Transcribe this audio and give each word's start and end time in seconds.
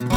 Welcome 0.00 0.12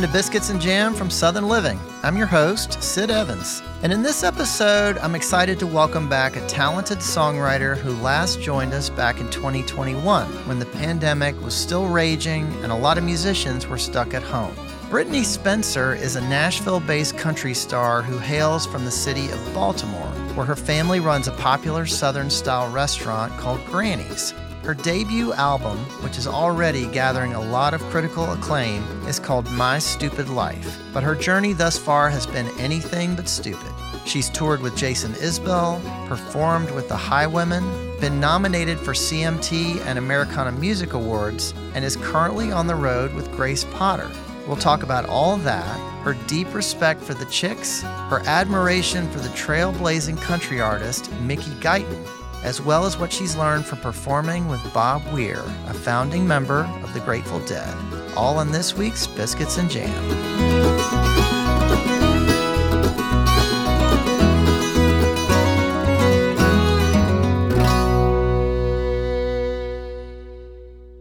to 0.00 0.08
Biscuits 0.10 0.48
and 0.48 0.58
Jam 0.58 0.94
from 0.94 1.10
Southern 1.10 1.48
Living. 1.48 1.78
I'm 2.02 2.16
your 2.16 2.26
host, 2.26 2.82
Sid 2.82 3.10
Evans. 3.10 3.62
And 3.82 3.92
in 3.92 4.02
this 4.02 4.22
episode, 4.24 4.96
I'm 4.98 5.14
excited 5.14 5.58
to 5.58 5.66
welcome 5.66 6.08
back 6.08 6.36
a 6.36 6.46
talented 6.46 7.00
songwriter 7.00 7.76
who 7.76 7.90
last 8.02 8.40
joined 8.40 8.72
us 8.72 8.88
back 8.88 9.20
in 9.20 9.28
2021 9.28 10.26
when 10.48 10.58
the 10.58 10.64
pandemic 10.64 11.38
was 11.42 11.52
still 11.54 11.88
raging 11.88 12.50
and 12.62 12.72
a 12.72 12.76
lot 12.76 12.96
of 12.96 13.04
musicians 13.04 13.66
were 13.66 13.76
stuck 13.76 14.14
at 14.14 14.22
home. 14.22 14.56
Brittney 14.88 15.24
Spencer 15.24 15.94
is 15.94 16.16
a 16.16 16.22
Nashville 16.22 16.80
based 16.80 17.18
country 17.18 17.52
star 17.52 18.00
who 18.00 18.16
hails 18.16 18.64
from 18.64 18.86
the 18.86 18.90
city 18.90 19.28
of 19.30 19.52
Baltimore, 19.52 20.10
where 20.36 20.46
her 20.46 20.54
family 20.54 21.00
runs 21.00 21.26
a 21.26 21.32
popular 21.32 21.86
Southern 21.86 22.28
style 22.28 22.70
restaurant 22.70 23.32
called 23.38 23.64
Granny's. 23.64 24.34
Her 24.62 24.74
debut 24.74 25.32
album, 25.32 25.78
which 26.02 26.18
is 26.18 26.26
already 26.26 26.86
gathering 26.88 27.34
a 27.34 27.40
lot 27.40 27.72
of 27.72 27.80
critical 27.84 28.30
acclaim, 28.32 28.82
is 29.06 29.18
called 29.18 29.50
My 29.52 29.78
Stupid 29.78 30.28
Life. 30.28 30.78
But 30.92 31.04
her 31.04 31.14
journey 31.14 31.52
thus 31.52 31.78
far 31.78 32.10
has 32.10 32.26
been 32.26 32.48
anything 32.58 33.14
but 33.14 33.28
stupid. 33.28 33.72
She's 34.04 34.28
toured 34.28 34.60
with 34.60 34.76
Jason 34.76 35.12
Isbell, 35.14 35.80
performed 36.06 36.70
with 36.72 36.88
the 36.88 36.96
Highwomen, 36.96 38.00
been 38.00 38.20
nominated 38.20 38.78
for 38.78 38.92
CMT 38.92 39.80
and 39.86 39.98
Americana 39.98 40.52
Music 40.52 40.92
Awards, 40.92 41.54
and 41.74 41.84
is 41.84 41.96
currently 41.96 42.52
on 42.52 42.66
the 42.66 42.74
road 42.74 43.14
with 43.14 43.32
Grace 43.32 43.64
Potter. 43.64 44.10
We'll 44.46 44.56
talk 44.56 44.84
about 44.84 45.08
all 45.08 45.36
that, 45.38 45.76
her 46.04 46.14
deep 46.28 46.54
respect 46.54 47.02
for 47.02 47.14
the 47.14 47.24
Chicks, 47.26 47.82
her 47.82 48.22
admiration 48.26 49.10
for 49.10 49.18
the 49.18 49.28
trailblazing 49.30 50.20
country 50.22 50.60
artist 50.60 51.10
Mickey 51.22 51.50
Guyton, 51.56 52.06
as 52.44 52.60
well 52.60 52.86
as 52.86 52.96
what 52.96 53.12
she's 53.12 53.34
learned 53.34 53.66
from 53.66 53.78
performing 53.78 54.46
with 54.46 54.62
Bob 54.72 55.02
Weir, 55.12 55.42
a 55.66 55.74
founding 55.74 56.28
member 56.28 56.60
of 56.84 56.94
the 56.94 57.00
Grateful 57.00 57.40
Dead. 57.40 57.76
All 58.16 58.38
in 58.40 58.52
this 58.52 58.72
week's 58.74 59.08
Biscuits 59.08 59.58
and 59.58 59.68
Jam. 59.68 59.90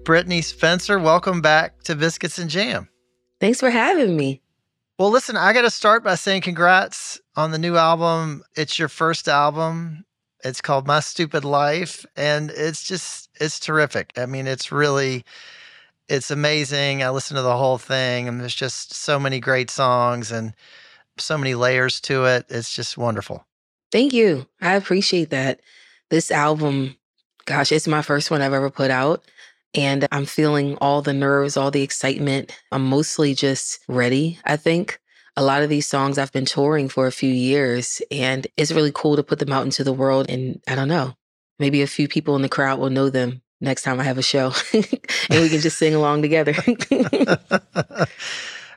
Brittney 0.04 0.44
Spencer, 0.44 0.98
welcome 1.00 1.42
back 1.42 1.84
to 1.84 1.96
Biscuits 1.96 2.40
and 2.40 2.50
Jam. 2.50 2.90
Thanks 3.40 3.60
for 3.60 3.70
having 3.70 4.16
me. 4.16 4.42
Well, 4.98 5.12
listen, 5.12 5.36
I 5.36 5.52
got 5.52 5.64
to 5.64 5.70
start 5.70 6.04
by 6.04 6.16
saying 6.16 6.42
congrats 6.42 7.20
on 7.36 7.52
the 7.52 7.58
new 7.58 7.76
album. 7.76 8.44
It's 8.56 8.80
your 8.80 8.88
first 8.88 9.28
album. 9.28 10.06
It's 10.44 10.62
called 10.62 10.88
My 10.88 11.00
Stupid 11.00 11.44
Life 11.44 12.06
and 12.16 12.52
it's 12.52 12.84
just 12.84 13.30
it's 13.42 13.60
terrific. 13.60 14.14
I 14.16 14.26
mean, 14.26 14.48
it's 14.48 14.72
really 14.72 15.26
it's 16.08 16.32
amazing. 16.32 17.04
I 17.04 17.10
listened 17.10 17.38
to 17.38 17.42
the 17.42 17.58
whole 17.58 17.78
thing 17.78 18.28
and 18.28 18.40
there's 18.40 18.56
just 18.56 18.94
so 18.94 19.20
many 19.20 19.40
great 19.40 19.70
songs 19.70 20.32
and 20.32 20.54
so 21.18 21.38
many 21.38 21.56
layers 21.56 22.00
to 22.02 22.26
it. 22.26 22.46
It's 22.50 22.74
just 22.74 22.98
wonderful. 22.98 23.46
Thank 23.92 24.14
you. 24.14 24.48
I 24.62 24.76
appreciate 24.76 25.32
that. 25.32 25.62
This 26.10 26.32
album, 26.32 26.96
gosh, 27.46 27.72
it's 27.72 27.88
my 27.88 28.02
first 28.02 28.30
one 28.30 28.42
I've 28.42 28.54
ever 28.54 28.70
put 28.70 28.92
out. 28.92 29.24
And 29.76 30.08
I'm 30.12 30.26
feeling 30.26 30.78
all 30.78 31.02
the 31.02 31.14
nerves, 31.14 31.58
all 31.58 31.72
the 31.72 31.82
excitement. 31.82 32.58
I'm 32.72 32.86
mostly 32.86 33.34
just 33.34 33.80
ready, 33.88 34.40
I 34.46 34.58
think. 34.58 35.00
A 35.38 35.44
lot 35.44 35.64
of 35.64 35.70
these 35.70 35.86
songs 35.86 36.18
I've 36.18 36.32
been 36.32 36.46
touring 36.46 36.88
for 36.88 37.08
a 37.08 37.12
few 37.12 37.30
years, 37.30 38.02
and 38.10 38.48
it's 38.56 38.72
really 38.72 38.92
cool 38.94 39.18
to 39.18 39.24
put 39.24 39.40
them 39.40 39.52
out 39.52 39.66
into 39.66 39.84
the 39.84 39.92
world. 39.92 40.30
And 40.30 40.62
I 40.66 40.76
don't 40.76 40.88
know, 40.88 41.16
maybe 41.60 41.82
a 41.82 41.88
few 41.88 42.08
people 42.08 42.38
in 42.38 42.42
the 42.42 42.50
crowd 42.50 42.80
will 42.80 42.90
know 42.90 43.10
them 43.10 43.42
next 43.62 43.82
time 43.84 44.00
I 44.00 44.04
have 44.04 44.18
a 44.18 44.24
show 44.24 44.54
and 44.74 45.42
we 45.42 45.50
can 45.50 45.60
just 45.60 45.78
sing 45.78 45.96
along 45.96 46.22
together. 46.22 46.54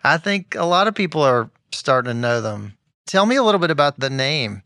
I 0.05 0.17
think 0.17 0.55
a 0.55 0.65
lot 0.65 0.89
of 0.89 0.95
people 0.95 1.23
are 1.23 1.51
starting 1.73 2.13
to 2.13 2.19
know 2.19 2.41
them. 2.41 2.75
Tell 3.07 3.27
me 3.27 3.37
a 3.37 3.43
little 3.43 3.61
bit 3.61 3.71
about 3.71 3.99
the 3.99 4.11
name 4.11 4.63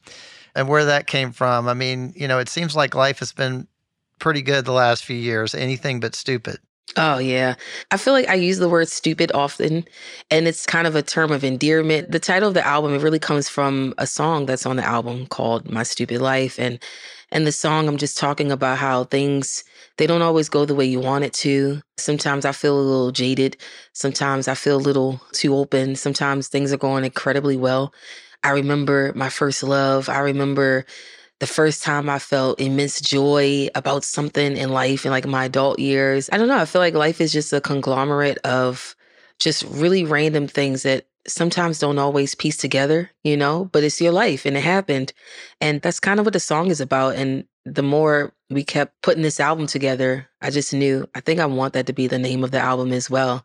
and 0.54 0.68
where 0.68 0.84
that 0.86 1.06
came 1.06 1.32
from. 1.32 1.68
I 1.68 1.74
mean, 1.74 2.12
you 2.16 2.28
know, 2.28 2.38
it 2.38 2.48
seems 2.48 2.76
like 2.76 2.94
life 2.94 3.18
has 3.20 3.32
been 3.32 3.66
pretty 4.22 4.40
good 4.40 4.64
the 4.64 4.72
last 4.72 5.04
few 5.04 5.16
years, 5.16 5.52
anything 5.52 5.98
but 5.98 6.14
stupid. 6.14 6.58
Oh, 6.96 7.18
yeah. 7.18 7.56
I 7.90 7.96
feel 7.96 8.12
like 8.12 8.28
I 8.28 8.34
use 8.34 8.58
the 8.58 8.68
word 8.68 8.88
stupid 8.88 9.32
often, 9.32 9.84
and 10.30 10.46
it's 10.46 10.64
kind 10.64 10.86
of 10.86 10.94
a 10.94 11.02
term 11.02 11.32
of 11.32 11.42
endearment. 11.42 12.12
The 12.12 12.20
title 12.20 12.48
of 12.48 12.54
the 12.54 12.64
album, 12.64 12.94
it 12.94 13.02
really 13.02 13.18
comes 13.18 13.48
from 13.48 13.94
a 13.98 14.06
song 14.06 14.46
that's 14.46 14.64
on 14.64 14.76
the 14.76 14.84
album 14.84 15.26
called 15.26 15.70
My 15.70 15.82
Stupid 15.82 16.20
Life. 16.20 16.58
And 16.58 16.78
and 17.32 17.46
the 17.46 17.52
song, 17.52 17.88
I'm 17.88 17.96
just 17.96 18.18
talking 18.18 18.52
about 18.52 18.78
how 18.78 19.04
things 19.04 19.64
they 19.96 20.06
don't 20.06 20.22
always 20.22 20.48
go 20.48 20.66
the 20.66 20.74
way 20.74 20.84
you 20.84 21.00
want 21.00 21.24
it 21.24 21.32
to. 21.34 21.80
Sometimes 21.96 22.44
I 22.44 22.52
feel 22.52 22.78
a 22.78 22.80
little 22.80 23.10
jaded. 23.10 23.56
Sometimes 23.94 24.46
I 24.46 24.54
feel 24.54 24.76
a 24.76 24.86
little 24.86 25.20
too 25.32 25.56
open. 25.56 25.96
Sometimes 25.96 26.48
things 26.48 26.72
are 26.72 26.78
going 26.78 27.04
incredibly 27.04 27.56
well. 27.56 27.92
I 28.44 28.50
remember 28.50 29.12
my 29.14 29.30
first 29.30 29.62
love. 29.62 30.08
I 30.08 30.18
remember 30.18 30.84
the 31.42 31.46
first 31.48 31.82
time 31.82 32.08
I 32.08 32.20
felt 32.20 32.60
immense 32.60 33.00
joy 33.00 33.66
about 33.74 34.04
something 34.04 34.56
in 34.56 34.68
life 34.68 35.04
in 35.04 35.10
like 35.10 35.26
my 35.26 35.46
adult 35.46 35.80
years. 35.80 36.30
I 36.32 36.38
don't 36.38 36.46
know. 36.46 36.56
I 36.56 36.66
feel 36.66 36.80
like 36.80 36.94
life 36.94 37.20
is 37.20 37.32
just 37.32 37.52
a 37.52 37.60
conglomerate 37.60 38.38
of 38.44 38.94
just 39.40 39.64
really 39.64 40.04
random 40.04 40.46
things 40.46 40.84
that 40.84 41.08
sometimes 41.26 41.80
don't 41.80 41.98
always 41.98 42.36
piece 42.36 42.56
together, 42.56 43.10
you 43.24 43.36
know, 43.36 43.68
but 43.72 43.82
it's 43.82 44.00
your 44.00 44.12
life 44.12 44.46
and 44.46 44.56
it 44.56 44.62
happened. 44.62 45.12
And 45.60 45.82
that's 45.82 45.98
kind 45.98 46.20
of 46.20 46.26
what 46.26 46.32
the 46.32 46.38
song 46.38 46.68
is 46.68 46.80
about. 46.80 47.16
And 47.16 47.44
the 47.64 47.82
more 47.82 48.32
we 48.48 48.62
kept 48.62 49.02
putting 49.02 49.24
this 49.24 49.40
album 49.40 49.66
together, 49.66 50.28
I 50.42 50.50
just 50.50 50.72
knew, 50.72 51.08
I 51.16 51.20
think 51.22 51.40
I 51.40 51.46
want 51.46 51.72
that 51.72 51.86
to 51.86 51.92
be 51.92 52.06
the 52.06 52.20
name 52.20 52.44
of 52.44 52.52
the 52.52 52.60
album 52.60 52.92
as 52.92 53.10
well. 53.10 53.44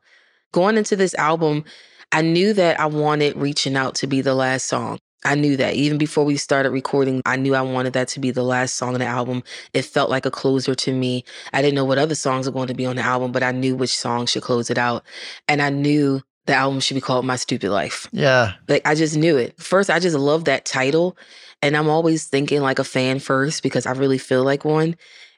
Going 0.51 0.77
into 0.77 0.95
this 0.95 1.15
album, 1.15 1.65
I 2.11 2.21
knew 2.21 2.53
that 2.53 2.79
I 2.79 2.85
wanted 2.85 3.35
Reaching 3.37 3.75
Out 3.75 3.95
to 3.95 4.05
be 4.05 4.21
the 4.21 4.35
last 4.35 4.67
song. 4.67 4.99
I 5.25 5.35
knew 5.35 5.57
that 5.57 5.73
even 5.73 5.97
before 5.97 6.23
we 6.23 6.37
started 6.37 6.69
recording, 6.71 7.21
I 7.25 7.35
knew 7.37 7.55
I 7.55 7.61
wanted 7.61 7.93
that 7.93 8.07
to 8.09 8.19
be 8.19 8.31
the 8.31 8.43
last 8.43 8.75
song 8.75 8.93
on 8.93 8.99
the 8.99 9.05
album. 9.05 9.43
It 9.73 9.83
felt 9.83 10.09
like 10.09 10.25
a 10.25 10.31
closer 10.31 10.75
to 10.75 10.93
me. 10.93 11.23
I 11.53 11.61
didn't 11.61 11.75
know 11.75 11.85
what 11.85 11.97
other 11.97 12.15
songs 12.15 12.45
were 12.45 12.53
going 12.53 12.67
to 12.67 12.73
be 12.73 12.85
on 12.85 12.95
the 12.95 13.01
album, 13.01 13.31
but 13.31 13.43
I 13.43 13.51
knew 13.51 13.75
which 13.75 13.97
song 13.97 14.25
should 14.25 14.43
close 14.43 14.69
it 14.69 14.77
out. 14.77 15.03
And 15.47 15.61
I 15.61 15.69
knew 15.69 16.21
the 16.45 16.53
album 16.53 16.79
should 16.79 16.95
be 16.95 17.01
called 17.01 17.25
My 17.25 17.35
Stupid 17.35 17.71
Life. 17.71 18.07
Yeah. 18.11 18.53
Like 18.67 18.87
I 18.87 18.95
just 18.95 19.17
knew 19.17 19.37
it. 19.37 19.59
First, 19.61 19.89
I 19.89 19.99
just 19.99 20.15
love 20.15 20.45
that 20.45 20.65
title. 20.65 21.17
And 21.61 21.75
I'm 21.75 21.89
always 21.89 22.27
thinking 22.27 22.61
like 22.61 22.79
a 22.79 22.83
fan 22.83 23.19
first 23.19 23.63
because 23.63 23.85
I 23.85 23.91
really 23.91 24.19
feel 24.19 24.43
like 24.43 24.63
one. 24.63 24.95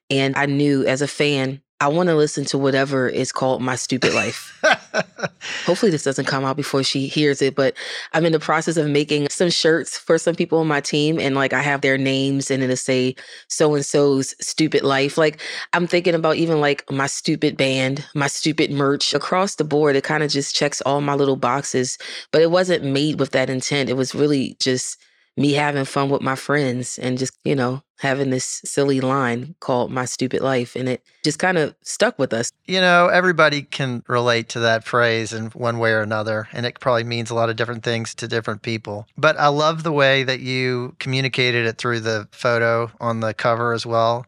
And 0.09 0.35
I 0.35 0.45
knew 0.45 0.85
as 0.85 1.01
a 1.01 1.07
fan, 1.07 1.61
I 1.81 1.87
want 1.87 2.09
to 2.09 2.15
listen 2.15 2.43
to 2.45 2.57
whatever 2.57 3.07
is 3.07 3.31
called 3.31 3.61
My 3.61 3.77
Stupid 3.77 4.13
Life. 4.13 4.61
Hopefully, 5.65 5.89
this 5.91 6.03
doesn't 6.03 6.25
come 6.25 6.43
out 6.43 6.57
before 6.57 6.83
she 6.83 7.07
hears 7.07 7.41
it, 7.41 7.55
but 7.55 7.73
I'm 8.11 8.25
in 8.25 8.33
the 8.33 8.39
process 8.39 8.75
of 8.75 8.89
making 8.89 9.29
some 9.29 9.49
shirts 9.49 9.97
for 9.97 10.17
some 10.17 10.35
people 10.35 10.59
on 10.59 10.67
my 10.67 10.81
team. 10.81 11.19
And 11.19 11.35
like, 11.35 11.53
I 11.53 11.61
have 11.61 11.79
their 11.79 11.97
names 11.97 12.51
and 12.51 12.61
it'll 12.61 12.75
say 12.75 13.15
so 13.47 13.75
and 13.75 13.85
so's 13.85 14.35
stupid 14.41 14.83
life. 14.83 15.17
Like, 15.17 15.41
I'm 15.71 15.87
thinking 15.87 16.15
about 16.15 16.35
even 16.35 16.59
like 16.59 16.83
my 16.91 17.07
stupid 17.07 17.55
band, 17.55 18.05
my 18.13 18.27
stupid 18.27 18.71
merch 18.71 19.13
across 19.13 19.55
the 19.55 19.63
board. 19.63 19.95
It 19.95 20.03
kind 20.03 20.21
of 20.21 20.29
just 20.29 20.53
checks 20.53 20.81
all 20.81 20.99
my 20.99 21.15
little 21.15 21.37
boxes, 21.37 21.97
but 22.33 22.41
it 22.41 22.51
wasn't 22.51 22.83
made 22.83 23.21
with 23.21 23.31
that 23.31 23.49
intent. 23.49 23.89
It 23.89 23.95
was 23.95 24.13
really 24.13 24.57
just 24.59 24.97
me 25.37 25.53
having 25.53 25.85
fun 25.85 26.09
with 26.09 26.21
my 26.21 26.35
friends 26.35 26.99
and 26.99 27.17
just, 27.17 27.37
you 27.45 27.55
know, 27.55 27.81
having 27.99 28.29
this 28.29 28.61
silly 28.63 29.01
line 29.01 29.55
called 29.59 29.91
My 29.91 30.05
Stupid 30.05 30.41
Life. 30.41 30.75
And 30.75 30.87
it 30.87 31.03
just 31.23 31.37
kind 31.37 31.57
of 31.57 31.75
stuck 31.81 32.17
with 32.17 32.33
us. 32.33 32.51
You 32.65 32.79
know, 32.79 33.07
everybody 33.07 33.61
can 33.61 34.03
relate 34.07 34.49
to 34.49 34.59
that 34.61 34.85
phrase 34.85 35.33
in 35.33 35.47
one 35.47 35.79
way 35.79 35.91
or 35.91 36.01
another, 36.01 36.47
and 36.53 36.65
it 36.65 36.79
probably 36.79 37.03
means 37.03 37.29
a 37.29 37.35
lot 37.35 37.49
of 37.49 37.57
different 37.57 37.83
things 37.83 38.15
to 38.15 38.27
different 38.27 38.61
people. 38.61 39.05
But 39.17 39.37
I 39.37 39.47
love 39.47 39.83
the 39.83 39.91
way 39.91 40.23
that 40.23 40.39
you 40.39 40.95
communicated 40.99 41.65
it 41.65 41.77
through 41.77 41.99
the 41.99 42.27
photo 42.31 42.89
on 43.01 43.19
the 43.19 43.33
cover 43.33 43.73
as 43.73 43.85
well. 43.85 44.25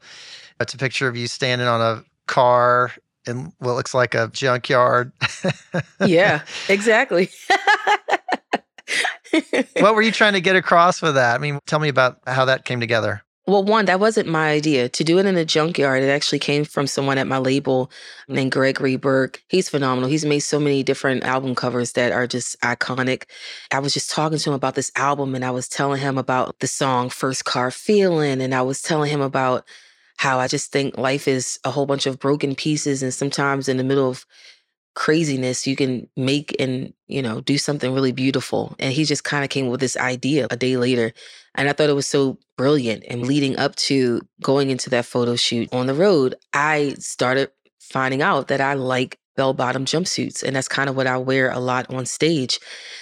It's 0.60 0.74
a 0.74 0.78
picture 0.78 1.08
of 1.08 1.16
you 1.16 1.28
standing 1.28 1.68
on 1.68 1.82
a 1.82 2.04
car 2.28 2.92
in 3.26 3.54
what 3.60 3.74
looks 3.74 3.94
like 3.94 4.16
a 4.16 4.28
junkyard. 4.34 5.14
yeah, 6.06 6.42
exactly. 6.70 7.30
what 9.80 9.96
were 9.96 10.02
you 10.02 10.12
trying 10.12 10.34
to 10.34 10.42
get 10.42 10.58
across 10.58 11.02
with 11.02 11.16
that? 11.16 11.36
I 11.36 11.38
mean, 11.38 11.60
tell 11.66 11.80
me 11.80 11.88
about 11.88 12.20
how 12.28 12.46
that 12.46 12.66
came 12.66 12.82
together. 12.82 13.24
Well, 13.48 13.64
one, 13.64 13.86
that 13.86 14.00
wasn't 14.00 14.30
my 14.30 14.50
idea. 14.52 14.88
To 14.90 15.04
do 15.04 15.18
it 15.18 15.26
in 15.26 15.36
a 15.36 15.44
junkyard, 15.44 16.04
it 16.04 16.10
actually 16.10 16.38
came 16.38 16.64
from 16.64 16.86
someone 16.86 17.18
at 17.18 17.26
my 17.26 17.40
label 17.40 17.92
mm. 18.30 18.36
named 18.36 18.52
Gregory 18.52 18.98
Burke. 18.98 19.42
He's 19.48 19.68
phenomenal. 19.68 20.10
He's 20.10 20.26
made 20.26 20.42
so 20.42 20.60
many 20.60 20.84
different 20.84 21.24
album 21.24 21.56
covers 21.56 21.94
that 21.94 22.12
are 22.12 22.28
just 22.28 22.60
iconic. 22.62 23.24
I 23.72 23.80
was 23.80 23.94
just 23.94 24.12
talking 24.12 24.38
to 24.38 24.50
him 24.52 24.54
about 24.54 24.76
this 24.76 24.92
album 24.96 25.34
and 25.34 25.44
I 25.44 25.50
was 25.52 25.68
telling 25.68 26.00
him 26.00 26.20
about 26.20 26.60
the 26.60 26.68
song 26.68 27.10
First 27.10 27.44
Car 27.44 27.72
Feeling. 27.72 28.42
And 28.42 28.54
I 28.54 28.62
was 28.62 28.82
telling 28.82 29.10
him 29.10 29.22
about 29.22 29.66
how 30.18 30.40
I 30.40 30.48
just 30.48 30.72
think 30.72 31.00
life 31.00 31.28
is 31.28 31.60
a 31.64 31.72
whole 31.72 31.88
bunch 31.88 32.06
of 32.06 32.20
broken 32.20 32.54
pieces. 32.54 33.02
And 33.02 33.12
sometimes 33.12 33.68
in 33.68 33.78
the 33.78 33.84
middle 33.84 34.08
of 34.08 34.24
craziness 34.94 35.66
you 35.66 35.76
can 35.76 36.08
make 36.18 36.54
and 36.60 36.94
you 37.08 37.22
know 37.22 37.40
do 37.42 37.58
something 37.58 37.94
really 37.94 38.12
beautiful 38.12 38.76
and 38.78 38.92
he 38.92 39.06
just 39.06 39.24
kind 39.24 39.44
of 39.44 39.50
came 39.50 39.68
with 39.68 39.80
this 39.80 39.96
idea 39.96 40.48
a 40.52 40.58
day 40.58 40.76
later 40.76 41.14
and 41.56 41.70
i 41.70 41.74
thought 41.74 41.90
it 41.90 41.94
was 41.94 42.08
so 42.08 42.38
brilliant 42.58 43.04
and 43.08 43.26
leading 43.26 43.58
up 43.58 43.74
to 43.78 44.22
going 44.42 44.70
into 44.70 44.90
that 44.90 45.06
photo 45.06 45.36
shoot 45.36 45.70
on 45.74 45.88
the 45.88 45.94
road 45.94 46.36
i 46.54 46.94
started 47.00 47.50
finding 47.80 48.22
out 48.22 48.50
that 48.50 48.60
i 48.60 48.74
like 48.74 49.18
bell 49.38 49.54
bottom 49.54 49.86
jumpsuits 49.86 50.44
and 50.44 50.58
that's 50.58 50.68
kind 50.68 50.90
of 50.90 50.96
what 50.96 51.08
i 51.08 51.18
wear 51.18 51.50
a 51.52 51.60
lot 51.60 51.92
on 51.94 52.06
stage 52.06 52.60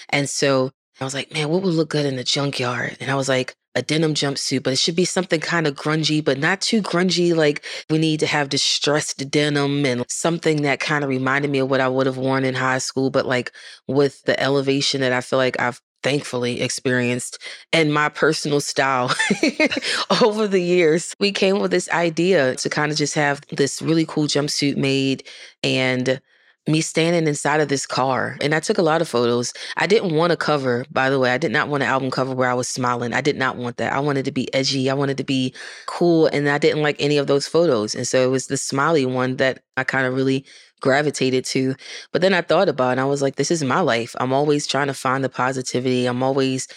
and 0.09 0.29
so 0.29 0.69
i 1.01 1.03
was 1.03 1.15
like 1.15 1.33
man 1.33 1.49
what 1.49 1.63
would 1.63 1.73
look 1.73 1.89
good 1.89 2.05
in 2.05 2.17
the 2.17 2.23
junkyard? 2.23 2.97
And 2.99 3.09
i 3.09 3.15
was 3.15 3.27
like 3.27 3.55
a 3.79 3.81
denim 3.81 4.13
jumpsuit, 4.13 4.61
but 4.61 4.73
it 4.73 4.79
should 4.79 4.95
be 4.95 5.05
something 5.05 5.39
kind 5.39 5.65
of 5.65 5.73
grungy, 5.73 6.23
but 6.23 6.37
not 6.37 6.59
too 6.59 6.81
grungy. 6.81 7.33
Like 7.33 7.63
we 7.89 7.97
need 7.97 8.19
to 8.19 8.27
have 8.27 8.49
distressed 8.49 9.31
denim 9.31 9.85
and 9.85 10.05
something 10.09 10.63
that 10.63 10.81
kind 10.81 11.03
of 11.03 11.09
reminded 11.09 11.49
me 11.49 11.59
of 11.59 11.69
what 11.69 11.79
I 11.79 11.87
would 11.87 12.05
have 12.05 12.17
worn 12.17 12.43
in 12.43 12.55
high 12.55 12.79
school, 12.79 13.09
but 13.09 13.25
like 13.25 13.53
with 13.87 14.21
the 14.23 14.37
elevation 14.39 14.99
that 15.01 15.13
I 15.13 15.21
feel 15.21 15.39
like 15.39 15.59
I've 15.59 15.81
thankfully 16.03 16.61
experienced 16.61 17.39
and 17.73 17.93
my 17.93 18.09
personal 18.09 18.61
style 18.61 19.13
over 20.21 20.47
the 20.47 20.61
years. 20.61 21.15
We 21.19 21.31
came 21.31 21.59
with 21.59 21.71
this 21.71 21.89
idea 21.89 22.55
to 22.55 22.69
kind 22.69 22.91
of 22.91 22.97
just 22.97 23.15
have 23.15 23.41
this 23.51 23.81
really 23.81 24.05
cool 24.05 24.25
jumpsuit 24.25 24.77
made 24.77 25.23
and 25.63 26.21
me 26.69 26.81
standing 26.81 27.27
inside 27.27 27.61
of 27.61 27.67
this 27.67 27.85
car. 27.85 28.37
And 28.41 28.53
I 28.53 28.59
took 28.59 28.77
a 28.77 28.83
lot 28.83 29.01
of 29.01 29.09
photos. 29.09 29.53
I 29.75 29.87
didn't 29.87 30.15
want 30.15 30.31
a 30.31 30.37
cover, 30.37 30.85
by 30.91 31.09
the 31.09 31.19
way. 31.19 31.31
I 31.31 31.37
did 31.37 31.51
not 31.51 31.67
want 31.67 31.83
an 31.83 31.89
album 31.89 32.11
cover 32.11 32.33
where 32.33 32.49
I 32.49 32.53
was 32.53 32.67
smiling. 32.67 33.11
I 33.11 33.21
did 33.21 33.35
not 33.35 33.57
want 33.57 33.77
that. 33.77 33.91
I 33.91 33.99
wanted 33.99 34.25
to 34.25 34.31
be 34.31 34.53
edgy. 34.53 34.89
I 34.89 34.93
wanted 34.93 35.17
to 35.17 35.23
be 35.23 35.53
cool. 35.87 36.27
And 36.27 36.47
I 36.47 36.59
didn't 36.59 36.83
like 36.83 36.95
any 36.99 37.17
of 37.17 37.27
those 37.27 37.47
photos. 37.47 37.95
And 37.95 38.07
so 38.07 38.23
it 38.23 38.31
was 38.31 38.47
the 38.47 38.57
smiley 38.57 39.05
one 39.05 39.37
that 39.37 39.63
I 39.77 39.83
kind 39.83 40.05
of 40.05 40.13
really 40.13 40.45
gravitated 40.79 41.43
to. 41.45 41.75
But 42.11 42.21
then 42.21 42.33
I 42.33 42.41
thought 42.41 42.69
about 42.69 42.97
it 42.97 43.01
I 43.01 43.05
was 43.05 43.21
like, 43.21 43.35
this 43.35 43.51
is 43.51 43.63
my 43.63 43.81
life. 43.81 44.15
I'm 44.19 44.31
always 44.31 44.67
trying 44.67 44.87
to 44.87 44.93
find 44.93 45.23
the 45.23 45.29
positivity. 45.29 46.05
I'm 46.05 46.23
always 46.23 46.67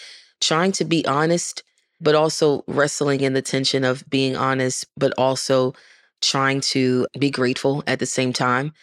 trying 0.41 0.71
to 0.73 0.85
be 0.85 1.05
honest, 1.05 1.63
but 2.01 2.15
also 2.15 2.63
wrestling 2.67 3.21
in 3.21 3.33
the 3.33 3.41
tension 3.41 3.83
of 3.83 4.03
being 4.09 4.35
honest, 4.35 4.85
but 4.97 5.13
also 5.17 5.73
trying 6.21 6.61
to 6.61 7.05
be 7.19 7.29
grateful 7.29 7.83
at 7.85 7.99
the 7.99 8.05
same 8.05 8.33
time. 8.33 8.73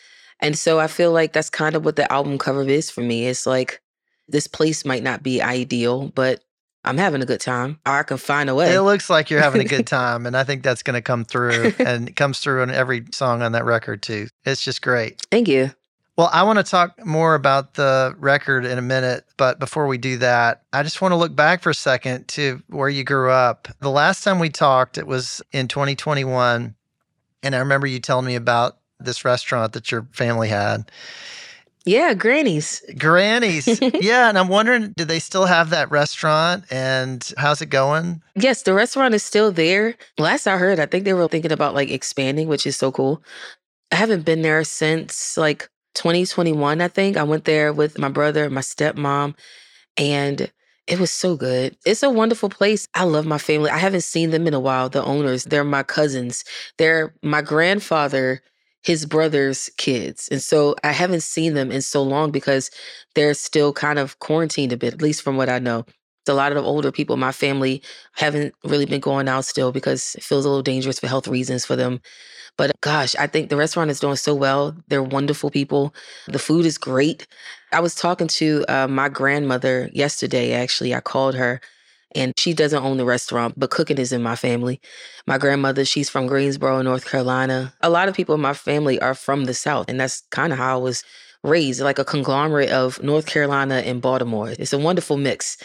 And 0.40 0.56
so 0.58 0.80
I 0.80 0.86
feel 0.86 1.12
like 1.12 1.32
that's 1.32 1.50
kind 1.50 1.74
of 1.74 1.84
what 1.84 1.96
the 1.96 2.10
album 2.12 2.38
cover 2.38 2.62
is 2.62 2.90
for 2.90 3.02
me. 3.02 3.26
It's 3.26 3.46
like 3.46 3.80
this 4.28 4.46
place 4.46 4.84
might 4.84 5.02
not 5.02 5.22
be 5.22 5.42
ideal, 5.42 6.08
but 6.14 6.42
I'm 6.84 6.96
having 6.96 7.20
a 7.22 7.26
good 7.26 7.40
time. 7.40 7.78
Or 7.86 7.92
I 7.92 8.02
can 8.02 8.16
find 8.16 8.48
a 8.48 8.54
way. 8.54 8.74
It 8.74 8.80
looks 8.80 9.10
like 9.10 9.28
you're 9.28 9.42
having 9.42 9.60
a 9.60 9.66
good 9.66 9.86
time. 9.86 10.26
And 10.26 10.36
I 10.36 10.44
think 10.44 10.62
that's 10.62 10.82
going 10.82 10.94
to 10.94 11.02
come 11.02 11.24
through. 11.24 11.74
and 11.78 12.08
it 12.08 12.16
comes 12.16 12.40
through 12.40 12.62
in 12.62 12.70
every 12.70 13.04
song 13.12 13.42
on 13.42 13.52
that 13.52 13.64
record, 13.64 14.02
too. 14.02 14.28
It's 14.44 14.64
just 14.64 14.80
great. 14.80 15.20
Thank 15.30 15.48
you. 15.48 15.72
Well, 16.16 16.30
I 16.32 16.42
want 16.42 16.58
to 16.58 16.62
talk 16.62 17.04
more 17.04 17.34
about 17.34 17.74
the 17.74 18.14
record 18.18 18.64
in 18.64 18.78
a 18.78 18.82
minute. 18.82 19.24
But 19.36 19.58
before 19.58 19.86
we 19.86 19.98
do 19.98 20.18
that, 20.18 20.62
I 20.72 20.82
just 20.82 21.00
want 21.00 21.12
to 21.12 21.16
look 21.16 21.34
back 21.34 21.62
for 21.62 21.70
a 21.70 21.74
second 21.74 22.28
to 22.28 22.62
where 22.68 22.88
you 22.88 23.04
grew 23.04 23.30
up. 23.30 23.68
The 23.80 23.90
last 23.90 24.24
time 24.24 24.38
we 24.38 24.50
talked, 24.50 24.98
it 24.98 25.06
was 25.06 25.42
in 25.52 25.68
2021. 25.68 26.74
And 27.42 27.54
I 27.54 27.58
remember 27.58 27.86
you 27.86 28.00
telling 28.00 28.26
me 28.26 28.34
about 28.34 28.79
this 29.00 29.24
restaurant 29.24 29.72
that 29.72 29.90
your 29.90 30.06
family 30.12 30.48
had. 30.48 30.90
Yeah, 31.86 32.12
Granny's. 32.14 32.82
Granny's. 32.98 33.80
yeah. 33.80 34.28
And 34.28 34.38
I'm 34.38 34.48
wondering, 34.48 34.92
do 34.92 35.04
they 35.04 35.18
still 35.18 35.46
have 35.46 35.70
that 35.70 35.90
restaurant 35.90 36.64
and 36.70 37.26
how's 37.38 37.62
it 37.62 37.66
going? 37.66 38.22
Yes, 38.36 38.62
the 38.62 38.74
restaurant 38.74 39.14
is 39.14 39.22
still 39.22 39.50
there. 39.50 39.94
Last 40.18 40.46
I 40.46 40.58
heard, 40.58 40.78
I 40.78 40.86
think 40.86 41.04
they 41.04 41.14
were 41.14 41.26
thinking 41.28 41.52
about 41.52 41.74
like 41.74 41.90
expanding, 41.90 42.48
which 42.48 42.66
is 42.66 42.76
so 42.76 42.92
cool. 42.92 43.22
I 43.90 43.96
haven't 43.96 44.24
been 44.24 44.42
there 44.42 44.62
since 44.62 45.36
like 45.36 45.68
2021, 45.94 46.80
I 46.80 46.88
think. 46.88 47.16
I 47.16 47.22
went 47.22 47.44
there 47.44 47.72
with 47.72 47.98
my 47.98 48.08
brother, 48.08 48.48
my 48.50 48.60
stepmom, 48.60 49.34
and 49.96 50.52
it 50.86 50.98
was 50.98 51.10
so 51.10 51.36
good. 51.36 51.76
It's 51.86 52.02
a 52.02 52.10
wonderful 52.10 52.48
place. 52.50 52.86
I 52.94 53.04
love 53.04 53.26
my 53.26 53.38
family. 53.38 53.70
I 53.70 53.78
haven't 53.78 54.02
seen 54.02 54.30
them 54.30 54.46
in 54.46 54.54
a 54.54 54.60
while, 54.60 54.88
the 54.88 55.04
owners. 55.04 55.44
They're 55.44 55.64
my 55.64 55.82
cousins. 55.82 56.44
They're 56.78 57.14
my 57.22 57.42
grandfather 57.42 58.42
his 58.82 59.06
brother's 59.06 59.70
kids. 59.76 60.28
And 60.30 60.42
so 60.42 60.74
I 60.84 60.92
haven't 60.92 61.22
seen 61.22 61.54
them 61.54 61.70
in 61.70 61.82
so 61.82 62.02
long 62.02 62.30
because 62.30 62.70
they're 63.14 63.34
still 63.34 63.72
kind 63.72 63.98
of 63.98 64.18
quarantined 64.18 64.72
a 64.72 64.76
bit, 64.76 64.94
at 64.94 65.02
least 65.02 65.22
from 65.22 65.36
what 65.36 65.48
I 65.48 65.58
know. 65.58 65.84
A 66.28 66.34
lot 66.34 66.52
of 66.52 66.56
the 66.56 66.62
older 66.62 66.92
people 66.92 67.14
in 67.14 67.20
my 67.20 67.32
family 67.32 67.82
haven't 68.12 68.54
really 68.62 68.86
been 68.86 69.00
going 69.00 69.28
out 69.28 69.44
still 69.44 69.72
because 69.72 70.14
it 70.14 70.22
feels 70.22 70.44
a 70.44 70.48
little 70.48 70.62
dangerous 70.62 71.00
for 71.00 71.08
health 71.08 71.26
reasons 71.26 71.66
for 71.66 71.74
them. 71.74 72.00
But 72.56 72.72
gosh, 72.82 73.16
I 73.16 73.26
think 73.26 73.48
the 73.48 73.56
restaurant 73.56 73.90
is 73.90 74.00
doing 74.00 74.16
so 74.16 74.34
well. 74.34 74.76
They're 74.88 75.02
wonderful 75.02 75.50
people. 75.50 75.94
The 76.28 76.38
food 76.38 76.66
is 76.66 76.78
great. 76.78 77.26
I 77.72 77.80
was 77.80 77.94
talking 77.94 78.28
to 78.28 78.64
uh, 78.68 78.86
my 78.86 79.08
grandmother 79.08 79.90
yesterday, 79.92 80.52
actually. 80.52 80.94
I 80.94 81.00
called 81.00 81.34
her 81.34 81.60
and 82.14 82.32
she 82.38 82.54
doesn't 82.54 82.82
own 82.82 82.96
the 82.96 83.04
restaurant, 83.04 83.58
but 83.58 83.70
cooking 83.70 83.98
is 83.98 84.12
in 84.12 84.22
my 84.22 84.36
family. 84.36 84.80
My 85.26 85.38
grandmother, 85.38 85.84
she's 85.84 86.10
from 86.10 86.26
Greensboro, 86.26 86.82
North 86.82 87.06
Carolina. 87.08 87.74
A 87.80 87.90
lot 87.90 88.08
of 88.08 88.14
people 88.14 88.34
in 88.34 88.40
my 88.40 88.54
family 88.54 89.00
are 89.00 89.14
from 89.14 89.44
the 89.44 89.54
South, 89.54 89.86
and 89.88 90.00
that's 90.00 90.22
kind 90.30 90.52
of 90.52 90.58
how 90.58 90.78
I 90.78 90.82
was 90.82 91.04
raised 91.42 91.80
like 91.80 91.98
a 91.98 92.04
conglomerate 92.04 92.70
of 92.70 93.02
North 93.02 93.26
Carolina 93.26 93.76
and 93.76 94.02
Baltimore. 94.02 94.50
It's 94.50 94.72
a 94.72 94.78
wonderful 94.78 95.16
mix. 95.16 95.56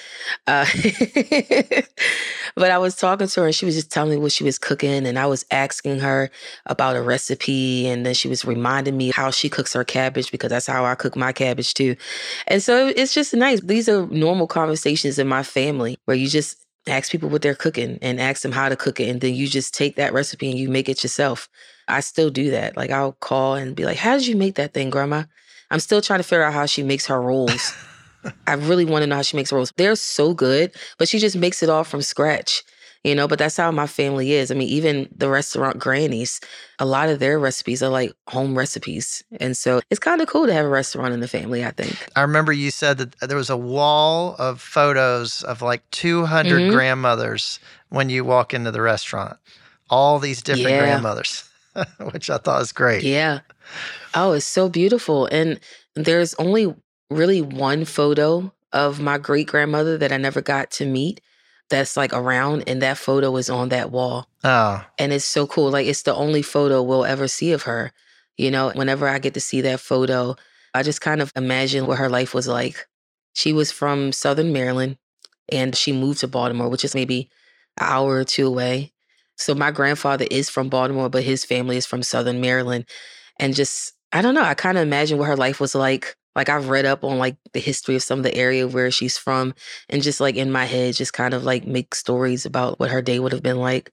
Uh, 0.48 0.66
but 2.56 2.72
I 2.72 2.77
was 2.77 2.95
talking 2.95 3.27
to 3.27 3.39
her 3.42 3.48
and 3.48 3.56
she 3.56 3.66
was 3.66 3.75
just 3.75 3.92
telling 3.92 4.12
me 4.12 4.18
what 4.18 4.31
she 4.31 4.45
was 4.45 4.57
cooking. 4.57 5.06
And 5.06 5.19
I 5.19 5.25
was 5.25 5.45
asking 5.51 6.00
her 6.00 6.31
about 6.66 6.95
a 6.95 7.01
recipe. 7.01 7.88
And 7.88 8.06
then 8.06 8.13
she 8.13 8.30
was 8.30 8.45
reminding 8.45 8.95
me 8.95 9.12
how 9.12 9.31
she 9.31 9.50
cooks 9.50 9.74
her 9.74 9.83
cabbage 9.83 10.31
because 10.31 10.50
that's 10.50 10.68
how 10.68 10.86
I 10.86 10.95
cook 10.95 11.16
my 11.16 11.33
cabbage 11.33 11.74
too. 11.74 11.95
And 12.48 12.63
so 12.63 12.88
it's 12.95 13.13
just 13.13 13.33
nice. 13.33 13.60
These 13.62 13.89
are 13.89 14.07
normal 14.07 14.48
conversations 14.48 15.19
in 15.19 15.28
my 15.28 15.44
family 15.44 15.98
where 16.06 16.16
you 16.16 16.28
just 16.30 16.57
ask 16.88 17.12
people 17.12 17.30
what 17.30 17.42
they're 17.42 17.56
cooking 17.56 17.98
and 18.01 18.21
ask 18.21 18.44
them 18.44 18.51
how 18.51 18.69
to 18.69 18.75
cook 18.75 19.00
it. 19.00 19.10
And 19.10 19.19
then 19.19 19.33
you 19.33 19.48
just 19.48 19.74
take 19.74 19.95
that 19.98 20.13
recipe 20.13 20.50
and 20.50 20.60
you 20.60 20.69
make 20.69 20.88
it 20.88 21.04
yourself. 21.04 21.49
I 21.88 21.99
still 21.99 22.30
do 22.30 22.52
that. 22.52 22.78
Like 22.78 22.92
I'll 22.92 23.14
call 23.14 23.56
and 23.56 23.76
be 23.76 23.85
like, 23.85 23.97
how 23.97 24.18
did 24.18 24.28
you 24.28 24.35
make 24.35 24.56
that 24.56 24.73
thing, 24.73 24.90
grandma? 24.90 25.23
I'm 25.72 25.80
still 25.80 26.02
trying 26.02 26.19
to 26.19 26.24
figure 26.24 26.44
out 26.44 26.54
how 26.54 26.66
she 26.66 26.84
makes 26.84 27.06
her 27.07 27.22
rolls. 27.22 27.74
I 28.48 28.54
really 28.54 28.86
want 28.86 29.04
to 29.04 29.07
know 29.07 29.16
how 29.16 29.22
she 29.22 29.38
makes 29.38 29.52
rolls. 29.52 29.74
They're 29.78 29.95
so 29.95 30.34
good, 30.34 30.72
but 30.98 31.07
she 31.07 31.19
just 31.19 31.36
makes 31.36 31.62
it 31.62 31.69
all 31.69 31.84
from 31.84 32.02
scratch. 32.02 32.64
You 33.04 33.14
know, 33.14 33.28
but 33.28 33.38
that's 33.38 33.56
how 33.56 33.69
my 33.69 33.86
family 33.86 34.31
is. 34.31 34.50
I 34.50 34.56
mean, 34.56 34.68
even 34.68 35.07
the 35.16 35.30
restaurant 35.30 35.78
Granny's, 35.78 36.42
a 36.80 36.86
lot 36.86 37.07
of 37.07 37.19
their 37.19 37.38
recipes 37.38 37.84
are 37.84 37.90
like 37.90 38.14
home 38.28 38.57
recipes. 38.57 39.24
And 39.40 39.56
so 39.56 39.80
it's 39.92 40.00
kind 40.00 40.22
of 40.22 40.28
cool 40.28 40.48
to 40.48 40.54
have 40.54 40.66
a 40.66 40.69
restaurant 40.69 41.14
in 41.14 41.19
the 41.19 41.28
family, 41.28 41.64
I 41.64 41.69
think. 41.69 41.95
I 42.16 42.22
remember 42.24 42.52
you 42.52 42.72
said 42.72 42.98
that 42.98 43.19
there 43.22 43.38
was 43.38 43.52
a 43.52 43.57
wall 43.57 44.36
of 44.40 44.60
photos 44.60 45.44
of 45.44 45.62
like 45.62 45.84
200 45.92 46.50
mm-hmm. 46.50 46.74
grandmothers 46.74 47.60
when 47.90 48.10
you 48.10 48.24
walk 48.24 48.56
into 48.56 48.72
the 48.72 48.81
restaurant. 48.81 49.38
All 49.92 50.18
these 50.18 50.42
different 50.42 50.72
yeah. 50.72 50.80
grandmothers, 50.80 51.48
which 52.12 52.31
I 52.31 52.40
thought 52.40 52.57
was 52.57 52.72
great. 52.72 53.04
Yeah. 53.04 53.42
Oh, 54.16 54.31
it's 54.31 54.45
so 54.45 54.69
beautiful. 54.69 55.28
And 55.28 55.60
there's 55.95 56.34
only 56.36 56.74
really 57.10 57.42
one 57.42 57.86
photo 57.86 58.52
of 58.72 59.00
my 59.00 59.18
great 59.18 59.48
grandmother 59.48 59.98
that 59.98 60.12
I 60.12 60.18
never 60.18 60.42
got 60.42 60.72
to 60.72 60.86
meet 60.86 61.22
that's 61.69 61.98
like 61.98 62.14
around 62.14 62.64
and 62.68 62.81
that 62.81 62.98
photo 62.98 63.36
is 63.38 63.50
on 63.50 63.69
that 63.69 63.92
wall. 63.92 64.28
Oh. 64.44 64.84
And 65.00 65.12
it's 65.12 65.26
so 65.26 65.48
cool. 65.48 65.72
Like 65.72 65.88
it's 65.88 66.04
the 66.04 66.16
only 66.16 66.42
photo 66.42 66.81
we'll 66.81 67.06
ever 67.06 67.28
see 67.28 67.52
of 67.52 67.64
her. 67.64 67.92
You 68.38 68.52
know, 68.52 68.72
whenever 68.72 69.07
I 69.07 69.19
get 69.19 69.34
to 69.36 69.40
see 69.40 69.62
that 69.62 69.80
photo, 69.80 70.36
I 70.74 70.84
just 70.84 71.02
kind 71.02 71.22
of 71.22 71.31
imagine 71.36 71.88
what 71.88 71.98
her 71.98 72.10
life 72.10 72.34
was 72.34 72.48
like. 72.48 72.88
She 73.34 73.54
was 73.54 73.72
from 73.72 74.12
Southern 74.12 74.54
Maryland 74.54 74.98
and 75.50 75.76
she 75.76 75.92
moved 75.92 76.19
to 76.19 76.28
Baltimore, 76.28 76.69
which 76.69 76.84
is 76.86 76.95
maybe 76.95 77.30
an 77.80 77.88
hour 77.88 78.16
or 78.16 78.24
two 78.24 78.48
away. 78.48 78.92
So 79.38 79.56
my 79.56 79.72
grandfather 79.72 80.26
is 80.30 80.50
from 80.50 80.69
Baltimore, 80.69 81.10
but 81.10 81.24
his 81.24 81.44
family 81.44 81.78
is 81.78 81.86
from 81.86 82.04
Southern 82.04 82.40
Maryland. 82.40 82.86
And 83.40 83.56
just 83.56 83.94
I 84.16 84.22
don't 84.22 84.34
know. 84.34 84.44
I 84.44 84.54
kind 84.54 84.78
of 84.78 84.84
imagine 84.84 85.18
what 85.18 85.28
her 85.28 85.36
life 85.36 85.60
was 85.60 85.76
like. 85.76 86.16
Like 86.38 86.48
I've 86.48 86.69
read 86.69 86.86
up 86.86 87.04
on 87.04 87.18
like 87.18 87.36
the 87.52 87.60
history 87.60 87.98
of 87.98 88.02
some 88.02 88.19
of 88.19 88.24
the 88.24 88.34
area 88.34 88.66
where 88.66 88.90
she's 88.90 89.18
from 89.18 89.54
and 89.90 90.02
just 90.02 90.22
like 90.22 90.38
in 90.38 90.54
my 90.54 90.64
head 90.64 90.94
just 90.94 91.12
kind 91.12 91.34
of 91.34 91.44
like 91.44 91.68
make 91.68 91.94
stories 91.94 92.45
about 92.45 92.80
what 92.80 92.92
her 92.92 93.02
day 93.02 93.19
would 93.19 93.34
have 93.34 93.44
been 93.44 93.60
like. 93.60 93.92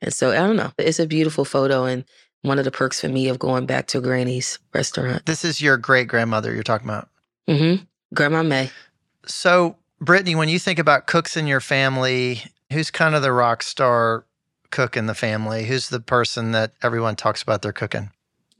And 0.00 0.14
so 0.14 0.30
I 0.30 0.36
don't 0.36 0.54
know. 0.54 0.70
It's 0.78 1.00
a 1.00 1.08
beautiful 1.08 1.44
photo 1.44 1.86
and 1.86 2.04
one 2.42 2.60
of 2.60 2.64
the 2.64 2.70
perks 2.70 3.00
for 3.00 3.08
me 3.08 3.28
of 3.28 3.40
going 3.40 3.66
back 3.66 3.88
to 3.88 4.00
Granny's 4.00 4.60
restaurant. 4.72 5.26
This 5.26 5.44
is 5.44 5.60
your 5.60 5.76
great 5.76 6.06
grandmother 6.06 6.54
you're 6.54 6.62
talking 6.62 6.88
about. 6.88 7.08
Mm-hmm. 7.48 7.82
Grandma 8.14 8.44
May. 8.44 8.70
So 9.26 9.76
Brittney, 10.00 10.36
when 10.36 10.48
you 10.48 10.60
think 10.60 10.78
about 10.78 11.08
cooks 11.08 11.36
in 11.36 11.48
your 11.48 11.60
family, 11.60 12.44
who's 12.72 12.92
kind 12.92 13.16
of 13.16 13.22
the 13.22 13.32
rock 13.32 13.64
star 13.64 14.24
cook 14.70 14.96
in 14.96 15.06
the 15.06 15.14
family? 15.16 15.64
Who's 15.64 15.88
the 15.88 16.00
person 16.00 16.52
that 16.52 16.74
everyone 16.80 17.16
talks 17.16 17.42
about 17.42 17.62
their 17.62 17.72
cooking? 17.72 18.10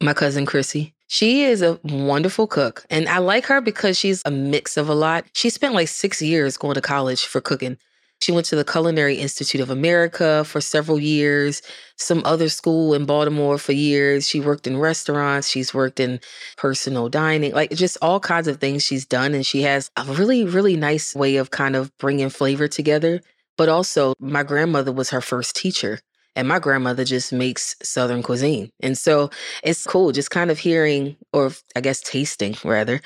My 0.00 0.12
cousin 0.12 0.44
Chrissy. 0.44 0.92
She 1.14 1.44
is 1.44 1.62
a 1.62 1.78
wonderful 1.84 2.48
cook. 2.48 2.84
And 2.90 3.08
I 3.08 3.18
like 3.18 3.46
her 3.46 3.60
because 3.60 3.96
she's 3.96 4.20
a 4.24 4.32
mix 4.32 4.76
of 4.76 4.88
a 4.88 4.96
lot. 4.96 5.24
She 5.32 5.48
spent 5.48 5.72
like 5.72 5.86
six 5.86 6.20
years 6.20 6.56
going 6.56 6.74
to 6.74 6.80
college 6.80 7.24
for 7.24 7.40
cooking. 7.40 7.78
She 8.20 8.32
went 8.32 8.46
to 8.46 8.56
the 8.56 8.64
Culinary 8.64 9.14
Institute 9.14 9.60
of 9.60 9.70
America 9.70 10.42
for 10.44 10.60
several 10.60 10.98
years, 10.98 11.62
some 11.98 12.20
other 12.24 12.48
school 12.48 12.94
in 12.94 13.04
Baltimore 13.04 13.58
for 13.58 13.70
years. 13.70 14.26
She 14.26 14.40
worked 14.40 14.66
in 14.66 14.76
restaurants, 14.76 15.48
she's 15.48 15.72
worked 15.72 16.00
in 16.00 16.18
personal 16.56 17.08
dining, 17.08 17.52
like 17.52 17.70
just 17.70 17.96
all 18.02 18.18
kinds 18.18 18.48
of 18.48 18.58
things 18.58 18.84
she's 18.84 19.06
done. 19.06 19.34
And 19.34 19.46
she 19.46 19.62
has 19.62 19.92
a 19.96 20.02
really, 20.06 20.44
really 20.44 20.76
nice 20.76 21.14
way 21.14 21.36
of 21.36 21.52
kind 21.52 21.76
of 21.76 21.96
bringing 21.98 22.28
flavor 22.28 22.66
together. 22.66 23.20
But 23.56 23.68
also, 23.68 24.14
my 24.18 24.42
grandmother 24.42 24.90
was 24.90 25.10
her 25.10 25.20
first 25.20 25.54
teacher. 25.54 26.00
And 26.36 26.48
my 26.48 26.58
grandmother 26.58 27.04
just 27.04 27.32
makes 27.32 27.76
Southern 27.82 28.22
cuisine. 28.22 28.70
And 28.80 28.98
so 28.98 29.30
it's 29.62 29.86
cool 29.86 30.12
just 30.12 30.30
kind 30.30 30.50
of 30.50 30.58
hearing, 30.58 31.16
or 31.32 31.52
I 31.76 31.80
guess 31.80 32.00
tasting 32.00 32.56
rather, 32.64 33.00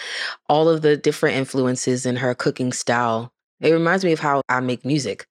all 0.48 0.68
of 0.68 0.82
the 0.82 0.96
different 0.96 1.36
influences 1.36 2.06
in 2.06 2.16
her 2.16 2.34
cooking 2.34 2.72
style 2.72 3.32
it 3.60 3.72
reminds 3.72 4.04
me 4.04 4.12
of 4.12 4.20
how 4.20 4.42
I 4.48 4.60
make 4.60 4.84
music. 4.84 5.26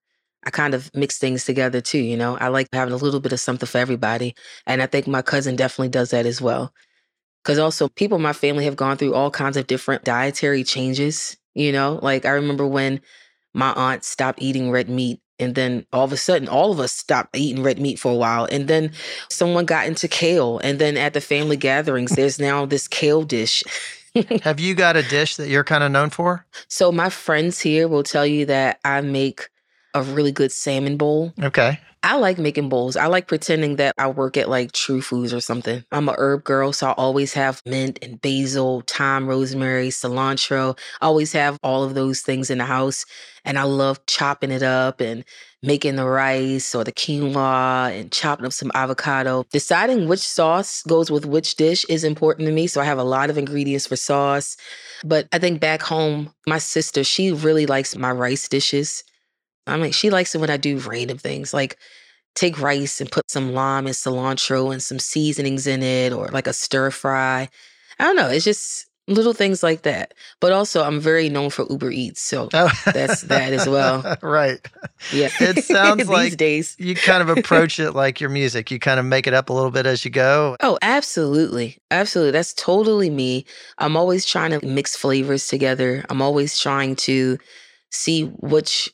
I 0.46 0.50
kind 0.50 0.74
of 0.74 0.92
mix 0.94 1.18
things 1.18 1.46
together 1.46 1.82
too, 1.82 2.00
you 2.00 2.18
know. 2.18 2.38
I 2.38 2.50
like 2.50 2.68
having 2.74 2.94
a 2.94 2.98
little 2.98 3.20
bit 3.22 3.32
of 3.34 3.39
something 3.39 3.68
for 3.68 3.77
everybody. 3.77 4.36
And 4.66 4.82
I 4.82 4.86
think 4.86 5.08
my 5.08 5.22
cousin 5.22 5.56
definitely 5.56 5.89
does 5.89 6.12
that 6.12 6.25
as 6.25 6.42
well. 6.42 6.74
Because 7.44 7.60
also, 7.60 7.89
people 7.89 8.18
in 8.18 8.22
my 8.22 8.34
family 8.34 8.66
have 8.66 8.75
gone 8.75 8.98
through 8.98 9.13
all 9.13 9.32
kinds 9.32 9.58
of 9.58 9.68
different 9.68 10.04
dietary 10.04 10.63
changes, 10.63 11.38
you 11.56 11.72
know. 11.72 12.00
Like, 12.01 12.25
I 12.25 12.32
remember 12.32 12.68
when 12.68 13.01
my 13.54 13.74
aunt 13.74 14.04
stopped 14.04 14.42
eating 14.42 14.72
red 14.72 14.89
meat. 14.89 15.22
And 15.39 15.56
then 15.56 15.86
all 15.94 16.03
of 16.03 16.12
a 16.12 16.17
sudden, 16.17 16.48
all 16.48 16.72
of 16.72 16.79
us 16.79 16.94
stopped 16.94 17.36
eating 17.38 17.63
red 17.63 17.79
meat 17.79 18.00
for 18.00 18.12
a 18.12 18.15
while. 18.15 18.48
And 18.51 18.67
then 18.67 18.91
someone 19.29 19.65
got 19.65 19.88
into 19.88 20.08
kale. 20.08 20.60
And 20.60 20.79
then 20.79 20.98
at 20.98 21.13
the 21.13 21.22
family 21.22 21.58
gatherings, 21.58 22.12
there's 22.12 22.39
now 22.39 22.65
this 22.65 22.88
kale 22.88 23.24
dish 23.24 23.63
Have 24.44 24.60
you 24.60 24.74
got 24.74 24.96
a 24.96 25.03
dish 25.03 25.36
that 25.36 25.50
you're 25.50 25.63
kind 25.63 25.84
of 25.84 25.91
known 25.91 26.10
for? 26.10 26.46
So 26.67 26.91
my 26.91 27.10
friends 27.10 27.60
here 27.60 27.88
will 27.88 28.03
tell 28.03 28.25
you 28.25 28.46
that 28.46 28.79
I 28.84 29.01
make 29.01 29.50
a 29.98 30.13
really 30.13 30.32
good 30.32 30.51
salmon 30.51 30.98
bowl. 30.98 31.34
Okay. 31.42 31.80
I 32.04 32.16
like 32.16 32.38
making 32.38 32.70
bowls. 32.70 32.96
I 32.96 33.08
like 33.08 33.27
pretending 33.27 33.77
that 33.77 33.94
I 33.98 34.08
work 34.08 34.38
at 34.38 34.50
like 34.50 34.72
True 34.72 35.01
Foods 35.01 35.34
or 35.34 35.42
something. 35.42 35.84
I'm 35.92 36.08
a 36.08 36.16
herb 36.18 36.44
girl, 36.44 36.72
so 36.72 36.88
I 36.88 36.92
always 36.94 37.34
have 37.34 37.62
mint 37.66 38.00
and 38.01 38.22
basil, 38.22 38.84
thyme, 38.88 39.27
rosemary, 39.27 39.89
cilantro. 39.89 40.77
I 41.01 41.06
always 41.08 41.34
have 41.34 41.58
all 41.63 41.84
of 41.84 41.96
those 41.96 42.22
things 42.22 42.50
in 42.50 42.60
the 42.60 42.66
house. 42.66 43.06
And 43.44 43.58
I 43.58 43.63
love 43.63 44.06
chopping 44.06 44.51
it 44.51 44.62
up 44.62 45.01
and 45.01 45.25
making 45.63 45.96
the 45.96 46.06
rice 46.06 46.75
or 46.75 46.84
the 46.84 46.92
quinoa 46.92 48.00
and 48.00 48.12
chopping 48.12 48.46
up 48.46 48.54
some 48.54 48.72
avocado. 48.75 49.46
Deciding 49.51 50.08
which 50.08 50.20
sauce 50.20 50.84
goes 50.84 51.10
with 51.10 51.25
which 51.25 51.56
dish 51.56 51.84
is 51.89 52.04
important 52.04 52.46
to 52.48 52.54
me. 52.54 52.68
So 52.68 52.80
I 52.80 52.86
have 52.86 53.00
a 53.00 53.04
lot 53.04 53.30
of 53.30 53.38
ingredients 53.38 53.88
for 53.88 53.96
sauce. 53.96 54.56
But 55.04 55.27
I 55.32 55.39
think 55.39 55.60
back 55.60 55.82
home, 55.82 56.32
my 56.46 56.60
sister, 56.60 57.04
she 57.04 57.32
really 57.32 57.66
likes 57.66 57.96
my 57.96 58.12
rice 58.12 58.48
dishes. 58.48 59.04
I 59.68 59.78
mean, 59.78 59.92
she 59.92 60.10
likes 60.10 60.34
it 60.34 60.42
when 60.42 60.50
I 60.50 60.58
do 60.58 60.80
random 60.80 61.18
things 61.18 61.54
like 61.54 61.78
take 62.36 62.62
rice 62.62 63.02
and 63.02 63.12
put 63.12 63.30
some 63.30 63.54
lime 63.54 63.88
and 63.88 63.96
cilantro 63.96 64.72
and 64.72 64.82
some 64.82 65.00
seasonings 65.00 65.66
in 65.68 65.82
it 65.82 66.14
or 66.14 66.28
like 66.28 66.48
a 66.48 66.54
stir 66.54 66.92
fry. 66.92 67.50
I 68.00 68.04
don't 68.04 68.16
know. 68.16 68.30
It's 68.30 68.46
just 68.46 68.88
little 69.08 69.34
things 69.34 69.64
like 69.64 69.84
that. 69.84 70.14
But 70.40 70.52
also, 70.52 70.84
I'm 70.84 71.00
very 71.00 71.30
known 71.30 71.50
for 71.50 71.66
Uber 71.70 71.92
Eats, 71.92 72.22
so 72.22 72.50
oh. 72.54 72.72
that's 72.86 73.22
that 73.24 73.54
as 73.54 73.68
well. 73.68 74.18
right. 74.22 74.60
Yeah. 75.12 75.30
It 75.40 75.64
sounds 75.64 76.00
These 76.00 76.10
like 76.10 76.38
days. 76.38 76.76
you 76.78 76.96
kind 76.96 77.28
of 77.28 77.36
approach 77.36 77.80
it 77.80 77.94
like 77.94 78.22
your 78.22 78.30
music. 78.30 78.70
You 78.70 78.80
kind 78.80 79.00
of 79.00 79.06
make 79.06 79.28
it 79.28 79.34
up 79.34 79.50
a 79.50 79.54
little 79.54 79.72
bit 79.72 79.86
as 79.86 80.06
you 80.06 80.12
go. 80.12 80.58
Oh, 80.62 80.78
absolutely. 80.82 81.78
Absolutely. 81.90 82.32
That's 82.32 82.54
totally 82.54 83.10
me. 83.10 83.46
I'm 83.78 83.98
always 83.98 84.26
trying 84.26 84.52
to 84.52 84.66
mix 84.66 84.96
flavors 84.96 85.48
together. 85.48 86.06
I'm 86.10 86.22
always 86.22 86.60
trying 86.60 86.96
to 86.98 87.38
see 87.90 88.24
which 88.24 88.94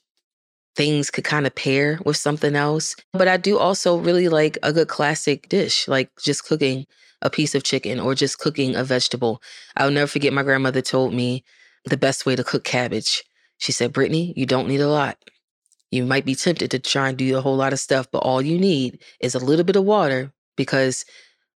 things 0.76 1.12
could 1.12 1.24
kind 1.24 1.46
of 1.46 1.56
pair 1.56 2.00
with 2.06 2.18
something 2.18 2.56
else. 2.56 2.96
But 3.12 3.28
I 3.28 3.38
do 3.38 3.58
also 3.58 3.98
really 3.98 4.30
like 4.30 4.58
a 4.64 4.74
good 4.74 4.88
classic 4.88 5.50
dish, 5.50 5.88
like 5.88 6.10
just 6.22 6.46
cooking 6.46 6.86
a 7.22 7.30
piece 7.30 7.56
of 7.56 7.64
chicken 7.64 8.00
or 8.00 8.16
just 8.16 8.40
cooking 8.40 8.76
a 8.76 8.84
vegetable. 8.84 9.42
I'll 9.78 9.92
never 9.92 10.08
forget 10.08 10.34
my 10.34 10.44
grandmother 10.44 10.82
told 10.82 11.14
me 11.14 11.44
the 11.86 11.98
best 11.98 12.26
way 12.26 12.36
to 12.36 12.44
cook 12.44 12.64
cabbage. 12.64 13.24
She 13.58 13.72
said, 13.72 13.94
Brittney, 13.94 14.34
you 14.36 14.46
don't 14.46 14.68
need 14.68 14.82
a 14.82 14.90
lot. 14.90 15.18
You 15.92 16.06
might 16.06 16.26
be 16.26 16.36
tempted 16.36 16.72
to 16.72 16.80
try 16.80 17.10
and 17.10 17.18
do 17.18 17.38
a 17.38 17.42
whole 17.42 17.56
lot 17.56 17.72
of 17.72 17.80
stuff, 17.80 18.08
but 18.12 18.20
all 18.20 18.42
you 18.42 18.58
need 18.58 19.00
is 19.20 19.36
a 19.36 19.40
little 19.40 19.64
bit 19.64 19.76
of 19.76 19.84
water 19.84 20.34
because 20.58 21.06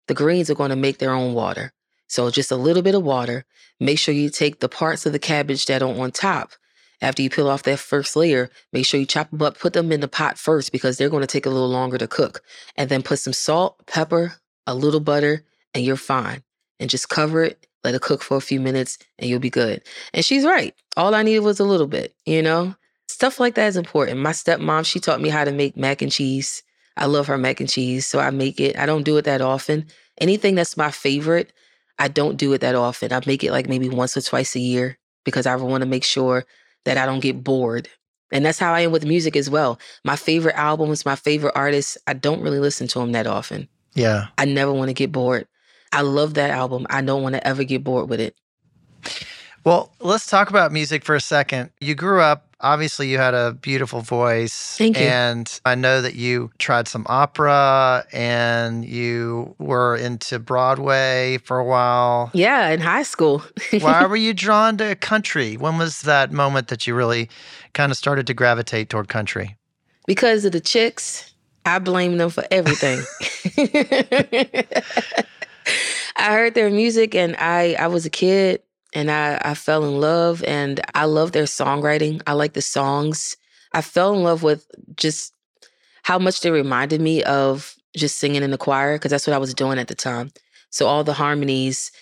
the 0.08 0.14
greens 0.14 0.50
are 0.50 0.54
going 0.54 0.70
to 0.70 0.76
make 0.76 0.98
their 0.98 1.12
own 1.12 1.32
water. 1.32 1.72
So 2.06 2.30
just 2.30 2.50
a 2.52 2.56
little 2.56 2.82
bit 2.82 2.94
of 2.94 3.02
water. 3.02 3.44
Make 3.80 3.98
sure 3.98 4.14
you 4.14 4.30
take 4.30 4.60
the 4.60 4.68
parts 4.68 5.06
of 5.06 5.12
the 5.12 5.18
cabbage 5.18 5.66
that 5.66 5.82
are 5.82 5.88
on 5.88 6.12
top 6.12 6.52
after 7.00 7.22
you 7.22 7.30
peel 7.30 7.48
off 7.48 7.62
that 7.64 7.78
first 7.78 8.16
layer, 8.16 8.50
make 8.72 8.86
sure 8.86 8.98
you 8.98 9.06
chop 9.06 9.30
them 9.30 9.42
up, 9.42 9.58
put 9.58 9.72
them 9.72 9.92
in 9.92 10.00
the 10.00 10.08
pot 10.08 10.38
first 10.38 10.72
because 10.72 10.96
they're 10.96 11.10
going 11.10 11.22
to 11.22 11.26
take 11.26 11.46
a 11.46 11.50
little 11.50 11.68
longer 11.68 11.98
to 11.98 12.08
cook. 12.08 12.42
And 12.76 12.88
then 12.88 13.02
put 13.02 13.18
some 13.18 13.32
salt, 13.32 13.86
pepper, 13.86 14.34
a 14.66 14.74
little 14.74 15.00
butter, 15.00 15.44
and 15.74 15.84
you're 15.84 15.96
fine. 15.96 16.42
And 16.80 16.90
just 16.90 17.08
cover 17.08 17.44
it, 17.44 17.66
let 17.84 17.94
it 17.94 18.02
cook 18.02 18.22
for 18.22 18.36
a 18.36 18.42
few 18.42 18.60
minutes, 18.60 18.98
and 19.18 19.28
you'll 19.28 19.40
be 19.40 19.50
good. 19.50 19.82
And 20.12 20.24
she's 20.24 20.44
right. 20.44 20.74
All 20.96 21.14
I 21.14 21.22
needed 21.22 21.40
was 21.40 21.60
a 21.60 21.64
little 21.64 21.86
bit, 21.86 22.14
you 22.24 22.42
know? 22.42 22.74
Stuff 23.08 23.40
like 23.40 23.54
that 23.54 23.68
is 23.68 23.76
important. 23.76 24.18
My 24.18 24.32
stepmom, 24.32 24.84
she 24.84 25.00
taught 25.00 25.20
me 25.20 25.28
how 25.28 25.44
to 25.44 25.52
make 25.52 25.76
mac 25.76 26.02
and 26.02 26.12
cheese. 26.12 26.62
I 26.96 27.06
love 27.06 27.26
her 27.26 27.38
mac 27.38 27.60
and 27.60 27.68
cheese, 27.68 28.06
so 28.06 28.18
I 28.18 28.30
make 28.30 28.58
it. 28.60 28.78
I 28.78 28.86
don't 28.86 29.04
do 29.04 29.16
it 29.18 29.26
that 29.26 29.40
often. 29.40 29.86
Anything 30.18 30.54
that's 30.54 30.76
my 30.76 30.90
favorite, 30.90 31.52
I 31.98 32.08
don't 32.08 32.36
do 32.36 32.52
it 32.52 32.62
that 32.62 32.74
often. 32.74 33.12
I 33.12 33.20
make 33.26 33.44
it 33.44 33.52
like 33.52 33.68
maybe 33.68 33.88
once 33.88 34.16
or 34.16 34.22
twice 34.22 34.56
a 34.56 34.60
year 34.60 34.98
because 35.24 35.46
I 35.46 35.56
want 35.56 35.82
to 35.82 35.88
make 35.88 36.04
sure 36.04 36.44
that 36.86 36.96
I 36.96 37.04
don't 37.04 37.20
get 37.20 37.44
bored. 37.44 37.88
And 38.32 38.44
that's 38.44 38.58
how 38.58 38.72
I 38.72 38.80
am 38.80 38.92
with 38.92 39.04
music 39.04 39.36
as 39.36 39.50
well. 39.50 39.78
My 40.04 40.16
favorite 40.16 40.56
albums, 40.56 41.04
my 41.04 41.14
favorite 41.14 41.52
artists, 41.54 41.98
I 42.06 42.14
don't 42.14 42.40
really 42.40 42.58
listen 42.58 42.88
to 42.88 42.98
them 42.98 43.12
that 43.12 43.26
often. 43.26 43.68
Yeah. 43.94 44.28
I 44.38 44.46
never 44.46 44.72
want 44.72 44.88
to 44.88 44.94
get 44.94 45.12
bored. 45.12 45.46
I 45.92 46.00
love 46.00 46.34
that 46.34 46.50
album. 46.50 46.86
I 46.90 47.02
don't 47.02 47.22
want 47.22 47.34
to 47.34 47.46
ever 47.46 47.64
get 47.64 47.84
bored 47.84 48.08
with 48.08 48.20
it. 48.20 48.34
Well, 49.64 49.92
let's 50.00 50.26
talk 50.26 50.48
about 50.50 50.72
music 50.72 51.04
for 51.04 51.14
a 51.14 51.20
second. 51.20 51.70
You 51.80 51.94
grew 51.94 52.20
up, 52.20 52.45
obviously, 52.60 53.08
you 53.08 53.18
had 53.18 53.34
a 53.34 53.52
beautiful 53.52 54.00
voice. 54.00 54.76
Thank 54.76 54.98
you. 54.98 55.06
And 55.06 55.60
I 55.64 55.74
know 55.74 56.02
that 56.02 56.14
you 56.14 56.50
tried 56.58 56.88
some 56.88 57.06
opera 57.08 58.04
and 58.12 58.84
you 58.84 59.54
were 59.58 59.96
into 59.96 60.38
Broadway 60.38 61.38
for 61.38 61.58
a 61.58 61.64
while. 61.64 62.30
Yeah, 62.34 62.70
in 62.70 62.80
high 62.80 63.02
school. 63.02 63.42
Why 63.80 64.06
were 64.06 64.16
you 64.16 64.34
drawn 64.34 64.76
to 64.78 64.94
country? 64.96 65.56
When 65.56 65.78
was 65.78 66.02
that 66.02 66.32
moment 66.32 66.68
that 66.68 66.86
you 66.86 66.94
really 66.94 67.28
kind 67.72 67.92
of 67.92 67.98
started 67.98 68.26
to 68.28 68.34
gravitate 68.34 68.90
toward 68.90 69.08
country? 69.08 69.56
Because 70.06 70.44
of 70.44 70.52
the 70.52 70.60
chicks. 70.60 71.32
I 71.64 71.80
blame 71.80 72.16
them 72.16 72.30
for 72.30 72.44
everything. 72.50 73.02
I 76.16 76.32
heard 76.32 76.54
their 76.54 76.70
music 76.70 77.14
and 77.14 77.36
I 77.38 77.74
I 77.74 77.88
was 77.88 78.06
a 78.06 78.10
kid 78.10 78.62
and 78.96 79.10
I, 79.10 79.38
I 79.44 79.52
fell 79.52 79.84
in 79.84 80.00
love 80.00 80.42
and 80.44 80.80
I 80.94 81.04
love 81.04 81.32
their 81.32 81.44
songwriting. 81.44 82.22
I 82.26 82.32
like 82.32 82.54
the 82.54 82.62
songs. 82.62 83.36
I 83.74 83.82
fell 83.82 84.14
in 84.14 84.22
love 84.22 84.42
with 84.42 84.66
just 84.96 85.34
how 86.02 86.18
much 86.18 86.40
they 86.40 86.50
reminded 86.50 87.02
me 87.02 87.22
of 87.24 87.76
just 87.94 88.16
singing 88.16 88.42
in 88.42 88.52
the 88.52 88.56
choir 88.56 88.94
because 88.94 89.10
that's 89.10 89.26
what 89.26 89.34
I 89.34 89.38
was 89.38 89.52
doing 89.52 89.78
at 89.78 89.88
the 89.88 89.94
time. 89.94 90.30
So 90.70 90.86
all 90.86 91.04
the 91.04 91.12
harmonies, 91.12 91.92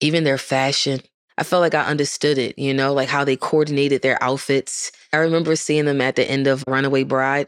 even 0.00 0.24
their 0.24 0.38
fashion, 0.38 1.00
I 1.38 1.44
felt 1.44 1.60
like 1.60 1.76
I 1.76 1.84
understood 1.84 2.36
it, 2.36 2.58
you 2.58 2.74
know, 2.74 2.92
like 2.92 3.08
how 3.08 3.22
they 3.22 3.36
coordinated 3.36 4.02
their 4.02 4.20
outfits. 4.20 4.90
I 5.12 5.18
remember 5.18 5.54
seeing 5.54 5.84
them 5.84 6.00
at 6.00 6.16
the 6.16 6.28
end 6.28 6.48
of 6.48 6.64
Runaway 6.66 7.04
Bride 7.04 7.46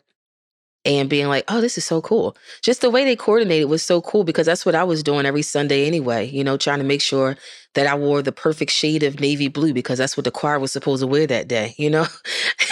and 0.85 1.09
being 1.09 1.29
like, 1.29 1.45
oh, 1.49 1.61
this 1.61 1.79
is 1.79 1.85
so 1.85 2.01
cool. 2.01 2.37
Just 2.63 2.81
the 2.81 2.91
way 2.91 3.05
they 3.05 3.17
coordinated 3.17 3.69
was 3.69 3.83
so 3.83 4.01
cool 4.01 4.25
because 4.25 4.47
that's 4.47 4.67
what 4.67 4.75
I 4.75 4.85
was 4.85 5.03
doing 5.03 5.27
every 5.27 5.43
Sunday 5.43 5.87
anyway, 5.87 6.29
you 6.29 6.45
know, 6.45 6.57
trying 6.57 6.79
to 6.79 6.85
make 6.85 7.03
sure 7.03 7.37
that 7.75 7.87
I 7.87 7.95
wore 7.95 8.23
the 8.23 8.33
perfect 8.33 8.71
shade 8.71 9.03
of 9.03 9.21
navy 9.21 9.49
blue 9.49 9.73
because 9.73 9.99
that's 9.99 10.17
what 10.17 10.25
the 10.25 10.31
choir 10.31 10.59
was 10.59 10.73
supposed 10.73 11.01
to 11.01 11.07
wear 11.07 11.27
that 11.27 11.49
day, 11.49 11.75
you 11.79 11.89
know? 11.89 12.07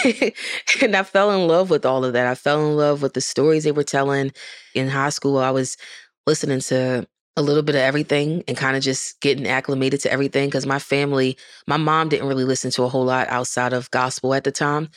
and 0.83 0.97
I 0.97 1.03
fell 1.03 1.31
in 1.33 1.49
love 1.49 1.71
with 1.71 1.87
all 1.87 2.05
of 2.05 2.13
that. 2.13 2.27
I 2.27 2.35
fell 2.35 2.67
in 2.67 2.77
love 2.77 3.03
with 3.03 3.15
the 3.15 3.21
stories 3.21 3.65
they 3.65 3.73
were 3.73 3.85
telling. 3.85 4.33
In 4.75 4.89
high 4.89 5.09
school, 5.11 5.39
I 5.39 5.51
was 5.51 5.77
listening 6.27 6.61
to 6.61 7.07
a 7.37 7.43
little 7.43 7.63
bit 7.63 7.75
of 7.75 7.81
everything 7.81 8.45
and 8.47 8.57
kind 8.57 8.77
of 8.77 8.83
just 8.83 9.21
getting 9.21 9.47
acclimated 9.47 10.01
to 10.01 10.13
everything 10.13 10.49
because 10.49 10.67
my 10.67 10.79
family, 10.79 11.37
my 11.67 11.77
mom 11.77 12.09
didn't 12.09 12.29
really 12.29 12.45
listen 12.45 12.71
to 12.73 12.83
a 12.83 12.89
whole 12.89 13.05
lot 13.05 13.29
outside 13.29 13.73
of 13.73 13.91
gospel 13.91 14.35
at 14.35 14.45
the 14.45 14.53
time. 14.53 14.89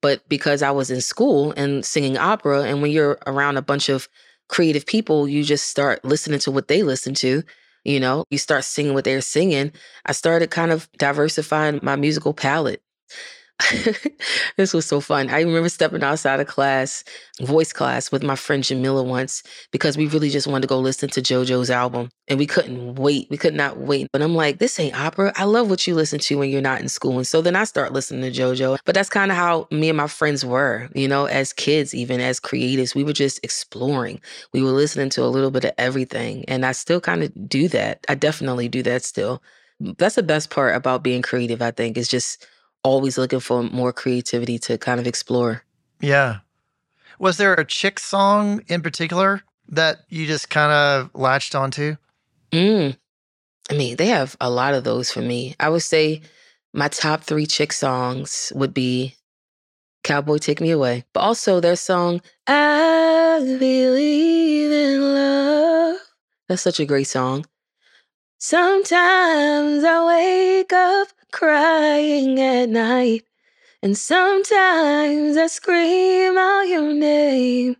But 0.00 0.26
because 0.28 0.62
I 0.62 0.70
was 0.70 0.90
in 0.90 1.02
school 1.02 1.52
and 1.56 1.84
singing 1.84 2.16
opera, 2.16 2.62
and 2.62 2.80
when 2.80 2.90
you're 2.90 3.18
around 3.26 3.58
a 3.58 3.62
bunch 3.62 3.88
of 3.88 4.08
creative 4.48 4.86
people, 4.86 5.28
you 5.28 5.44
just 5.44 5.68
start 5.68 6.04
listening 6.04 6.40
to 6.40 6.50
what 6.50 6.68
they 6.68 6.82
listen 6.82 7.14
to. 7.14 7.42
You 7.84 8.00
know, 8.00 8.24
you 8.30 8.38
start 8.38 8.64
singing 8.64 8.94
what 8.94 9.04
they're 9.04 9.20
singing. 9.22 9.72
I 10.06 10.12
started 10.12 10.50
kind 10.50 10.70
of 10.70 10.88
diversifying 10.98 11.80
my 11.82 11.96
musical 11.96 12.34
palette. 12.34 12.82
this 14.56 14.72
was 14.72 14.86
so 14.86 15.00
fun. 15.00 15.28
I 15.30 15.40
remember 15.40 15.68
stepping 15.68 16.02
outside 16.02 16.40
of 16.40 16.46
class, 16.46 17.04
voice 17.40 17.72
class, 17.72 18.10
with 18.12 18.22
my 18.22 18.36
friend 18.36 18.62
Jamila 18.62 19.02
once 19.02 19.42
because 19.70 19.96
we 19.96 20.06
really 20.06 20.30
just 20.30 20.46
wanted 20.46 20.62
to 20.62 20.68
go 20.68 20.78
listen 20.78 21.08
to 21.10 21.20
JoJo's 21.20 21.70
album 21.70 22.10
and 22.28 22.38
we 22.38 22.46
couldn't 22.46 22.94
wait. 22.96 23.28
We 23.30 23.36
could 23.36 23.54
not 23.54 23.78
wait. 23.78 24.08
But 24.12 24.22
I'm 24.22 24.34
like, 24.34 24.58
this 24.58 24.78
ain't 24.78 24.98
opera. 24.98 25.32
I 25.36 25.44
love 25.44 25.68
what 25.68 25.86
you 25.86 25.94
listen 25.94 26.18
to 26.20 26.38
when 26.38 26.50
you're 26.50 26.62
not 26.62 26.80
in 26.80 26.88
school. 26.88 27.16
And 27.16 27.26
so 27.26 27.42
then 27.42 27.56
I 27.56 27.64
start 27.64 27.92
listening 27.92 28.22
to 28.22 28.40
JoJo. 28.40 28.78
But 28.84 28.94
that's 28.94 29.10
kind 29.10 29.30
of 29.30 29.36
how 29.36 29.68
me 29.70 29.88
and 29.88 29.96
my 29.96 30.06
friends 30.08 30.44
were, 30.44 30.88
you 30.94 31.08
know, 31.08 31.26
as 31.26 31.52
kids, 31.52 31.94
even 31.94 32.20
as 32.20 32.40
creatives. 32.40 32.94
We 32.94 33.04
were 33.04 33.12
just 33.12 33.40
exploring. 33.42 34.20
We 34.52 34.62
were 34.62 34.70
listening 34.70 35.10
to 35.10 35.24
a 35.24 35.26
little 35.26 35.50
bit 35.50 35.64
of 35.64 35.72
everything. 35.78 36.44
And 36.48 36.64
I 36.64 36.72
still 36.72 37.00
kind 37.00 37.22
of 37.22 37.48
do 37.48 37.68
that. 37.68 38.04
I 38.08 38.14
definitely 38.14 38.68
do 38.68 38.82
that 38.84 39.04
still. 39.04 39.42
That's 39.80 40.16
the 40.16 40.22
best 40.22 40.50
part 40.50 40.76
about 40.76 41.02
being 41.02 41.22
creative, 41.22 41.62
I 41.62 41.70
think, 41.70 41.96
is 41.96 42.08
just 42.08 42.46
always 42.82 43.18
looking 43.18 43.40
for 43.40 43.62
more 43.62 43.92
creativity 43.92 44.58
to 44.60 44.78
kind 44.78 45.00
of 45.00 45.06
explore. 45.06 45.64
Yeah. 46.00 46.38
Was 47.18 47.36
there 47.36 47.54
a 47.54 47.64
chick 47.64 47.98
song 47.98 48.62
in 48.68 48.80
particular 48.80 49.42
that 49.68 50.00
you 50.08 50.26
just 50.26 50.50
kind 50.50 50.72
of 50.72 51.10
latched 51.14 51.54
onto? 51.54 51.96
Mm. 52.52 52.96
I 53.70 53.74
mean, 53.74 53.96
they 53.96 54.06
have 54.06 54.36
a 54.40 54.50
lot 54.50 54.74
of 54.74 54.84
those 54.84 55.12
for 55.12 55.20
me. 55.20 55.54
I 55.60 55.68
would 55.68 55.82
say 55.82 56.22
my 56.72 56.88
top 56.88 57.22
three 57.22 57.46
chick 57.46 57.72
songs 57.72 58.52
would 58.54 58.74
be 58.74 59.16
Cowboy 60.02 60.38
Take 60.38 60.60
Me 60.60 60.70
Away, 60.70 61.04
but 61.12 61.20
also 61.20 61.60
their 61.60 61.76
song, 61.76 62.22
I 62.46 63.38
Believe 63.58 64.72
in 64.72 65.14
Love. 65.14 65.98
That's 66.48 66.62
such 66.62 66.80
a 66.80 66.86
great 66.86 67.04
song. 67.04 67.44
Sometimes 68.42 69.84
I 69.84 70.06
wake 70.06 70.72
up 70.72 71.08
crying 71.30 72.40
at 72.40 72.70
night, 72.70 73.24
and 73.82 73.94
sometimes 73.94 75.36
I 75.36 75.46
scream 75.46 76.38
out 76.38 76.62
your 76.62 76.94
name. 76.94 77.76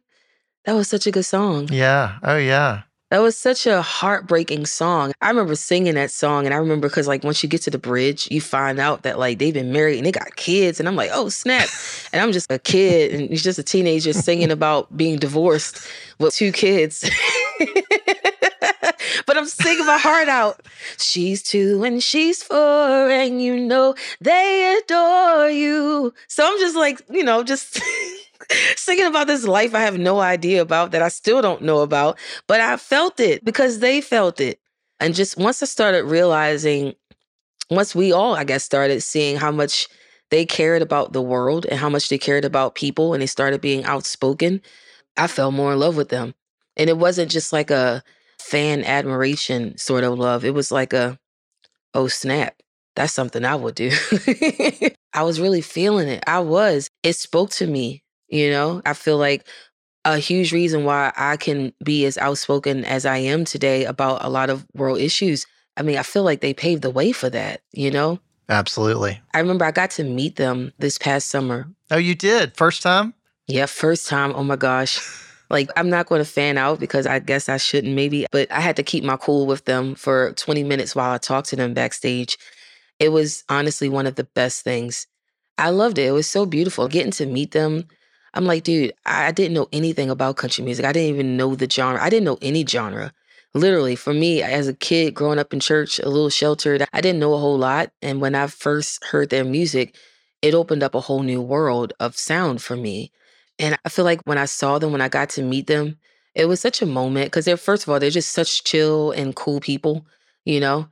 That 0.66 0.74
was 0.74 0.86
such 0.86 1.06
a 1.06 1.10
good 1.10 1.24
song. 1.24 1.70
Yeah. 1.72 2.18
Oh, 2.22 2.36
yeah. 2.36 2.82
That 3.10 3.20
was 3.20 3.38
such 3.38 3.66
a 3.66 3.80
heartbreaking 3.80 4.66
song. 4.66 5.12
I 5.22 5.30
remember 5.30 5.54
singing 5.54 5.94
that 5.94 6.10
song, 6.10 6.44
and 6.44 6.52
I 6.52 6.58
remember 6.58 6.90
because, 6.90 7.08
like, 7.08 7.24
once 7.24 7.42
you 7.42 7.48
get 7.48 7.62
to 7.62 7.70
the 7.70 7.78
bridge, 7.78 8.30
you 8.30 8.42
find 8.42 8.78
out 8.78 9.02
that, 9.04 9.18
like, 9.18 9.38
they've 9.38 9.54
been 9.54 9.72
married 9.72 9.96
and 9.96 10.04
they 10.04 10.12
got 10.12 10.36
kids. 10.36 10.78
And 10.78 10.86
I'm 10.86 10.94
like, 10.94 11.10
oh, 11.10 11.30
snap. 11.30 11.70
and 12.12 12.20
I'm 12.20 12.32
just 12.32 12.52
a 12.52 12.58
kid, 12.58 13.14
and 13.14 13.30
he's 13.30 13.42
just 13.42 13.58
a 13.58 13.62
teenager 13.62 14.12
singing 14.12 14.50
about 14.50 14.94
being 14.94 15.18
divorced 15.18 15.88
with 16.18 16.34
two 16.34 16.52
kids. 16.52 17.10
but 19.26 19.36
I'm 19.36 19.46
singing 19.46 19.86
my 19.86 19.98
heart 19.98 20.28
out. 20.28 20.66
She's 20.98 21.42
two 21.42 21.82
and 21.84 22.02
she's 22.02 22.42
four, 22.42 23.10
and 23.10 23.42
you 23.42 23.58
know 23.58 23.94
they 24.20 24.80
adore 24.82 25.48
you. 25.48 26.14
So 26.28 26.44
I'm 26.46 26.58
just 26.58 26.76
like, 26.76 27.02
you 27.10 27.24
know, 27.24 27.42
just 27.42 27.80
singing 28.76 29.06
about 29.06 29.26
this 29.26 29.46
life 29.46 29.74
I 29.74 29.80
have 29.80 29.98
no 29.98 30.20
idea 30.20 30.62
about 30.62 30.92
that 30.92 31.02
I 31.02 31.08
still 31.08 31.42
don't 31.42 31.62
know 31.62 31.80
about, 31.80 32.18
but 32.46 32.60
I 32.60 32.76
felt 32.76 33.20
it 33.20 33.44
because 33.44 33.78
they 33.78 34.00
felt 34.00 34.40
it. 34.40 34.58
And 34.98 35.14
just 35.14 35.36
once 35.36 35.62
I 35.62 35.66
started 35.66 36.04
realizing, 36.04 36.94
once 37.70 37.94
we 37.94 38.12
all, 38.12 38.34
I 38.34 38.44
guess, 38.44 38.64
started 38.64 39.02
seeing 39.02 39.36
how 39.36 39.50
much 39.50 39.88
they 40.30 40.44
cared 40.44 40.82
about 40.82 41.12
the 41.12 41.22
world 41.22 41.66
and 41.66 41.78
how 41.78 41.88
much 41.88 42.08
they 42.08 42.18
cared 42.18 42.44
about 42.44 42.74
people 42.74 43.14
and 43.14 43.22
they 43.22 43.26
started 43.26 43.60
being 43.60 43.84
outspoken, 43.84 44.60
I 45.16 45.26
fell 45.26 45.50
more 45.50 45.72
in 45.72 45.78
love 45.78 45.96
with 45.96 46.08
them. 46.08 46.34
And 46.76 46.88
it 46.88 46.98
wasn't 46.98 47.30
just 47.30 47.52
like 47.52 47.70
a 47.70 48.02
fan 48.40 48.84
admiration 48.84 49.76
sort 49.78 50.04
of 50.04 50.18
love. 50.18 50.44
It 50.44 50.54
was 50.54 50.72
like 50.72 50.92
a, 50.92 51.18
oh 51.94 52.08
snap, 52.08 52.56
that's 52.96 53.12
something 53.12 53.44
I 53.44 53.54
would 53.54 53.74
do. 53.74 53.90
I 55.12 55.22
was 55.22 55.40
really 55.40 55.60
feeling 55.60 56.08
it. 56.08 56.22
I 56.26 56.40
was. 56.40 56.88
It 57.02 57.14
spoke 57.14 57.50
to 57.52 57.66
me, 57.66 58.02
you 58.28 58.50
know? 58.50 58.82
I 58.86 58.94
feel 58.94 59.18
like 59.18 59.46
a 60.04 60.18
huge 60.18 60.52
reason 60.52 60.84
why 60.84 61.12
I 61.16 61.36
can 61.36 61.72
be 61.84 62.04
as 62.06 62.16
outspoken 62.18 62.84
as 62.84 63.04
I 63.04 63.18
am 63.18 63.44
today 63.44 63.84
about 63.84 64.24
a 64.24 64.30
lot 64.30 64.50
of 64.50 64.66
world 64.74 64.98
issues. 64.98 65.46
I 65.76 65.82
mean, 65.82 65.98
I 65.98 66.02
feel 66.02 66.22
like 66.22 66.40
they 66.40 66.54
paved 66.54 66.82
the 66.82 66.90
way 66.90 67.12
for 67.12 67.30
that, 67.30 67.62
you 67.72 67.90
know? 67.90 68.20
Absolutely. 68.48 69.20
I 69.32 69.38
remember 69.38 69.64
I 69.64 69.70
got 69.70 69.90
to 69.92 70.04
meet 70.04 70.36
them 70.36 70.72
this 70.78 70.98
past 70.98 71.28
summer. 71.28 71.68
Oh, 71.90 71.96
you 71.98 72.14
did? 72.14 72.56
First 72.56 72.82
time? 72.82 73.14
Yeah, 73.46 73.66
first 73.66 74.08
time. 74.08 74.32
Oh 74.34 74.42
my 74.42 74.56
gosh. 74.56 75.00
Like, 75.50 75.68
I'm 75.76 75.90
not 75.90 76.06
going 76.06 76.20
to 76.20 76.24
fan 76.30 76.56
out 76.56 76.78
because 76.78 77.06
I 77.06 77.18
guess 77.18 77.48
I 77.48 77.56
shouldn't, 77.56 77.94
maybe, 77.94 78.26
but 78.30 78.50
I 78.52 78.60
had 78.60 78.76
to 78.76 78.82
keep 78.82 79.02
my 79.04 79.16
cool 79.16 79.46
with 79.46 79.64
them 79.64 79.96
for 79.96 80.32
20 80.32 80.62
minutes 80.62 80.94
while 80.94 81.10
I 81.10 81.18
talked 81.18 81.48
to 81.48 81.56
them 81.56 81.74
backstage. 81.74 82.38
It 83.00 83.10
was 83.10 83.42
honestly 83.48 83.88
one 83.88 84.06
of 84.06 84.14
the 84.14 84.24
best 84.24 84.62
things. 84.62 85.06
I 85.58 85.70
loved 85.70 85.98
it. 85.98 86.06
It 86.06 86.12
was 86.12 86.26
so 86.28 86.46
beautiful 86.46 86.88
getting 86.88 87.12
to 87.12 87.26
meet 87.26 87.50
them. 87.50 87.84
I'm 88.32 88.44
like, 88.44 88.62
dude, 88.62 88.92
I 89.04 89.32
didn't 89.32 89.54
know 89.54 89.68
anything 89.72 90.08
about 90.08 90.36
country 90.36 90.64
music. 90.64 90.84
I 90.84 90.92
didn't 90.92 91.14
even 91.14 91.36
know 91.36 91.54
the 91.54 91.68
genre. 91.68 92.00
I 92.00 92.10
didn't 92.10 92.24
know 92.24 92.38
any 92.40 92.64
genre. 92.64 93.12
Literally, 93.52 93.96
for 93.96 94.14
me, 94.14 94.42
as 94.42 94.68
a 94.68 94.74
kid 94.74 95.14
growing 95.14 95.40
up 95.40 95.52
in 95.52 95.58
church, 95.58 95.98
a 95.98 96.08
little 96.08 96.30
sheltered, 96.30 96.86
I 96.92 97.00
didn't 97.00 97.18
know 97.18 97.34
a 97.34 97.38
whole 97.38 97.58
lot. 97.58 97.90
And 98.00 98.20
when 98.20 98.36
I 98.36 98.46
first 98.46 99.04
heard 99.06 99.30
their 99.30 99.44
music, 99.44 99.96
it 100.40 100.54
opened 100.54 100.84
up 100.84 100.94
a 100.94 101.00
whole 101.00 101.22
new 101.24 101.42
world 101.42 101.92
of 101.98 102.16
sound 102.16 102.62
for 102.62 102.76
me. 102.76 103.10
And 103.60 103.78
I 103.84 103.90
feel 103.90 104.06
like 104.06 104.22
when 104.24 104.38
I 104.38 104.46
saw 104.46 104.78
them, 104.78 104.90
when 104.90 105.02
I 105.02 105.08
got 105.08 105.28
to 105.30 105.42
meet 105.42 105.66
them, 105.66 105.98
it 106.34 106.46
was 106.46 106.60
such 106.60 106.80
a 106.80 106.86
moment 106.86 107.26
because 107.26 107.44
they're, 107.44 107.58
first 107.58 107.82
of 107.82 107.90
all, 107.90 108.00
they're 108.00 108.08
just 108.08 108.32
such 108.32 108.64
chill 108.64 109.10
and 109.12 109.36
cool 109.36 109.60
people, 109.60 110.06
you 110.46 110.60
know? 110.60 110.88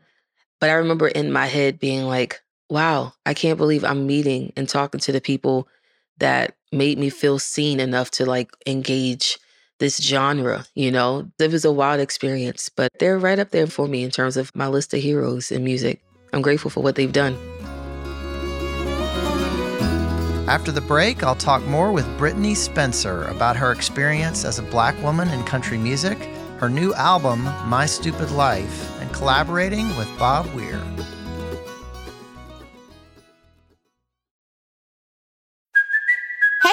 But 0.61 0.69
I 0.71 0.75
remember 0.75 1.09
in 1.09 1.33
my 1.33 1.47
head 1.47 1.79
being 1.79 2.05
like, 2.05 2.43
wow, 2.69 3.15
I 3.25 3.33
can't 3.33 3.57
believe 3.57 3.85
I'm 3.85 4.07
meeting 4.07 4.53
and 4.55 4.69
talking 4.69 5.01
to 5.01 5.13
the 5.13 5.21
people 5.21 5.67
that 6.19 6.57
made 6.71 6.99
me 6.99 7.09
feel 7.09 7.39
seen 7.39 7.81
enough 7.81 8.11
to 8.11 8.27
like 8.27 8.51
engage 8.67 9.39
this 9.79 9.97
genre, 9.97 10.67
you 10.75 10.91
know? 10.91 11.31
It 11.39 11.51
was 11.51 11.65
a 11.65 11.73
wild 11.73 12.01
experience, 12.01 12.69
but 12.69 12.93
they're 12.99 13.19
right 13.19 13.39
up 13.39 13.51
there 13.51 13.67
for 13.67 13.89
me 13.89 14.03
in 14.05 14.11
terms 14.11 14.37
of 14.37 14.55
my 14.55 14.69
list 14.69 14.93
of 14.93 15.01
heroes 15.01 15.51
in 15.51 15.65
music. 15.65 16.03
I'm 16.35 16.43
grateful 16.43 16.71
for 16.71 16.83
what 16.83 16.97
they've 16.97 17.11
done. 17.11 17.39
After 20.49 20.73
the 20.73 20.81
break, 20.81 21.23
I'll 21.23 21.35
talk 21.35 21.63
more 21.67 21.93
with 21.93 22.07
Brittney 22.17 22.57
Spencer 22.57 23.25
about 23.25 23.55
her 23.59 23.71
experience 23.71 24.47
as 24.47 24.59
a 24.59 24.63
black 24.63 24.99
woman 25.03 25.29
in 25.29 25.45
country 25.45 25.77
music, 25.77 26.17
her 26.57 26.71
new 26.71 26.95
album, 26.95 27.45
My 27.67 27.85
Stupid 27.85 28.31
Life, 28.31 28.99
and 28.99 29.13
collaborating 29.13 29.95
with 29.99 30.09
Bob 30.19 30.47
Weir. 30.55 30.83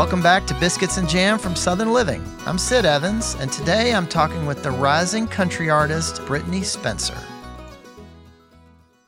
Welcome 0.00 0.22
back 0.22 0.46
to 0.46 0.54
Biscuits 0.54 0.96
and 0.96 1.06
Jam 1.06 1.38
from 1.38 1.54
Southern 1.54 1.92
Living. 1.92 2.24
I'm 2.46 2.56
Sid 2.56 2.86
Evans, 2.86 3.36
and 3.38 3.52
today 3.52 3.92
I'm 3.92 4.06
talking 4.06 4.46
with 4.46 4.62
the 4.62 4.70
rising 4.70 5.28
country 5.28 5.68
artist 5.68 6.22
Brittney 6.22 6.64
Spencer. 6.64 7.18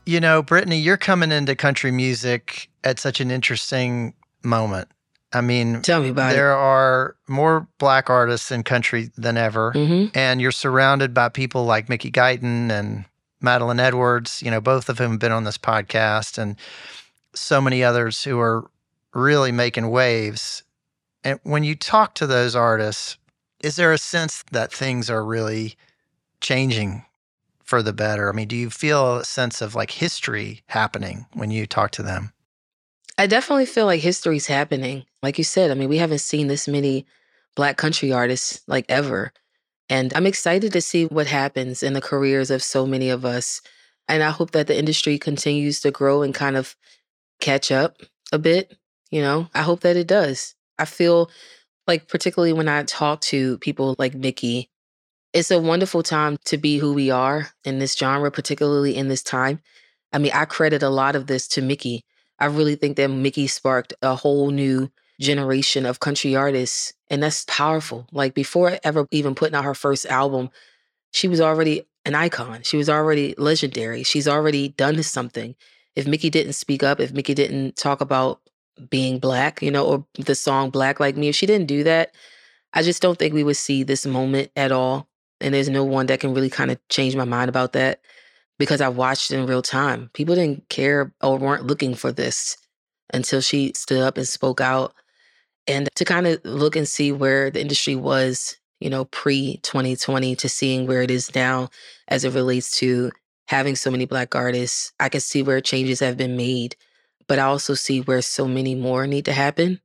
You 0.05 0.20
know, 0.20 0.42
Brittney, 0.42 0.85
you're 0.85 0.98
coming 0.98 1.33
into 1.33 1.57
country 1.57 1.90
music 1.92 2.68
at 2.85 2.98
such 2.98 3.22
an 3.22 3.31
interesting 3.31 4.12
moment. 4.44 4.87
I 5.33 5.40
mean, 5.40 5.81
Tell 5.81 6.02
me 6.02 6.11
about 6.11 6.35
there 6.35 6.52
are 6.52 7.16
more 7.26 7.66
black 7.78 8.11
artists 8.11 8.52
in 8.52 8.62
country 8.62 9.11
than 9.16 9.38
ever, 9.38 9.72
Mhm. 9.72 10.11
and 10.12 10.42
you're 10.42 10.52
surrounded 10.52 11.14
by 11.14 11.31
people 11.31 11.64
like 11.64 11.88
Mickey 11.88 12.11
Guyton 12.11 12.70
and 12.70 13.07
Madeline 13.40 13.81
Edwards. 13.81 14.42
You 14.42 14.50
know, 14.50 14.61
both 14.61 14.90
of 14.90 14.98
whom 14.98 15.12
have 15.12 15.20
been 15.20 15.33
on 15.33 15.44
this 15.44 15.57
podcast, 15.57 16.37
and 16.37 16.55
so 17.35 17.62
many 17.62 17.83
others 17.83 18.24
who 18.24 18.38
are 18.38 18.66
really 19.14 19.52
making 19.52 19.88
waves. 19.88 20.64
And 21.24 21.40
when 21.42 21.64
you 21.64 21.74
talk 21.74 22.14
to 22.16 22.26
those 22.26 22.56
artists, 22.56 23.16
is 23.62 23.76
there 23.76 23.92
a 23.92 23.98
sense 23.98 24.44
that 24.50 24.72
things 24.72 25.08
are 25.08 25.24
really 25.24 25.76
changing 26.40 27.04
for 27.62 27.82
the 27.82 27.92
better? 27.92 28.28
I 28.28 28.32
mean, 28.32 28.48
do 28.48 28.56
you 28.56 28.70
feel 28.70 29.18
a 29.18 29.24
sense 29.24 29.62
of 29.62 29.74
like 29.74 29.92
history 29.92 30.62
happening 30.66 31.26
when 31.32 31.50
you 31.50 31.66
talk 31.66 31.92
to 31.92 32.02
them? 32.02 32.32
I 33.18 33.26
definitely 33.26 33.66
feel 33.66 33.87
like 33.87 34.00
history's 34.00 34.46
happening. 34.46 35.04
Like 35.22 35.38
you 35.38 35.44
said, 35.44 35.70
I 35.70 35.74
mean, 35.74 35.88
we 35.88 35.98
haven't 35.98 36.18
seen 36.18 36.48
this 36.48 36.66
many 36.66 37.06
black 37.54 37.76
country 37.76 38.12
artists 38.12 38.62
like 38.66 38.87
ever. 38.88 39.32
And 39.88 40.12
I'm 40.14 40.26
excited 40.26 40.72
to 40.72 40.80
see 40.80 41.04
what 41.04 41.26
happens 41.26 41.82
in 41.82 41.92
the 41.92 42.00
careers 42.00 42.50
of 42.50 42.62
so 42.62 42.87
many 42.87 43.11
of 43.11 43.24
us. 43.24 43.61
And 44.08 44.22
I 44.22 44.30
hope 44.30 44.52
that 44.52 44.66
the 44.66 44.78
industry 44.78 45.18
continues 45.18 45.80
to 45.82 45.90
grow 45.90 46.22
and 46.22 46.35
kind 46.35 46.56
of 46.56 46.74
catch 47.40 47.70
up 47.70 47.98
a 48.32 48.38
bit. 48.38 48.76
You 49.11 49.20
know, 49.20 49.48
I 49.54 49.62
hope 49.62 49.80
that 49.80 49.96
it 49.96 50.06
does. 50.06 50.54
I 50.82 50.84
feel 50.84 51.30
like, 51.86 52.08
particularly 52.08 52.52
when 52.52 52.68
I 52.68 52.82
talk 52.82 53.20
to 53.22 53.56
people 53.58 53.94
like 53.98 54.14
Mickey, 54.14 54.68
it's 55.32 55.52
a 55.52 55.60
wonderful 55.60 56.02
time 56.02 56.36
to 56.46 56.58
be 56.58 56.78
who 56.78 56.92
we 56.92 57.08
are 57.10 57.48
in 57.64 57.78
this 57.78 57.94
genre, 57.94 58.30
particularly 58.32 58.96
in 58.96 59.06
this 59.06 59.22
time. 59.22 59.60
I 60.12 60.18
mean, 60.18 60.32
I 60.34 60.44
credit 60.44 60.82
a 60.82 60.90
lot 60.90 61.14
of 61.14 61.28
this 61.28 61.46
to 61.48 61.62
Mickey. 61.62 62.04
I 62.40 62.46
really 62.46 62.74
think 62.74 62.96
that 62.96 63.08
Mickey 63.08 63.46
sparked 63.46 63.94
a 64.02 64.16
whole 64.16 64.50
new 64.50 64.90
generation 65.20 65.86
of 65.86 66.00
country 66.00 66.34
artists, 66.34 66.92
and 67.08 67.22
that's 67.22 67.44
powerful. 67.46 68.08
Like 68.10 68.34
before 68.34 68.78
ever 68.82 69.06
even 69.12 69.36
putting 69.36 69.54
out 69.54 69.64
her 69.64 69.74
first 69.74 70.04
album, 70.06 70.50
she 71.12 71.28
was 71.28 71.40
already 71.40 71.86
an 72.04 72.16
icon. 72.16 72.62
She 72.64 72.76
was 72.76 72.90
already 72.90 73.36
legendary. 73.38 74.02
She's 74.02 74.26
already 74.26 74.68
done 74.70 75.00
something. 75.04 75.54
If 75.94 76.08
Mickey 76.08 76.28
didn't 76.28 76.54
speak 76.54 76.82
up, 76.82 76.98
if 76.98 77.12
Mickey 77.12 77.34
didn't 77.34 77.76
talk 77.76 78.00
about 78.00 78.40
being 78.90 79.18
black, 79.18 79.62
you 79.62 79.70
know, 79.70 79.87
or 79.87 80.06
the 80.18 80.35
song 80.35 80.70
Black 80.70 81.00
Like 81.00 81.16
Me, 81.16 81.28
if 81.28 81.37
she 81.37 81.46
didn't 81.46 81.66
do 81.66 81.85
that, 81.85 82.14
I 82.72 82.82
just 82.82 83.02
don't 83.02 83.18
think 83.18 83.35
we 83.35 83.44
would 83.44 83.56
see 83.56 83.82
this 83.82 84.06
moment 84.06 84.50
at 84.56 84.72
all. 84.72 85.08
And 85.40 85.54
there's 85.54 85.68
no 85.68 85.85
one 85.85 86.06
that 86.06 86.20
can 86.20 86.35
really 86.35 86.50
kind 86.50 86.70
of 86.70 86.78
change 86.88 87.16
my 87.16 87.24
mind 87.24 87.48
about 87.48 87.72
that 87.72 88.00
because 88.58 88.80
I 88.80 88.88
watched 88.88 89.30
in 89.30 89.46
real 89.46 89.62
time. 89.62 90.11
People 90.14 90.35
didn't 90.35 90.68
care 90.68 91.12
or 91.20 91.37
weren't 91.37 91.66
looking 91.66 91.94
for 91.94 92.12
this 92.12 92.56
until 93.12 93.40
she 93.40 93.72
stood 93.74 94.00
up 94.00 94.16
and 94.16 94.26
spoke 94.26 94.61
out. 94.61 94.94
And 95.66 95.88
to 95.96 96.04
kind 96.04 96.26
of 96.26 96.40
look 96.44 96.76
and 96.76 96.88
see 96.88 97.12
where 97.12 97.50
the 97.50 97.61
industry 97.61 97.94
was, 97.94 98.56
you 98.80 98.90
know, 98.90 99.04
pre 99.06 99.58
2020 99.62 100.37
to 100.37 100.48
seeing 100.48 100.87
where 100.87 101.02
it 101.02 101.11
is 101.11 101.35
now 101.35 101.70
as 102.08 102.24
it 102.24 102.35
relates 102.35 102.76
to 102.78 103.11
having 103.46 103.76
so 103.76 103.90
many 103.90 104.06
Black 104.06 104.35
artists, 104.35 104.92
I 104.98 105.08
can 105.08 105.20
see 105.20 105.42
where 105.42 105.61
changes 105.61 106.00
have 106.00 106.16
been 106.16 106.37
made, 106.37 106.76
but 107.26 107.38
I 107.38 107.42
also 107.42 107.74
see 107.74 108.00
where 108.00 108.22
so 108.22 108.46
many 108.46 108.74
more 108.74 109.06
need 109.06 109.24
to 109.26 109.32
happen. 109.32 109.80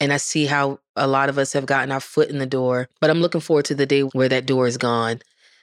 And 0.00 0.12
I 0.12 0.16
see 0.16 0.46
how 0.46 0.80
a 0.96 1.06
lot 1.06 1.28
of 1.28 1.38
us 1.38 1.52
have 1.52 1.66
gotten 1.66 1.92
our 1.92 2.00
foot 2.00 2.28
in 2.28 2.38
the 2.38 2.46
door, 2.46 2.88
but 3.00 3.10
I'm 3.10 3.20
looking 3.20 3.40
forward 3.40 3.66
to 3.66 3.74
the 3.74 3.86
day 3.86 4.00
where 4.02 4.28
that 4.28 4.46
door 4.46 4.66
is 4.66 4.76
gone. 4.76 5.20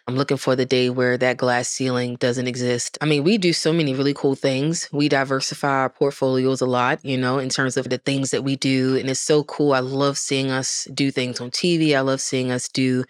I'm 0.07 0.15
looking 0.15 0.37
for 0.37 0.55
the 0.55 0.65
day 0.65 0.89
where 0.89 1.19
that 1.19 1.37
glass 1.37 1.69
ceiling 1.69 2.15
doesn't 2.15 2.47
exist. 2.47 2.97
I 2.99 3.05
mean, 3.05 3.23
we 3.23 3.37
do 3.37 3.53
so 3.53 3.71
many 3.71 3.93
really 3.93 4.15
cool 4.15 4.33
things. 4.33 4.89
We 4.91 5.07
diversify 5.07 5.67
our 5.67 5.89
portfolios 5.89 6.61
a 6.61 6.65
lot, 6.65 7.05
you 7.05 7.15
know, 7.15 7.37
in 7.37 7.49
terms 7.49 7.77
of 7.77 7.89
the 7.89 7.99
things 7.99 8.31
that 8.31 8.43
we 8.43 8.55
do. 8.55 8.97
And 8.97 9.07
it's 9.07 9.19
so 9.19 9.43
cool. 9.43 9.73
I 9.73 9.81
love 9.81 10.17
seeing 10.17 10.49
us 10.49 10.87
do 10.95 11.11
things 11.11 11.39
on 11.39 11.51
TV. 11.51 11.95
I 11.95 11.99
love 11.99 12.21
seeing 12.21 12.49
us 12.49 12.67
do 12.69 13.03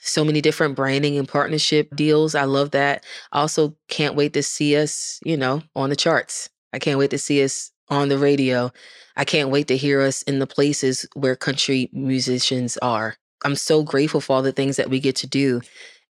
so 0.00 0.24
many 0.24 0.40
different 0.40 0.74
branding 0.74 1.16
and 1.18 1.28
partnership 1.28 1.94
deals. 1.94 2.34
I 2.34 2.44
love 2.44 2.72
that. 2.72 3.04
I 3.30 3.40
also 3.40 3.76
can't 3.86 4.16
wait 4.16 4.32
to 4.32 4.42
see 4.42 4.76
us, 4.76 5.20
you 5.24 5.36
know, 5.36 5.62
on 5.76 5.90
the 5.90 5.94
charts. 5.96 6.48
I 6.72 6.78
can't 6.78 6.98
wait 6.98 7.10
to 7.10 7.18
see 7.18 7.42
us 7.42 7.70
on 7.88 8.08
the 8.08 8.18
radio. 8.18 8.70
I 9.16 9.24
can't 9.24 9.50
wait 9.50 9.68
to 9.68 9.76
hear 9.76 10.00
us 10.00 10.22
in 10.22 10.38
the 10.38 10.46
places 10.46 11.06
where 11.14 11.36
country 11.36 11.90
musicians 11.92 12.76
are. 12.78 13.16
I'm 13.44 13.56
so 13.56 13.82
grateful 13.82 14.20
for 14.20 14.34
all 14.34 14.42
the 14.42 14.52
things 14.52 14.76
that 14.76 14.90
we 14.90 15.00
get 15.00 15.16
to 15.16 15.26
do 15.26 15.60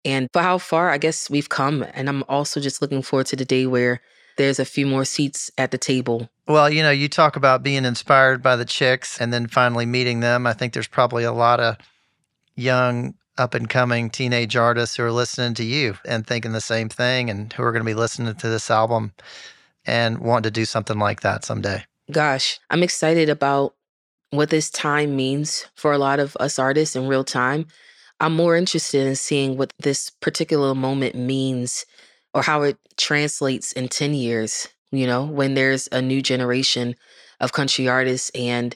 and 0.03 0.27
for 0.33 0.41
how 0.41 0.57
far 0.57 0.89
I 0.89 0.97
guess 0.97 1.29
we've 1.29 1.49
come. 1.49 1.85
And 1.93 2.09
I'm 2.09 2.23
also 2.27 2.59
just 2.59 2.81
looking 2.81 3.01
forward 3.01 3.27
to 3.27 3.35
the 3.35 3.45
day 3.45 3.65
where 3.65 4.01
there's 4.37 4.59
a 4.59 4.65
few 4.65 4.85
more 4.85 5.05
seats 5.05 5.51
at 5.57 5.71
the 5.71 5.77
table. 5.77 6.29
Well, 6.47 6.69
you 6.69 6.81
know, 6.81 6.91
you 6.91 7.09
talk 7.09 7.35
about 7.35 7.61
being 7.61 7.85
inspired 7.85 8.41
by 8.41 8.55
the 8.55 8.65
chicks 8.65 9.19
and 9.19 9.31
then 9.31 9.47
finally 9.47 9.85
meeting 9.85 10.21
them. 10.21 10.47
I 10.47 10.53
think 10.53 10.73
there's 10.73 10.87
probably 10.87 11.23
a 11.23 11.31
lot 11.31 11.59
of 11.59 11.77
young 12.55 13.15
up 13.37 13.53
and 13.53 13.69
coming 13.69 14.09
teenage 14.09 14.55
artists 14.55 14.97
who 14.97 15.03
are 15.03 15.11
listening 15.11 15.53
to 15.55 15.63
you 15.63 15.95
and 16.05 16.25
thinking 16.25 16.51
the 16.51 16.61
same 16.61 16.89
thing 16.89 17.29
and 17.29 17.53
who 17.53 17.63
are 17.63 17.71
going 17.71 17.83
to 17.83 17.89
be 17.89 17.93
listening 17.93 18.33
to 18.33 18.49
this 18.49 18.69
album 18.69 19.13
and 19.85 20.19
want 20.19 20.43
to 20.43 20.51
do 20.51 20.65
something 20.65 20.99
like 20.99 21.21
that 21.21 21.43
someday 21.43 21.83
gosh, 22.11 22.59
I'm 22.69 22.83
excited 22.83 23.29
about 23.29 23.75
what 24.31 24.49
this 24.49 24.69
time 24.69 25.15
means 25.15 25.65
for 25.75 25.91
a 25.91 25.97
lot 25.97 26.19
of 26.19 26.35
us 26.39 26.59
artists 26.59 26.95
in 26.95 27.07
real 27.07 27.23
time. 27.23 27.65
I'm 28.19 28.35
more 28.35 28.55
interested 28.55 29.07
in 29.07 29.15
seeing 29.15 29.57
what 29.57 29.73
this 29.79 30.09
particular 30.09 30.75
moment 30.75 31.15
means 31.15 31.85
or 32.33 32.43
how 32.43 32.63
it 32.63 32.77
translates 32.97 33.71
in 33.71 33.87
10 33.87 34.13
years, 34.13 34.67
you 34.91 35.07
know, 35.07 35.25
when 35.25 35.53
there's 35.53 35.87
a 35.91 36.01
new 36.01 36.21
generation 36.21 36.95
of 37.39 37.53
country 37.53 37.87
artists 37.87 38.29
and 38.35 38.75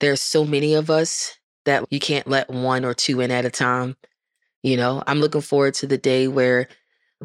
there's 0.00 0.20
so 0.20 0.44
many 0.44 0.74
of 0.74 0.90
us 0.90 1.38
that 1.64 1.84
you 1.90 2.00
can't 2.00 2.26
let 2.26 2.50
one 2.50 2.84
or 2.84 2.92
two 2.92 3.20
in 3.20 3.30
at 3.30 3.44
a 3.44 3.50
time. 3.50 3.96
You 4.62 4.76
know, 4.76 5.02
I'm 5.06 5.20
looking 5.20 5.40
forward 5.40 5.74
to 5.74 5.86
the 5.86 5.96
day 5.96 6.28
where 6.28 6.68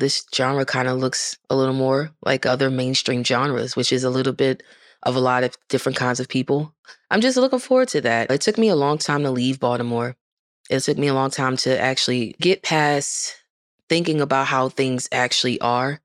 this 0.01 0.25
genre 0.35 0.65
kind 0.65 0.87
of 0.87 0.97
looks 0.97 1.37
a 1.49 1.55
little 1.55 1.75
more 1.75 2.11
like 2.25 2.45
other 2.45 2.71
mainstream 2.71 3.23
genres, 3.23 3.75
which 3.75 3.93
is 3.93 4.03
a 4.03 4.09
little 4.09 4.33
bit 4.33 4.63
of 5.03 5.15
a 5.15 5.19
lot 5.19 5.43
of 5.43 5.55
different 5.69 5.95
kinds 5.95 6.19
of 6.19 6.27
people. 6.27 6.73
I'm 7.11 7.21
just 7.21 7.37
looking 7.37 7.59
forward 7.59 7.87
to 7.89 8.01
that. 8.01 8.31
It 8.31 8.41
took 8.41 8.57
me 8.57 8.69
a 8.69 8.75
long 8.75 8.97
time 8.97 9.21
to 9.23 9.31
leave 9.31 9.59
Baltimore. 9.59 10.17
It 10.71 10.79
took 10.79 10.97
me 10.97 11.07
a 11.07 11.13
long 11.13 11.29
time 11.29 11.55
to 11.57 11.79
actually 11.79 12.35
get 12.41 12.63
past 12.63 13.35
thinking 13.89 14.21
about 14.21 14.47
how 14.47 14.69
things 14.69 15.07
actually 15.11 15.61
are 15.61 16.01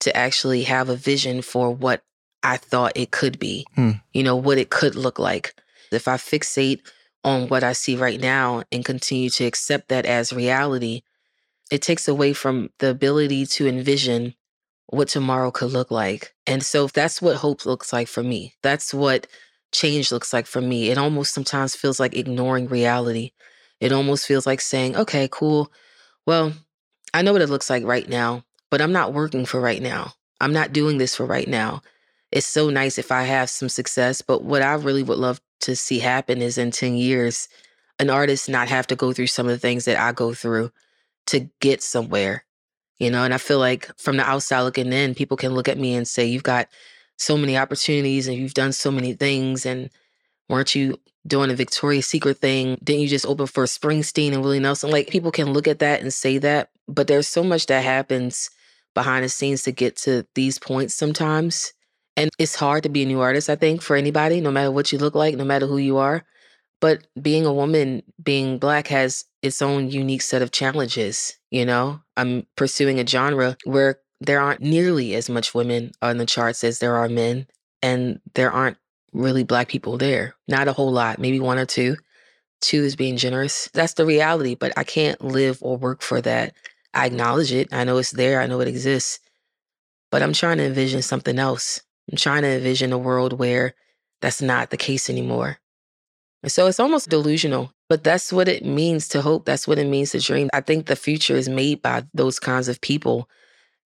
to 0.00 0.14
actually 0.16 0.64
have 0.64 0.88
a 0.88 0.96
vision 0.96 1.40
for 1.40 1.70
what 1.70 2.02
I 2.42 2.56
thought 2.56 2.92
it 2.96 3.12
could 3.12 3.38
be, 3.38 3.64
hmm. 3.76 3.92
you 4.12 4.24
know, 4.24 4.36
what 4.36 4.58
it 4.58 4.70
could 4.70 4.96
look 4.96 5.20
like. 5.20 5.54
If 5.92 6.08
I 6.08 6.16
fixate 6.16 6.80
on 7.22 7.46
what 7.48 7.62
I 7.62 7.74
see 7.74 7.96
right 7.96 8.20
now 8.20 8.64
and 8.72 8.84
continue 8.84 9.30
to 9.30 9.44
accept 9.44 9.88
that 9.88 10.04
as 10.04 10.32
reality, 10.32 11.02
it 11.70 11.82
takes 11.82 12.08
away 12.08 12.32
from 12.32 12.70
the 12.78 12.90
ability 12.90 13.46
to 13.46 13.66
envision 13.66 14.34
what 14.86 15.08
tomorrow 15.08 15.50
could 15.50 15.72
look 15.72 15.90
like. 15.90 16.34
And 16.46 16.64
so 16.64 16.86
that's 16.86 17.20
what 17.20 17.36
hope 17.36 17.66
looks 17.66 17.92
like 17.92 18.08
for 18.08 18.22
me. 18.22 18.54
That's 18.62 18.94
what 18.94 19.26
change 19.72 20.12
looks 20.12 20.32
like 20.32 20.46
for 20.46 20.60
me. 20.60 20.90
It 20.90 20.98
almost 20.98 21.34
sometimes 21.34 21.74
feels 21.74 21.98
like 21.98 22.14
ignoring 22.14 22.68
reality. 22.68 23.32
It 23.80 23.92
almost 23.92 24.26
feels 24.26 24.46
like 24.46 24.60
saying, 24.60 24.96
okay, 24.96 25.28
cool. 25.30 25.72
Well, 26.24 26.52
I 27.12 27.22
know 27.22 27.32
what 27.32 27.42
it 27.42 27.50
looks 27.50 27.68
like 27.68 27.84
right 27.84 28.08
now, 28.08 28.44
but 28.70 28.80
I'm 28.80 28.92
not 28.92 29.12
working 29.12 29.44
for 29.44 29.60
right 29.60 29.82
now. 29.82 30.14
I'm 30.40 30.52
not 30.52 30.72
doing 30.72 30.98
this 30.98 31.16
for 31.16 31.26
right 31.26 31.48
now. 31.48 31.82
It's 32.30 32.46
so 32.46 32.70
nice 32.70 32.98
if 32.98 33.10
I 33.10 33.22
have 33.22 33.50
some 33.50 33.68
success, 33.68 34.22
but 34.22 34.44
what 34.44 34.62
I 34.62 34.74
really 34.74 35.02
would 35.02 35.18
love 35.18 35.40
to 35.60 35.74
see 35.74 35.98
happen 35.98 36.42
is 36.42 36.58
in 36.58 36.70
10 36.70 36.94
years, 36.96 37.48
an 37.98 38.10
artist 38.10 38.48
not 38.48 38.68
have 38.68 38.86
to 38.88 38.96
go 38.96 39.12
through 39.12 39.28
some 39.28 39.46
of 39.46 39.52
the 39.52 39.58
things 39.58 39.84
that 39.86 39.98
I 39.98 40.12
go 40.12 40.34
through 40.34 40.70
to 41.26 41.48
get 41.60 41.82
somewhere 41.82 42.46
you 42.98 43.10
know, 43.10 43.24
and 43.24 43.34
I 43.34 43.38
feel 43.38 43.58
like 43.58 43.90
from 43.98 44.16
the 44.16 44.24
outside 44.24 44.62
looking 44.62 44.92
in, 44.92 45.14
people 45.14 45.36
can 45.36 45.52
look 45.52 45.68
at 45.68 45.78
me 45.78 45.94
and 45.94 46.08
say, 46.08 46.24
You've 46.24 46.42
got 46.42 46.68
so 47.18 47.36
many 47.36 47.56
opportunities 47.56 48.28
and 48.28 48.36
you've 48.36 48.54
done 48.54 48.72
so 48.72 48.90
many 48.90 49.12
things. 49.12 49.66
And 49.66 49.90
weren't 50.48 50.74
you 50.74 50.98
doing 51.26 51.50
a 51.50 51.54
Victoria's 51.54 52.06
Secret 52.06 52.38
thing? 52.38 52.78
Didn't 52.82 53.02
you 53.02 53.08
just 53.08 53.26
open 53.26 53.46
for 53.46 53.64
Springsteen 53.64 54.32
and 54.32 54.42
Willie 54.42 54.60
Nelson? 54.60 54.90
Like 54.90 55.08
people 55.08 55.30
can 55.30 55.52
look 55.52 55.68
at 55.68 55.80
that 55.80 56.00
and 56.00 56.12
say 56.12 56.38
that, 56.38 56.70
but 56.88 57.06
there's 57.06 57.28
so 57.28 57.42
much 57.42 57.66
that 57.66 57.84
happens 57.84 58.50
behind 58.94 59.24
the 59.24 59.28
scenes 59.28 59.62
to 59.64 59.72
get 59.72 59.96
to 59.96 60.26
these 60.34 60.58
points 60.58 60.94
sometimes. 60.94 61.74
And 62.16 62.30
it's 62.38 62.54
hard 62.54 62.82
to 62.84 62.88
be 62.88 63.02
a 63.02 63.06
new 63.06 63.20
artist, 63.20 63.50
I 63.50 63.56
think, 63.56 63.82
for 63.82 63.94
anybody, 63.94 64.40
no 64.40 64.50
matter 64.50 64.70
what 64.70 64.90
you 64.90 64.98
look 64.98 65.14
like, 65.14 65.36
no 65.36 65.44
matter 65.44 65.66
who 65.66 65.76
you 65.76 65.98
are. 65.98 66.24
But 66.80 67.06
being 67.20 67.46
a 67.46 67.52
woman, 67.52 68.02
being 68.22 68.58
black 68.58 68.88
has 68.88 69.24
its 69.42 69.62
own 69.62 69.90
unique 69.90 70.22
set 70.22 70.42
of 70.42 70.50
challenges. 70.50 71.38
You 71.50 71.64
know, 71.64 72.00
I'm 72.16 72.46
pursuing 72.56 73.00
a 73.00 73.06
genre 73.06 73.56
where 73.64 74.00
there 74.20 74.40
aren't 74.40 74.60
nearly 74.60 75.14
as 75.14 75.28
much 75.28 75.54
women 75.54 75.92
on 76.02 76.18
the 76.18 76.26
charts 76.26 76.64
as 76.64 76.78
there 76.78 76.96
are 76.96 77.08
men, 77.08 77.46
and 77.82 78.20
there 78.34 78.50
aren't 78.50 78.78
really 79.12 79.44
black 79.44 79.68
people 79.68 79.98
there. 79.98 80.34
Not 80.48 80.68
a 80.68 80.72
whole 80.72 80.92
lot, 80.92 81.18
maybe 81.18 81.40
one 81.40 81.58
or 81.58 81.66
two. 81.66 81.96
Two 82.60 82.84
is 82.84 82.96
being 82.96 83.16
generous. 83.16 83.68
That's 83.74 83.94
the 83.94 84.06
reality, 84.06 84.54
but 84.54 84.72
I 84.76 84.84
can't 84.84 85.22
live 85.22 85.58
or 85.60 85.76
work 85.76 86.02
for 86.02 86.20
that. 86.22 86.54
I 86.94 87.06
acknowledge 87.06 87.52
it. 87.52 87.68
I 87.72 87.84
know 87.84 87.98
it's 87.98 88.12
there. 88.12 88.40
I 88.40 88.46
know 88.46 88.60
it 88.60 88.68
exists. 88.68 89.20
But 90.10 90.22
I'm 90.22 90.32
trying 90.32 90.58
to 90.58 90.64
envision 90.64 91.02
something 91.02 91.38
else. 91.38 91.82
I'm 92.10 92.16
trying 92.16 92.42
to 92.42 92.48
envision 92.48 92.92
a 92.92 92.98
world 92.98 93.34
where 93.34 93.74
that's 94.20 94.40
not 94.40 94.70
the 94.70 94.76
case 94.76 95.10
anymore. 95.10 95.58
So 96.44 96.66
it's 96.66 96.78
almost 96.78 97.08
delusional, 97.08 97.72
but 97.88 98.04
that's 98.04 98.32
what 98.32 98.46
it 98.46 98.64
means 98.64 99.08
to 99.08 99.22
hope. 99.22 99.46
That's 99.46 99.66
what 99.66 99.78
it 99.78 99.86
means 99.86 100.12
to 100.12 100.20
dream. 100.20 100.48
I 100.52 100.60
think 100.60 100.86
the 100.86 100.94
future 100.94 101.34
is 101.34 101.48
made 101.48 101.82
by 101.82 102.04
those 102.14 102.38
kinds 102.38 102.68
of 102.68 102.80
people. 102.80 103.28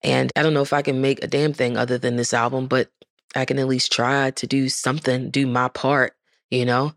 And 0.03 0.31
I 0.35 0.43
don't 0.43 0.53
know 0.53 0.61
if 0.61 0.73
I 0.73 0.81
can 0.81 1.01
make 1.01 1.23
a 1.23 1.27
damn 1.27 1.53
thing 1.53 1.77
other 1.77 1.97
than 1.97 2.17
this 2.17 2.33
album, 2.33 2.67
but 2.67 2.89
I 3.35 3.45
can 3.45 3.57
at 3.59 3.67
least 3.67 3.91
try 3.91 4.31
to 4.31 4.47
do 4.47 4.69
something, 4.69 5.29
do 5.29 5.47
my 5.47 5.69
part, 5.69 6.13
you 6.49 6.65
know? 6.65 6.93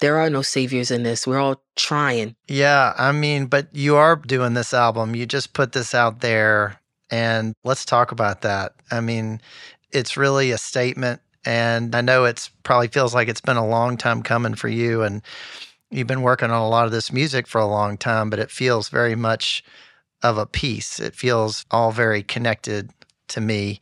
There 0.00 0.18
are 0.18 0.30
no 0.30 0.42
saviors 0.42 0.90
in 0.90 1.02
this. 1.02 1.26
We're 1.26 1.38
all 1.38 1.62
trying. 1.76 2.36
Yeah, 2.46 2.94
I 2.96 3.12
mean, 3.12 3.46
but 3.46 3.68
you 3.74 3.96
are 3.96 4.16
doing 4.16 4.54
this 4.54 4.72
album. 4.72 5.16
You 5.16 5.26
just 5.26 5.54
put 5.54 5.72
this 5.72 5.92
out 5.94 6.20
there, 6.20 6.80
and 7.10 7.52
let's 7.64 7.84
talk 7.84 8.12
about 8.12 8.42
that. 8.42 8.74
I 8.92 9.00
mean, 9.00 9.40
it's 9.90 10.16
really 10.16 10.52
a 10.52 10.58
statement, 10.58 11.20
and 11.48 11.94
I 11.94 12.02
know 12.02 12.26
it's 12.26 12.50
probably 12.62 12.88
feels 12.88 13.14
like 13.14 13.26
it's 13.26 13.40
been 13.40 13.56
a 13.56 13.66
long 13.66 13.96
time 13.96 14.22
coming 14.22 14.54
for 14.54 14.68
you, 14.68 15.02
and 15.02 15.22
you've 15.90 16.06
been 16.06 16.20
working 16.20 16.50
on 16.50 16.60
a 16.60 16.68
lot 16.68 16.84
of 16.84 16.92
this 16.92 17.10
music 17.10 17.46
for 17.46 17.58
a 17.58 17.66
long 17.66 17.96
time, 17.96 18.28
but 18.28 18.38
it 18.38 18.50
feels 18.50 18.90
very 18.90 19.14
much 19.14 19.64
of 20.22 20.36
a 20.36 20.44
piece. 20.44 21.00
It 21.00 21.14
feels 21.14 21.64
all 21.70 21.90
very 21.90 22.22
connected 22.22 22.90
to 23.28 23.40
me. 23.40 23.80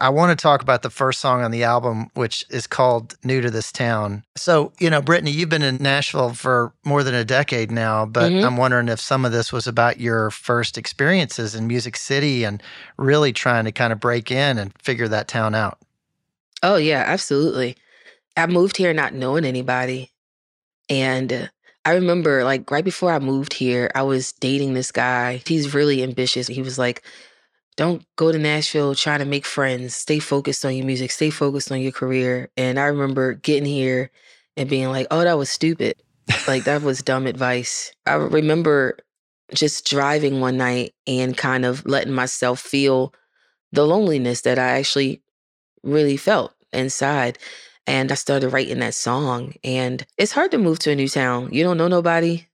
I 0.00 0.08
want 0.08 0.30
to 0.30 0.40
talk 0.40 0.62
about 0.62 0.82
the 0.82 0.90
first 0.90 1.20
song 1.20 1.42
on 1.42 1.50
the 1.50 1.64
album, 1.64 2.08
which 2.14 2.46
is 2.48 2.66
called 2.66 3.16
New 3.22 3.42
to 3.42 3.50
This 3.50 3.70
Town. 3.70 4.22
So, 4.36 4.72
you 4.78 4.88
know, 4.88 5.02
Brittney, 5.02 5.32
you've 5.32 5.48
been 5.48 5.62
in 5.62 5.76
Nashville 5.80 6.32
for 6.32 6.72
more 6.86 7.02
than 7.02 7.14
a 7.14 7.24
decade 7.24 7.70
now, 7.70 8.06
but 8.06 8.32
Mhm. 8.32 8.44
I'm 8.44 8.56
wondering 8.56 8.88
if 8.88 9.00
some 9.00 9.26
of 9.26 9.32
this 9.32 9.52
was 9.52 9.66
about 9.66 10.00
your 10.00 10.30
first 10.30 10.78
experiences 10.78 11.54
in 11.54 11.66
Music 11.66 11.96
City 11.96 12.44
and 12.44 12.62
really 12.96 13.32
trying 13.32 13.64
to 13.66 13.72
kind 13.72 13.92
of 13.92 14.00
break 14.00 14.30
in 14.30 14.56
and 14.56 14.72
figure 14.80 15.08
that 15.08 15.28
town 15.28 15.54
out. 15.54 15.78
Oh, 16.62 16.76
yeah, 16.76 17.04
absolutely. 17.06 17.76
I 18.36 18.46
moved 18.46 18.76
here 18.76 18.92
not 18.92 19.14
knowing 19.14 19.44
anybody. 19.44 20.10
And 20.88 21.50
I 21.84 21.94
remember, 21.94 22.44
like, 22.44 22.70
right 22.70 22.84
before 22.84 23.12
I 23.12 23.18
moved 23.18 23.52
here, 23.52 23.90
I 23.94 24.02
was 24.02 24.32
dating 24.32 24.74
this 24.74 24.92
guy. 24.92 25.42
He's 25.46 25.74
really 25.74 26.02
ambitious. 26.02 26.46
He 26.46 26.62
was 26.62 26.78
like, 26.78 27.02
don't 27.76 28.04
go 28.16 28.32
to 28.32 28.38
Nashville 28.38 28.94
trying 28.94 29.20
to 29.20 29.24
make 29.24 29.46
friends. 29.46 29.94
Stay 29.94 30.18
focused 30.18 30.64
on 30.64 30.74
your 30.74 30.84
music, 30.84 31.12
stay 31.12 31.30
focused 31.30 31.70
on 31.70 31.80
your 31.80 31.92
career. 31.92 32.50
And 32.56 32.78
I 32.78 32.86
remember 32.86 33.34
getting 33.34 33.66
here 33.66 34.10
and 34.56 34.68
being 34.68 34.88
like, 34.88 35.06
oh, 35.10 35.22
that 35.22 35.38
was 35.38 35.50
stupid. 35.50 35.94
Like, 36.48 36.64
that 36.64 36.82
was 36.82 37.02
dumb 37.02 37.26
advice. 37.26 37.92
I 38.04 38.14
remember 38.14 38.98
just 39.54 39.86
driving 39.86 40.40
one 40.40 40.56
night 40.56 40.92
and 41.06 41.36
kind 41.36 41.64
of 41.64 41.86
letting 41.86 42.12
myself 42.12 42.60
feel 42.60 43.14
the 43.72 43.86
loneliness 43.86 44.42
that 44.42 44.58
I 44.58 44.78
actually 44.78 45.22
really 45.82 46.16
felt 46.16 46.54
inside. 46.72 47.38
And 47.86 48.12
I 48.12 48.16
started 48.16 48.50
writing 48.50 48.80
that 48.80 48.94
song. 48.94 49.54
And 49.64 50.04
it's 50.16 50.32
hard 50.32 50.50
to 50.50 50.58
move 50.58 50.78
to 50.80 50.90
a 50.90 50.94
new 50.94 51.08
town. 51.08 51.48
You 51.52 51.64
don't 51.64 51.78
know 51.78 51.88
nobody. 51.88 52.46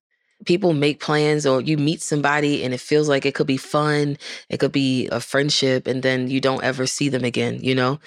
People 0.46 0.72
make 0.72 1.00
plans 1.00 1.46
or 1.46 1.60
you 1.60 1.76
meet 1.76 2.02
somebody 2.02 2.62
and 2.62 2.74
it 2.74 2.80
feels 2.80 3.08
like 3.08 3.24
it 3.24 3.34
could 3.34 3.46
be 3.46 3.56
fun. 3.56 4.16
It 4.48 4.58
could 4.58 4.72
be 4.72 5.08
a 5.08 5.20
friendship. 5.20 5.86
And 5.86 6.02
then 6.02 6.28
you 6.28 6.40
don't 6.40 6.62
ever 6.62 6.86
see 6.86 7.08
them 7.08 7.24
again, 7.24 7.58
you 7.62 7.74
know? 7.74 7.98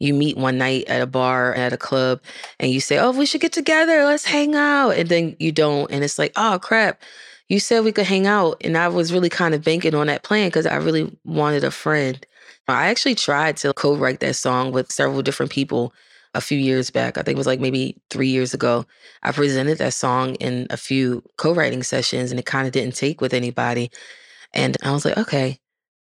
You 0.00 0.12
meet 0.14 0.36
one 0.36 0.58
night 0.58 0.84
at 0.88 1.00
a 1.00 1.06
bar, 1.06 1.54
at 1.54 1.72
a 1.72 1.76
club, 1.76 2.20
and 2.58 2.70
you 2.70 2.80
say, 2.80 2.98
Oh, 2.98 3.12
we 3.12 3.26
should 3.26 3.40
get 3.40 3.52
together. 3.52 4.04
Let's 4.04 4.24
hang 4.24 4.54
out. 4.54 4.90
And 4.90 5.08
then 5.08 5.36
you 5.38 5.52
don't. 5.52 5.90
And 5.90 6.02
it's 6.02 6.18
like, 6.18 6.32
Oh, 6.36 6.58
crap. 6.60 7.00
You 7.48 7.60
said 7.60 7.84
we 7.84 7.92
could 7.92 8.06
hang 8.06 8.26
out. 8.26 8.56
And 8.62 8.76
I 8.76 8.88
was 8.88 9.12
really 9.12 9.28
kind 9.28 9.54
of 9.54 9.62
banking 9.62 9.94
on 9.94 10.08
that 10.08 10.22
plan 10.22 10.48
because 10.48 10.66
I 10.66 10.76
really 10.76 11.16
wanted 11.24 11.62
a 11.62 11.70
friend. 11.70 12.26
I 12.68 12.86
actually 12.86 13.14
tried 13.14 13.56
to 13.58 13.72
co 13.74 13.94
write 13.96 14.20
that 14.20 14.36
song 14.36 14.72
with 14.72 14.90
several 14.90 15.22
different 15.22 15.52
people 15.52 15.92
a 16.34 16.40
few 16.40 16.58
years 16.58 16.90
back. 16.90 17.16
I 17.18 17.22
think 17.22 17.36
it 17.36 17.38
was 17.38 17.46
like 17.46 17.60
maybe 17.60 17.96
three 18.10 18.28
years 18.28 18.54
ago. 18.54 18.86
I 19.22 19.32
presented 19.32 19.78
that 19.78 19.94
song 19.94 20.34
in 20.36 20.66
a 20.70 20.76
few 20.76 21.22
co 21.36 21.54
writing 21.54 21.82
sessions 21.82 22.30
and 22.30 22.40
it 22.40 22.46
kind 22.46 22.66
of 22.66 22.72
didn't 22.72 22.96
take 22.96 23.20
with 23.20 23.34
anybody. 23.34 23.90
And 24.54 24.76
I 24.82 24.92
was 24.92 25.04
like, 25.04 25.18
okay, 25.18 25.58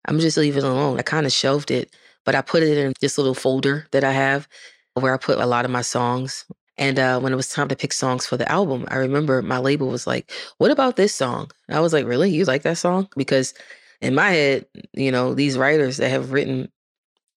I'm 0.05 0.19
just 0.19 0.37
leaving 0.37 0.63
it 0.63 0.69
alone. 0.69 0.99
I 0.99 1.03
kind 1.03 1.25
of 1.25 1.33
shelved 1.33 1.71
it, 1.71 1.95
but 2.25 2.35
I 2.35 2.41
put 2.41 2.63
it 2.63 2.77
in 2.77 2.93
this 3.01 3.17
little 3.17 3.35
folder 3.35 3.87
that 3.91 4.03
I 4.03 4.11
have 4.11 4.47
where 4.95 5.13
I 5.13 5.17
put 5.17 5.39
a 5.39 5.45
lot 5.45 5.65
of 5.65 5.71
my 5.71 5.81
songs. 5.81 6.45
And 6.77 6.99
uh, 6.99 7.19
when 7.19 7.33
it 7.33 7.37
was 7.37 7.49
time 7.49 7.67
to 7.69 7.75
pick 7.75 7.93
songs 7.93 8.25
for 8.25 8.37
the 8.37 8.49
album, 8.51 8.85
I 8.89 8.97
remember 8.97 9.41
my 9.41 9.59
label 9.59 9.89
was 9.89 10.07
like, 10.07 10.31
What 10.59 10.71
about 10.71 10.95
this 10.95 11.13
song? 11.15 11.51
And 11.67 11.77
I 11.77 11.81
was 11.81 11.93
like, 11.93 12.05
Really? 12.05 12.29
You 12.31 12.45
like 12.45 12.63
that 12.63 12.77
song? 12.77 13.09
Because 13.17 13.53
in 14.01 14.15
my 14.15 14.29
head, 14.29 14.65
you 14.93 15.11
know, 15.11 15.33
these 15.33 15.57
writers 15.57 15.97
that 15.97 16.09
have 16.09 16.31
written 16.31 16.71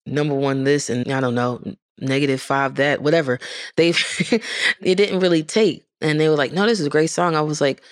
number 0.06 0.34
one 0.34 0.64
this 0.64 0.90
and 0.90 1.10
I 1.12 1.20
don't 1.20 1.34
know, 1.34 1.62
negative 1.98 2.40
five 2.40 2.76
that, 2.76 3.02
whatever, 3.02 3.38
they've, 3.76 3.98
it 4.80 4.94
didn't 4.96 5.20
really 5.20 5.42
take. 5.42 5.84
And 6.00 6.18
they 6.18 6.28
were 6.28 6.36
like, 6.36 6.52
No, 6.52 6.66
this 6.66 6.80
is 6.80 6.86
a 6.86 6.90
great 6.90 7.10
song. 7.10 7.36
I 7.36 7.40
was 7.40 7.60
like, 7.60 7.82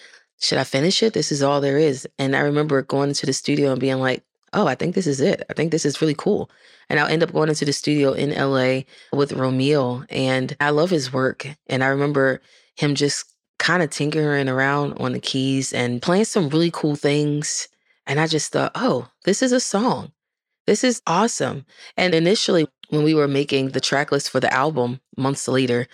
Should 0.40 0.58
I 0.58 0.64
finish 0.64 1.02
it? 1.02 1.14
This 1.14 1.32
is 1.32 1.42
all 1.42 1.60
there 1.60 1.78
is. 1.78 2.08
And 2.18 2.34
I 2.36 2.40
remember 2.40 2.82
going 2.82 3.08
into 3.08 3.26
the 3.26 3.32
studio 3.32 3.72
and 3.72 3.80
being 3.80 4.00
like, 4.00 4.24
Oh, 4.52 4.66
I 4.66 4.74
think 4.74 4.94
this 4.94 5.06
is 5.06 5.20
it. 5.20 5.44
I 5.48 5.52
think 5.52 5.70
this 5.70 5.86
is 5.86 6.00
really 6.00 6.14
cool. 6.14 6.50
And 6.88 6.98
I'll 6.98 7.06
end 7.06 7.22
up 7.22 7.32
going 7.32 7.48
into 7.48 7.64
the 7.64 7.72
studio 7.72 8.12
in 8.12 8.30
LA 8.34 8.82
with 9.12 9.32
Romeo. 9.32 10.04
And 10.10 10.56
I 10.60 10.70
love 10.70 10.90
his 10.90 11.12
work. 11.12 11.46
And 11.68 11.84
I 11.84 11.86
remember 11.86 12.42
him 12.76 12.96
just 12.96 13.32
kind 13.60 13.82
of 13.82 13.90
tinkering 13.90 14.48
around 14.48 14.94
on 14.94 15.12
the 15.12 15.20
keys 15.20 15.72
and 15.72 16.02
playing 16.02 16.24
some 16.24 16.48
really 16.48 16.70
cool 16.72 16.96
things. 16.96 17.68
And 18.10 18.18
I 18.18 18.26
just 18.26 18.50
thought, 18.50 18.72
oh, 18.74 19.06
this 19.22 19.40
is 19.40 19.52
a 19.52 19.60
song. 19.60 20.10
This 20.66 20.82
is 20.82 21.00
awesome. 21.06 21.64
And 21.96 22.12
initially, 22.12 22.66
when 22.88 23.04
we 23.04 23.14
were 23.14 23.28
making 23.28 23.68
the 23.68 23.80
track 23.80 24.10
list 24.10 24.30
for 24.30 24.40
the 24.40 24.52
album 24.52 24.98
months 25.16 25.46
later, 25.46 25.86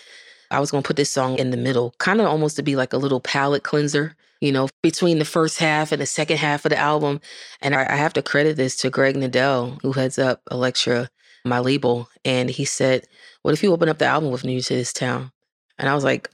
I 0.51 0.59
was 0.59 0.71
going 0.71 0.83
to 0.83 0.87
put 0.87 0.97
this 0.97 1.13
song 1.13 1.39
in 1.39 1.51
the 1.51 1.59
middle, 1.59 1.95
kind 1.99 2.23
of 2.23 2.27
almost 2.27 2.57
to 2.57 2.63
be 2.63 2.75
like 2.75 2.95
a 2.95 2.97
little 2.97 3.21
palate 3.21 3.65
cleanser, 3.65 4.17
you 4.41 4.51
know, 4.51 4.71
between 4.83 5.19
the 5.19 5.27
first 5.27 5.59
half 5.59 5.93
and 5.93 6.01
the 6.01 6.07
second 6.07 6.39
half 6.39 6.65
of 6.65 6.71
the 6.71 6.79
album. 6.79 7.21
And 7.61 7.75
I, 7.75 7.83
I 7.83 7.97
have 7.97 8.15
to 8.15 8.23
credit 8.23 8.57
this 8.57 8.77
to 8.77 8.89
Gregg 8.89 9.17
Nadel, 9.17 9.79
who 9.83 9.93
heads 9.93 10.19
up 10.19 10.41
Elektra, 10.51 11.11
my 11.45 11.59
label. 11.59 12.09
And 12.25 12.49
he 12.49 12.65
said, 12.65 13.07
What 13.43 13.53
if 13.53 13.63
you 13.63 13.75
open 13.75 13.91
up 13.91 13.99
the 13.99 14.07
album 14.07 14.31
with 14.31 14.43
New 14.43 14.63
to 14.63 14.75
This 14.75 14.95
Town? 14.95 15.33
And 15.77 15.87
I 15.87 15.95
was 15.95 16.03
like, 16.03 16.31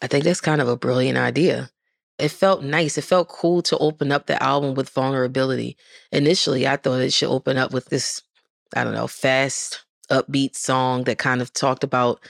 I 0.00 0.06
think 0.06 0.22
that's 0.22 0.40
kind 0.40 0.60
of 0.60 0.68
a 0.68 0.76
brilliant 0.76 1.18
idea. 1.18 1.70
It 2.18 2.28
felt 2.30 2.62
nice. 2.62 2.96
It 2.96 3.02
felt 3.02 3.28
cool 3.28 3.62
to 3.62 3.76
open 3.78 4.10
up 4.10 4.26
the 4.26 4.42
album 4.42 4.74
with 4.74 4.88
vulnerability. 4.88 5.76
Initially, 6.12 6.66
I 6.66 6.76
thought 6.76 7.00
it 7.00 7.12
should 7.12 7.28
open 7.28 7.56
up 7.58 7.72
with 7.72 7.86
this, 7.86 8.22
I 8.74 8.84
don't 8.84 8.94
know, 8.94 9.06
fast, 9.06 9.84
upbeat 10.10 10.56
song 10.56 11.04
that 11.04 11.18
kind 11.18 11.42
of 11.42 11.52
talked 11.52 11.84
about, 11.84 12.20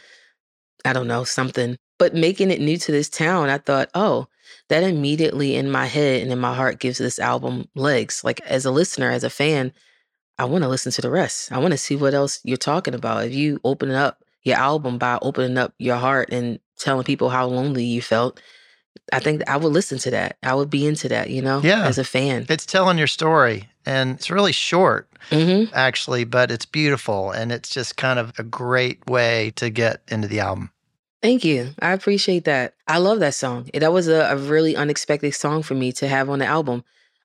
I 0.85 0.92
don't 0.92 1.07
know, 1.07 1.25
something. 1.25 1.77
But 1.99 2.14
making 2.14 2.51
it 2.51 2.61
new 2.61 2.77
to 2.79 2.92
this 2.92 3.09
town, 3.09 3.49
I 3.49 3.59
thought, 3.59 3.90
oh, 3.94 4.27
that 4.68 4.83
immediately 4.83 5.55
in 5.55 5.70
my 5.70 5.87
head 5.87 6.22
and 6.22 6.33
in 6.33 6.38
my 6.38 6.55
heart 6.55 6.81
gives 6.81 6.99
this 6.99 7.18
album 7.18 7.68
legs. 7.75 8.25
Like 8.25 8.40
as 8.40 8.64
a 8.64 8.70
listener, 8.72 9.11
as 9.11 9.25
a 9.25 9.31
fan, 9.31 9.72
I 10.38 10.44
want 10.44 10.62
to 10.62 10.68
listen 10.68 10.92
to 10.92 11.03
the 11.03 11.11
rest. 11.11 11.51
I 11.53 11.59
want 11.59 11.72
to 11.72 11.79
see 11.79 11.96
what 11.96 12.12
else 12.12 12.40
you're 12.44 12.57
talking 12.57 12.94
about. 12.94 13.25
If 13.25 13.35
you 13.35 13.61
open 13.64 13.90
up 13.90 14.22
your 14.42 14.57
album 14.57 14.99
by 14.99 15.18
opening 15.22 15.57
up 15.59 15.75
your 15.79 15.96
heart 15.96 16.31
and 16.33 16.59
telling 16.79 17.05
people 17.05 17.31
how 17.31 17.46
lonely 17.46 17.85
you 17.85 18.03
felt, 18.03 18.40
I 19.13 19.19
think 19.21 19.49
I 19.49 19.57
would 19.57 19.73
listen 19.73 19.99
to 19.99 20.11
that. 20.11 20.37
I 20.43 20.55
would 20.55 20.71
be 20.71 20.87
into 20.87 21.09
that, 21.09 21.31
you 21.31 21.43
know, 21.43 21.61
Yeah. 21.63 21.87
as 21.87 21.99
a 21.99 22.05
fan. 22.05 22.47
It's 22.49 22.67
telling 22.67 22.99
your 22.99 23.07
story, 23.07 23.69
and 23.85 24.11
it's 24.17 24.31
really 24.31 24.53
short, 24.53 25.09
hmm 25.31 25.65
actually, 25.73 26.25
but 26.25 26.51
it's 26.51 26.67
beautiful, 26.67 27.31
and 27.31 27.51
it's 27.53 27.69
just 27.71 27.97
kind 27.97 28.19
of 28.19 28.33
a 28.39 28.43
great 28.43 29.07
way 29.09 29.53
to 29.57 29.71
get 29.71 30.01
into 30.09 30.29
the 30.29 30.41
album. 30.41 30.71
Thank 31.23 31.45
you. 31.45 31.75
I 31.81 31.93
appreciate 31.93 32.45
that. 32.45 32.75
I 32.87 32.99
love 32.99 33.21
that 33.21 33.35
song. 33.35 33.69
That 33.75 33.93
was 33.93 34.07
a, 34.07 34.31
a 34.31 34.37
really 34.37 34.77
unexpected 34.77 35.35
song 35.35 35.63
for 35.63 35.75
me 35.75 35.91
to 35.93 36.07
have 36.07 36.29
on 36.31 36.39
the 36.39 36.47
album. 36.47 36.85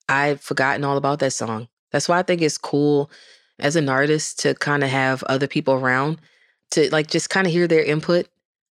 I'd 0.09 0.41
forgotten 0.41 0.83
all 0.83 0.97
about 0.97 1.19
that 1.19 1.33
song. 1.33 1.67
That's 1.91 2.07
why 2.09 2.19
I 2.19 2.23
think 2.23 2.41
it's 2.41 2.57
cool 2.57 3.11
as 3.59 3.75
an 3.75 3.89
artist 3.89 4.39
to 4.39 4.55
kind 4.55 4.83
of 4.83 4.89
have 4.89 5.23
other 5.23 5.45
people 5.47 5.75
around 5.75 6.19
to 6.71 6.89
like 6.91 7.07
just 7.07 7.29
kind 7.29 7.45
of 7.45 7.53
hear 7.53 7.67
their 7.67 7.83
input. 7.83 8.27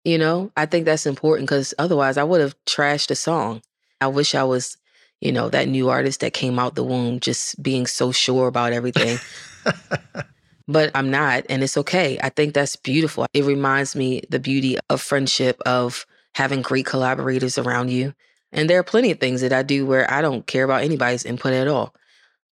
You 0.04 0.18
know, 0.18 0.52
I 0.56 0.66
think 0.66 0.84
that's 0.84 1.06
important 1.06 1.48
because 1.48 1.72
otherwise 1.78 2.18
I 2.18 2.24
would 2.24 2.42
have 2.42 2.54
trashed 2.66 3.08
the 3.08 3.16
song. 3.16 3.62
I 4.02 4.06
wish 4.08 4.34
I 4.34 4.44
was, 4.44 4.76
you 5.20 5.32
know, 5.32 5.48
that 5.48 5.66
new 5.66 5.88
artist 5.88 6.20
that 6.20 6.34
came 6.34 6.58
out 6.58 6.74
the 6.74 6.84
womb 6.84 7.20
just 7.20 7.62
being 7.62 7.86
so 7.86 8.12
sure 8.12 8.46
about 8.46 8.74
everything. 8.74 9.18
but 10.68 10.90
I'm 10.94 11.10
not, 11.10 11.44
and 11.48 11.62
it's 11.62 11.78
okay. 11.78 12.18
I 12.22 12.28
think 12.28 12.52
that's 12.52 12.76
beautiful. 12.76 13.24
It 13.32 13.44
reminds 13.44 13.96
me 13.96 14.22
the 14.28 14.38
beauty 14.38 14.76
of 14.90 15.00
friendship, 15.00 15.58
of 15.64 16.04
having 16.34 16.60
great 16.60 16.84
collaborators 16.84 17.56
around 17.56 17.90
you. 17.90 18.14
And 18.52 18.68
there 18.68 18.78
are 18.78 18.84
plenty 18.84 19.10
of 19.10 19.20
things 19.20 19.40
that 19.40 19.52
I 19.52 19.62
do 19.62 19.86
where 19.86 20.10
I 20.12 20.20
don't 20.20 20.46
care 20.46 20.64
about 20.64 20.82
anybody's 20.82 21.24
input 21.24 21.54
at 21.54 21.66
all. 21.66 21.94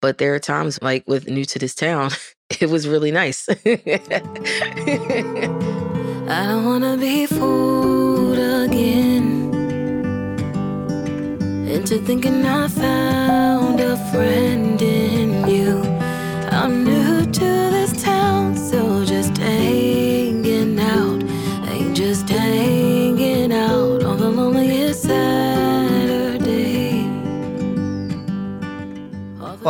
But 0.01 0.19
there 0.19 0.35
are 0.35 0.39
times, 0.39 0.81
like 0.81 1.05
with 1.09 1.29
New 1.29 1.45
to 1.47 1.59
This 1.59 1.75
Town, 1.75 2.11
it 2.61 2.71
was 2.71 2.87
really 2.87 3.11
nice. 3.11 3.49
I 6.31 6.47
don't 6.47 6.65
wanna 6.65 6.97
be 6.97 7.27
fooled 7.27 8.39
again. 8.39 9.51
Into 11.67 11.99
thinking 11.99 12.47
I 12.47 12.69
found 12.69 13.81
a 13.81 13.97
friend 14.13 14.81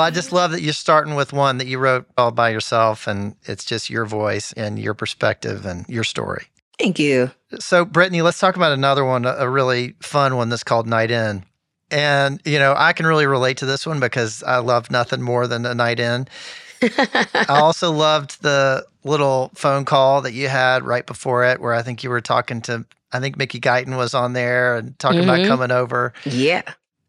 Well, 0.01 0.07
I 0.07 0.11
just 0.13 0.33
love 0.33 0.53
that 0.53 0.63
you're 0.63 0.73
starting 0.73 1.15
with 1.15 1.35
one 1.35 1.59
that 1.59 1.67
you 1.67 1.77
wrote 1.79 2.07
all 2.17 2.31
by 2.31 2.49
yourself, 2.49 3.07
and 3.07 3.37
it's 3.45 3.67
just 3.67 3.91
your 3.91 4.07
voice 4.07 4.51
and 4.55 4.79
your 4.79 4.95
perspective 4.95 5.67
and 5.67 5.87
your 5.91 6.05
story. 6.05 6.47
Thank 6.79 6.99
you. 6.99 7.31
So, 7.59 7.85
Brittney, 7.85 8.23
let's 8.23 8.39
talk 8.39 8.57
about 8.57 8.73
another 8.73 9.05
one, 9.05 9.27
a 9.27 9.47
really 9.47 9.97
fun 10.01 10.37
one 10.37 10.49
that's 10.49 10.65
called 10.65 10.87
Night 10.87 11.11
In. 11.11 11.45
And, 11.91 12.41
you 12.47 12.59
know, 12.59 12.73
I 12.79 12.95
can 12.95 13.05
really 13.05 13.27
relate 13.27 13.59
to 13.59 13.67
this 13.67 13.87
one 13.87 14.01
because 14.01 14.43
I 14.43 14.57
love 14.61 14.91
nothing 14.91 15.21
more 15.21 15.47
than 15.47 15.67
a 15.67 15.75
night 15.75 16.01
in. 16.01 16.27
I 16.83 17.45
also 17.51 17.93
loved 17.93 18.41
the 18.41 18.87
little 19.05 19.51
phone 19.55 19.85
call 19.85 20.23
that 20.23 20.33
you 20.33 20.49
had 20.49 20.83
right 20.83 21.05
before 21.05 21.45
it, 21.45 21.61
where 21.61 21.75
I 21.75 21.83
think 21.83 22.03
you 22.03 22.09
were 22.09 22.23
talking 22.23 22.63
to, 22.63 22.87
I 23.13 23.21
think 23.21 23.37
Mickey 23.37 23.61
Guyton 23.61 23.99
was 23.99 24.15
on 24.15 24.33
there 24.33 24.77
and 24.77 24.99
talking 24.99 25.25
about 25.25 25.41
Mhm. 25.41 25.49
coming 25.49 25.71
over. 25.71 26.15
Yeah. 26.25 26.63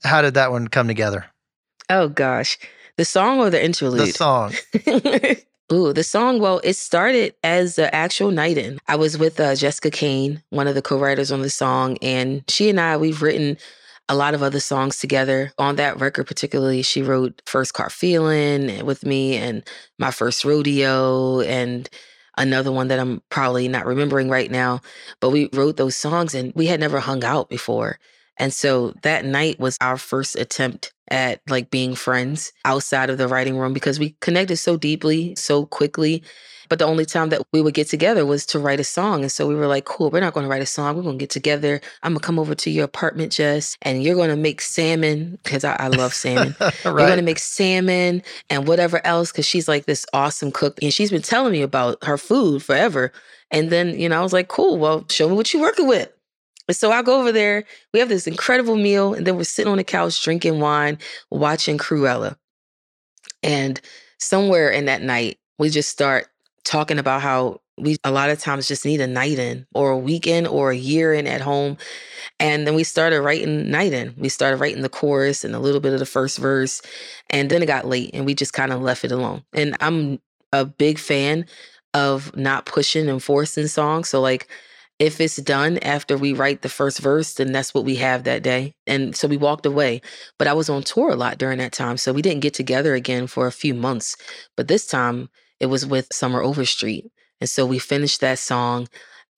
How 0.03 0.21
did 0.21 0.33
that 0.33 0.51
one 0.51 0.67
come 0.67 0.89
together? 0.89 1.27
Oh 1.89 2.09
gosh. 2.09 2.57
The 3.01 3.05
song 3.05 3.39
or 3.39 3.49
the 3.49 3.65
interlude? 3.65 4.09
The 4.09 4.11
song. 4.11 4.53
Ooh, 5.73 5.91
the 5.91 6.03
song, 6.03 6.39
well, 6.39 6.61
it 6.63 6.75
started 6.75 7.33
as 7.43 7.75
the 7.75 7.93
actual 7.95 8.29
night 8.29 8.59
in. 8.59 8.77
I 8.87 8.95
was 8.95 9.17
with 9.17 9.39
uh, 9.39 9.55
Jessica 9.55 9.89
Kane, 9.89 10.43
one 10.51 10.67
of 10.67 10.75
the 10.75 10.83
co 10.83 10.99
writers 10.99 11.31
on 11.31 11.41
the 11.41 11.49
song, 11.49 11.97
and 12.03 12.43
she 12.47 12.69
and 12.69 12.79
I, 12.79 12.97
we've 12.97 13.23
written 13.23 13.57
a 14.07 14.13
lot 14.13 14.35
of 14.35 14.43
other 14.43 14.59
songs 14.59 14.99
together. 14.99 15.51
On 15.57 15.77
that 15.77 15.99
record, 15.99 16.27
particularly, 16.27 16.83
she 16.83 17.01
wrote 17.01 17.41
First 17.47 17.73
Car 17.73 17.89
Feeling 17.89 18.85
with 18.85 19.03
me 19.03 19.35
and 19.35 19.63
My 19.97 20.11
First 20.11 20.45
Rodeo 20.45 21.39
and 21.39 21.89
another 22.37 22.71
one 22.71 22.89
that 22.89 22.99
I'm 22.99 23.23
probably 23.31 23.67
not 23.67 23.87
remembering 23.87 24.29
right 24.29 24.51
now. 24.51 24.79
But 25.21 25.31
we 25.31 25.49
wrote 25.53 25.77
those 25.77 25.95
songs 25.95 26.35
and 26.35 26.53
we 26.53 26.67
had 26.67 26.79
never 26.79 26.99
hung 26.99 27.23
out 27.23 27.49
before. 27.49 27.97
And 28.41 28.51
so 28.51 28.95
that 29.03 29.23
night 29.23 29.59
was 29.59 29.77
our 29.81 29.97
first 29.97 30.35
attempt 30.35 30.91
at 31.09 31.41
like 31.47 31.69
being 31.69 31.93
friends 31.93 32.51
outside 32.65 33.11
of 33.11 33.19
the 33.19 33.27
writing 33.27 33.55
room 33.55 33.71
because 33.71 33.99
we 33.99 34.15
connected 34.19 34.57
so 34.57 34.77
deeply, 34.77 35.35
so 35.35 35.67
quickly. 35.67 36.23
But 36.67 36.79
the 36.79 36.85
only 36.85 37.05
time 37.05 37.29
that 37.29 37.43
we 37.53 37.61
would 37.61 37.75
get 37.75 37.87
together 37.87 38.25
was 38.25 38.47
to 38.47 38.57
write 38.57 38.79
a 38.79 38.83
song. 38.83 39.21
And 39.21 39.31
so 39.31 39.47
we 39.47 39.53
were 39.53 39.67
like, 39.67 39.85
cool, 39.85 40.09
we're 40.09 40.21
not 40.21 40.33
going 40.33 40.45
to 40.45 40.49
write 40.49 40.63
a 40.63 40.65
song. 40.65 40.95
We're 40.95 41.03
going 41.03 41.19
to 41.19 41.21
get 41.21 41.29
together. 41.29 41.81
I'm 42.01 42.13
going 42.13 42.19
to 42.19 42.25
come 42.25 42.39
over 42.39 42.55
to 42.55 42.71
your 42.71 42.85
apartment, 42.85 43.33
Jess, 43.33 43.77
and 43.83 44.01
you're 44.01 44.15
going 44.15 44.31
to 44.31 44.35
make 44.35 44.59
salmon 44.59 45.37
because 45.43 45.63
I, 45.63 45.75
I 45.79 45.89
love 45.89 46.11
salmon. 46.11 46.55
You're 46.83 46.95
going 46.95 47.17
to 47.17 47.21
make 47.21 47.39
salmon 47.39 48.23
and 48.49 48.67
whatever 48.67 49.05
else 49.05 49.31
because 49.31 49.45
she's 49.45 49.67
like 49.67 49.85
this 49.85 50.05
awesome 50.13 50.51
cook. 50.51 50.81
And 50.81 50.91
she's 50.91 51.11
been 51.11 51.21
telling 51.21 51.51
me 51.51 51.61
about 51.61 52.03
her 52.05 52.17
food 52.17 52.63
forever. 52.63 53.11
And 53.51 53.69
then, 53.69 53.99
you 53.99 54.09
know, 54.09 54.17
I 54.17 54.23
was 54.23 54.33
like, 54.33 54.47
cool, 54.47 54.79
well, 54.79 55.05
show 55.09 55.29
me 55.29 55.35
what 55.35 55.53
you're 55.53 55.61
working 55.61 55.87
with. 55.87 56.09
So 56.73 56.91
I 56.91 57.01
go 57.01 57.19
over 57.19 57.31
there. 57.31 57.65
We 57.93 57.99
have 57.99 58.09
this 58.09 58.27
incredible 58.27 58.75
meal, 58.75 59.13
and 59.13 59.25
then 59.25 59.37
we're 59.37 59.43
sitting 59.43 59.71
on 59.71 59.77
the 59.77 59.83
couch 59.83 60.23
drinking 60.23 60.59
wine, 60.59 60.97
watching 61.29 61.77
Cruella. 61.77 62.37
And 63.43 63.79
somewhere 64.19 64.69
in 64.69 64.85
that 64.85 65.01
night, 65.01 65.39
we 65.57 65.69
just 65.69 65.89
start 65.89 66.27
talking 66.63 66.99
about 66.99 67.21
how 67.21 67.61
we 67.77 67.97
a 68.03 68.11
lot 68.11 68.29
of 68.29 68.39
times 68.39 68.67
just 68.67 68.85
need 68.85 69.01
a 69.01 69.07
night 69.07 69.39
in 69.39 69.65
or 69.73 69.91
a 69.91 69.97
weekend 69.97 70.47
or 70.47 70.71
a 70.71 70.75
year 70.75 71.13
in 71.13 71.25
at 71.25 71.41
home. 71.41 71.77
And 72.39 72.67
then 72.67 72.75
we 72.75 72.83
started 72.83 73.21
writing 73.21 73.69
night 73.71 73.93
in. 73.93 74.13
We 74.17 74.29
started 74.29 74.57
writing 74.57 74.81
the 74.81 74.89
chorus 74.89 75.43
and 75.43 75.55
a 75.55 75.59
little 75.59 75.81
bit 75.81 75.93
of 75.93 75.99
the 75.99 76.05
first 76.05 76.37
verse. 76.37 76.81
And 77.29 77.49
then 77.49 77.63
it 77.63 77.67
got 77.67 77.87
late 77.87 78.11
and 78.13 78.25
we 78.25 78.35
just 78.35 78.53
kind 78.53 78.71
of 78.71 78.81
left 78.81 79.03
it 79.03 79.11
alone. 79.11 79.43
And 79.53 79.75
I'm 79.79 80.19
a 80.53 80.65
big 80.65 80.99
fan 80.99 81.45
of 81.93 82.35
not 82.35 82.65
pushing 82.65 83.09
and 83.09 83.21
forcing 83.21 83.67
songs. 83.67 84.09
So 84.09 84.21
like 84.21 84.47
if 85.01 85.19
it's 85.19 85.37
done 85.37 85.79
after 85.79 86.15
we 86.15 86.31
write 86.31 86.61
the 86.61 86.69
first 86.69 86.99
verse, 86.99 87.33
then 87.33 87.51
that's 87.51 87.73
what 87.73 87.85
we 87.85 87.95
have 87.95 88.23
that 88.23 88.43
day. 88.43 88.75
And 88.85 89.15
so 89.15 89.27
we 89.27 89.35
walked 89.35 89.65
away. 89.65 89.99
But 90.37 90.47
I 90.47 90.53
was 90.53 90.69
on 90.69 90.83
tour 90.83 91.09
a 91.09 91.15
lot 91.15 91.39
during 91.39 91.57
that 91.57 91.71
time. 91.71 91.97
So 91.97 92.13
we 92.13 92.21
didn't 92.21 92.41
get 92.41 92.53
together 92.53 92.93
again 92.93 93.25
for 93.25 93.47
a 93.47 93.51
few 93.51 93.73
months. 93.73 94.15
But 94.55 94.67
this 94.67 94.85
time 94.85 95.29
it 95.59 95.65
was 95.65 95.87
with 95.87 96.13
Summer 96.13 96.43
Overstreet. 96.43 97.11
And 97.39 97.49
so 97.49 97.65
we 97.65 97.79
finished 97.79 98.21
that 98.21 98.37
song 98.37 98.87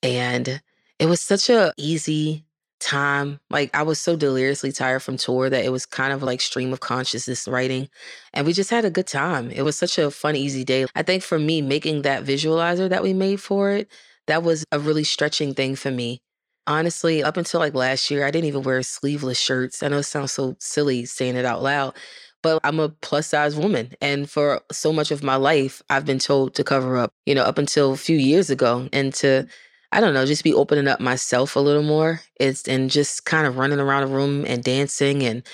and 0.02 0.62
it 1.00 1.06
was 1.06 1.22
such 1.22 1.50
a 1.50 1.72
easy 1.78 2.44
time. 2.82 3.40
Like 3.50 3.74
I 3.74 3.84
was 3.84 4.00
so 4.00 4.18
deliriously 4.18 4.74
tired 4.74 5.02
from 5.02 5.16
tour 5.16 5.50
that 5.50 5.64
it 5.64 5.72
was 5.72 5.86
kind 5.86 6.12
of 6.12 6.22
like 6.22 6.42
stream 6.42 6.74
of 6.74 6.82
consciousness 6.82 7.48
writing. 7.48 7.88
And 8.34 8.46
we 8.46 8.52
just 8.52 8.70
had 8.70 8.84
a 8.84 8.90
good 8.90 9.08
time. 9.08 9.50
It 9.50 9.62
was 9.62 9.78
such 9.78 9.98
a 9.98 10.12
fun, 10.12 10.36
easy 10.36 10.66
day. 10.66 10.88
I 10.94 11.04
think 11.04 11.24
for 11.24 11.40
me, 11.40 11.62
making 11.62 12.02
that 12.02 12.26
visualizer 12.26 12.90
that 12.90 13.02
we 13.02 13.14
made 13.14 13.40
for 13.40 13.72
it, 13.72 13.88
that 14.28 14.44
was 14.44 14.66
a 14.72 14.80
really 14.80 15.04
stretching 15.04 15.54
thing 15.54 15.76
for 15.76 15.92
me. 15.92 16.20
Honestly, 16.66 17.24
up 17.24 17.36
until 17.36 17.60
like 17.60 17.74
last 17.74 18.10
year, 18.10 18.26
I 18.26 18.32
didn't 18.32 18.48
even 18.48 18.64
wear 18.64 18.82
sleeveless 18.84 19.40
shirts. 19.40 19.84
I 19.84 19.90
know 19.90 19.98
it 19.98 20.04
sounds 20.04 20.32
so 20.32 20.56
silly 20.60 21.06
saying 21.06 21.36
it 21.36 21.46
out 21.46 21.62
loud, 21.62 21.94
but 22.42 22.60
I'm 22.64 22.80
a 22.80 22.90
plus 22.90 23.28
size 23.28 23.56
woman. 23.56 23.94
And 24.02 24.30
for 24.30 24.62
so 24.72 24.94
much 24.94 25.12
of 25.12 25.24
my 25.24 25.36
life, 25.36 25.82
I've 25.90 26.06
been 26.06 26.20
told 26.20 26.56
to 26.56 26.64
cover 26.64 26.98
up, 26.98 27.12
you 27.26 27.36
know, 27.36 27.44
up 27.44 27.58
until 27.58 27.92
a 27.92 27.98
few 27.98 28.18
years 28.18 28.50
ago 28.50 28.88
and 28.94 29.14
to, 29.16 29.46
I 29.92 30.00
don't 30.00 30.14
know, 30.14 30.26
just 30.26 30.44
be 30.44 30.54
opening 30.54 30.88
up 30.88 31.02
myself 31.02 31.56
a 31.58 31.60
little 31.60 31.84
more. 31.84 32.22
It's 32.40 32.68
and 32.68 32.90
just 32.90 33.26
kind 33.26 33.46
of 33.46 33.58
running 33.58 33.80
around 33.80 34.08
the 34.08 34.16
room 34.16 34.46
and 34.48 34.64
dancing 34.64 35.24
and 35.24 35.46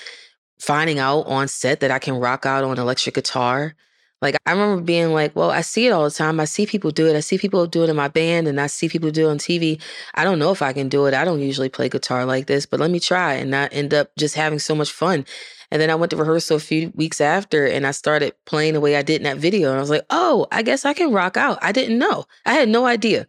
finding 0.60 0.98
out 1.00 1.22
on 1.22 1.48
set 1.48 1.80
that 1.80 1.90
I 1.90 1.98
can 1.98 2.14
rock 2.14 2.46
out 2.46 2.62
on 2.62 2.78
electric 2.78 3.16
guitar. 3.16 3.74
Like 4.22 4.36
I 4.44 4.52
remember 4.52 4.82
being 4.82 5.12
like, 5.12 5.34
well, 5.34 5.50
I 5.50 5.62
see 5.62 5.86
it 5.86 5.92
all 5.92 6.04
the 6.04 6.10
time. 6.10 6.40
I 6.40 6.44
see 6.44 6.66
people 6.66 6.90
do 6.90 7.06
it. 7.06 7.16
I 7.16 7.20
see 7.20 7.38
people 7.38 7.66
do 7.66 7.82
it 7.82 7.88
in 7.88 7.96
my 7.96 8.08
band 8.08 8.48
and 8.48 8.60
I 8.60 8.66
see 8.66 8.88
people 8.88 9.10
do 9.10 9.28
it 9.28 9.30
on 9.30 9.38
TV. 9.38 9.80
I 10.14 10.24
don't 10.24 10.38
know 10.38 10.52
if 10.52 10.60
I 10.60 10.72
can 10.72 10.88
do 10.88 11.06
it. 11.06 11.14
I 11.14 11.24
don't 11.24 11.40
usually 11.40 11.70
play 11.70 11.88
guitar 11.88 12.26
like 12.26 12.46
this, 12.46 12.66
but 12.66 12.80
let 12.80 12.90
me 12.90 13.00
try. 13.00 13.34
And 13.34 13.54
I 13.54 13.66
end 13.66 13.94
up 13.94 14.10
just 14.18 14.34
having 14.34 14.58
so 14.58 14.74
much 14.74 14.90
fun. 14.90 15.24
And 15.70 15.80
then 15.80 15.88
I 15.88 15.94
went 15.94 16.10
to 16.10 16.16
rehearsal 16.16 16.56
a 16.56 16.60
few 16.60 16.92
weeks 16.94 17.20
after 17.20 17.64
and 17.64 17.86
I 17.86 17.92
started 17.92 18.34
playing 18.44 18.74
the 18.74 18.80
way 18.80 18.96
I 18.96 19.02
did 19.02 19.16
in 19.16 19.22
that 19.22 19.38
video. 19.38 19.70
And 19.70 19.78
I 19.78 19.80
was 19.80 19.90
like, 19.90 20.04
oh, 20.10 20.46
I 20.52 20.62
guess 20.62 20.84
I 20.84 20.92
can 20.92 21.12
rock 21.12 21.36
out. 21.36 21.58
I 21.62 21.72
didn't 21.72 21.98
know. 21.98 22.24
I 22.44 22.54
had 22.54 22.68
no 22.68 22.86
idea. 22.86 23.26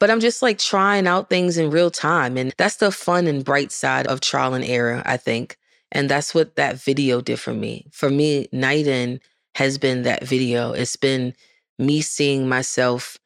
But 0.00 0.10
I'm 0.10 0.20
just 0.20 0.42
like 0.42 0.58
trying 0.58 1.06
out 1.06 1.30
things 1.30 1.56
in 1.56 1.70
real 1.70 1.90
time. 1.90 2.36
And 2.36 2.52
that's 2.58 2.76
the 2.76 2.92
fun 2.92 3.26
and 3.26 3.44
bright 3.44 3.72
side 3.72 4.06
of 4.06 4.20
trial 4.20 4.54
and 4.54 4.64
error, 4.64 5.02
I 5.06 5.16
think. 5.16 5.56
And 5.90 6.08
that's 6.08 6.34
what 6.34 6.56
that 6.56 6.80
video 6.80 7.20
did 7.20 7.40
for 7.40 7.54
me. 7.54 7.86
For 7.92 8.10
me, 8.10 8.48
Night 8.52 8.86
In 8.86 9.20
has 9.58 9.76
been 9.76 10.02
that 10.02 10.22
video. 10.22 10.70
It's 10.70 10.94
been 10.94 11.34
me 11.80 12.00
seeing 12.00 12.48
myself 12.48 13.18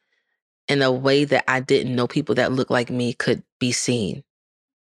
in 0.67 0.81
a 0.81 0.91
way 0.91 1.25
that 1.25 1.43
I 1.47 1.59
didn't 1.59 1.95
know 1.95 2.07
people 2.07 2.33
that 2.35 2.51
look 2.51 2.71
like 2.71 2.89
me 2.89 3.13
could 3.13 3.43
be 3.59 3.71
seen. 3.71 4.23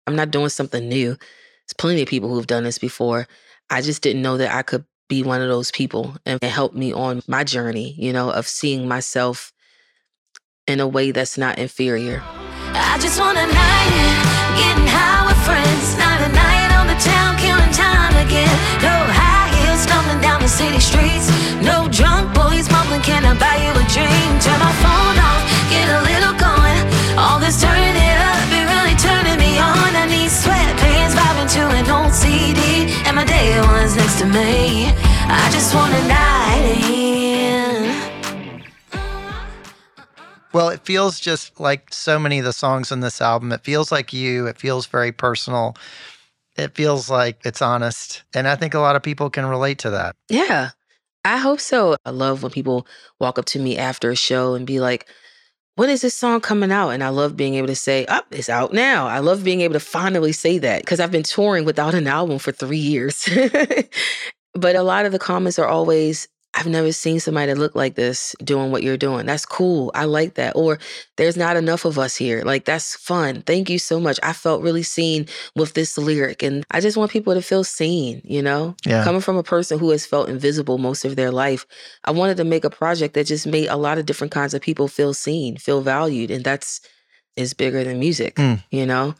I'm 0.08 0.16
not 0.16 0.32
doing 0.32 0.48
something 0.48 0.88
new. 0.88 1.10
There's 1.10 1.74
plenty 1.78 2.04
of 2.04 2.08
people 2.08 2.34
who've 2.34 2.48
done 2.48 2.64
this 2.64 2.78
before. 2.78 3.28
I 3.70 3.82
just 3.82 4.02
didn't 4.02 4.22
know 4.22 4.38
that 4.38 4.56
I 4.56 4.62
could 4.62 4.86
be 5.10 5.24
one 5.24 5.42
of 5.42 5.50
those 5.50 5.72
people 5.72 6.16
and 6.26 6.40
it 6.42 6.48
helped 6.48 6.76
me 6.76 6.94
on 6.94 7.22
my 7.28 7.44
journey, 7.44 7.96
you 7.98 8.14
know, 8.14 8.32
of 8.32 8.48
seeing 8.48 8.88
myself 8.88 9.52
in 10.68 10.80
a 10.80 10.88
way 10.88 11.12
that's 11.12 11.38
not 11.38 11.60
inferior. 11.60 12.24
I 12.24 12.98
just 13.02 13.20
want 13.20 13.38
a 13.38 13.46
night 13.46 13.92
in, 13.92 14.56
getting 14.56 14.88
high 14.88 15.28
with 15.28 15.44
friends. 15.44 15.98
Night 15.98 16.22
and 16.22 16.34
night 16.34 16.72
on 16.80 16.88
the 16.88 16.96
town, 17.04 17.36
killing 17.36 17.72
time 17.76 18.16
again. 18.26 18.48
No 18.82 19.11
city 20.52 20.80
streets. 20.84 21.32
No 21.64 21.88
drunk 21.88 22.36
boys 22.36 22.68
mumbling, 22.70 23.02
can 23.02 23.24
I 23.24 23.34
buy 23.40 23.56
you 23.64 23.72
a 23.72 23.86
drink? 23.88 24.30
Turn 24.44 24.60
my 24.60 24.74
phone 24.84 25.18
off, 25.18 25.42
get 25.72 25.88
a 25.88 26.04
little 26.04 26.36
going. 26.36 26.84
All 27.16 27.40
this 27.40 27.62
turning 27.64 27.96
it 27.96 28.20
up, 28.20 28.48
it 28.52 28.68
really 28.68 28.96
turning 29.00 29.40
me 29.40 29.56
on. 29.58 29.96
I 29.96 30.06
need 30.12 30.28
sweatpants, 30.28 31.16
vibing 31.16 31.48
to 31.56 31.64
an 31.80 31.88
old 31.88 32.12
CD, 32.12 32.92
and 33.08 33.16
my 33.16 33.24
day 33.24 33.60
one's 33.62 33.96
next 33.96 34.20
to 34.20 34.26
me. 34.26 34.92
I 35.32 35.48
just 35.56 35.74
want 35.74 35.94
a 35.96 36.04
night 36.12 36.84
in. 36.84 37.32
Well, 40.52 40.68
it 40.68 40.82
feels 40.84 41.18
just 41.18 41.62
like 41.62 41.94
so 41.94 42.20
many 42.20 42.40
of 42.40 42.46
the 42.46 42.52
songs 42.52 42.92
on 42.92 43.00
this 43.00 43.22
album. 43.22 43.54
It 43.54 43.62
feels 43.62 43.90
like 43.90 44.12
you. 44.12 44.48
It 44.48 44.58
feels 44.58 44.86
very 44.86 45.14
personal. 45.14 45.78
It 46.58 46.76
feels 46.76 47.10
like 47.10 47.40
it's 47.46 47.62
honest. 47.62 48.24
And 48.34 48.48
I 48.48 48.56
think 48.56 48.74
a 48.74 48.80
lot 48.80 48.96
of 48.96 49.04
people 49.04 49.30
can 49.30 49.46
relate 49.46 49.80
to 49.80 49.90
that. 49.92 50.16
Yeah, 50.30 50.72
I 51.24 51.38
hope 51.38 51.60
so. 51.60 51.96
I 52.06 52.10
love 52.10 52.44
when 52.44 52.52
people 52.52 52.88
walk 53.20 53.40
up 53.40 53.46
to 53.46 53.60
me 53.60 53.78
after 53.78 54.10
a 54.10 54.16
show 54.16 54.54
and 54.56 54.66
be 54.66 54.80
like, 54.80 55.08
when 55.76 55.90
is 55.90 56.02
this 56.02 56.14
song 56.14 56.42
coming 56.42 56.72
out? 56.72 56.90
And 56.90 57.04
I 57.04 57.10
love 57.10 57.38
being 57.38 57.56
able 57.56 57.68
to 57.68 57.76
say, 57.76 58.06
up, 58.06 58.26
oh, 58.32 58.36
it's 58.36 58.50
out 58.50 58.74
now. 58.74 59.08
I 59.08 59.20
love 59.20 59.44
being 59.44 59.62
able 59.62 59.74
to 59.74 59.80
finally 59.80 60.32
say 60.32 60.58
that 60.58 60.82
because 60.82 61.00
I've 61.00 61.12
been 61.12 61.23
touring 61.23 61.65
without 61.65 61.94
an 61.94 62.08
album 62.08 62.40
for 62.40 62.52
three 62.52 62.78
years. 62.78 63.28
but 64.54 64.75
a 64.75 64.84
lot 64.84 65.06
of 65.06 65.12
the 65.12 65.19
comments 65.19 65.58
are 65.58 65.67
always, 65.67 66.28
I've 66.54 66.67
never 66.67 66.91
seen 66.91 67.19
somebody 67.21 67.52
that 67.52 67.58
look 67.58 67.75
like 67.75 67.95
this 67.95 68.35
doing 68.43 68.71
what 68.71 68.83
you're 68.83 68.97
doing. 68.97 69.25
That's 69.25 69.45
cool. 69.45 69.89
I 69.95 70.04
like 70.04 70.33
that. 70.35 70.54
Or 70.56 70.79
there's 71.15 71.37
not 71.37 71.56
enough 71.56 71.85
of 71.85 71.97
us 71.97 72.15
here. 72.17 72.43
Like 72.43 72.65
that's 72.65 72.95
fun. 72.95 73.41
Thank 73.43 73.69
you 73.69 73.79
so 73.79 74.02
much. 74.02 74.19
I 74.21 74.33
felt 74.33 74.62
really 74.62 74.83
seen 74.83 75.27
with 75.56 75.73
this 75.75 75.97
lyric. 75.97 76.43
And 76.43 76.65
I 76.69 76.81
just 76.81 76.97
want 76.97 77.10
people 77.12 77.33
to 77.33 77.41
feel 77.41 77.63
seen, 77.63 78.21
you 78.25 78.41
know? 78.41 78.75
Yeah. 78.85 79.04
Coming 79.06 79.21
from 79.21 79.37
a 79.37 79.43
person 79.43 79.79
who 79.79 79.91
has 79.91 80.06
felt 80.06 80.27
invisible 80.27 80.77
most 80.77 81.06
of 81.06 81.15
their 81.15 81.31
life, 81.31 81.65
I 82.04 82.12
wanted 82.12 82.35
to 82.37 82.43
make 82.43 82.65
a 82.65 82.69
project 82.69 83.13
that 83.13 83.27
just 83.27 83.47
made 83.47 83.67
a 83.67 83.77
lot 83.77 83.97
of 83.97 84.06
different 84.06 84.31
kinds 84.31 84.54
of 84.54 84.62
people 84.62 84.89
feel 84.89 85.13
seen, 85.13 85.56
feel 85.58 85.81
valued. 85.81 86.31
And 86.31 86.43
that's 86.43 86.81
is 87.37 87.54
bigger 87.54 87.81
than 87.85 87.97
music, 87.97 88.35
Mm. 88.35 88.62
you 88.71 88.85
know? 88.85 89.15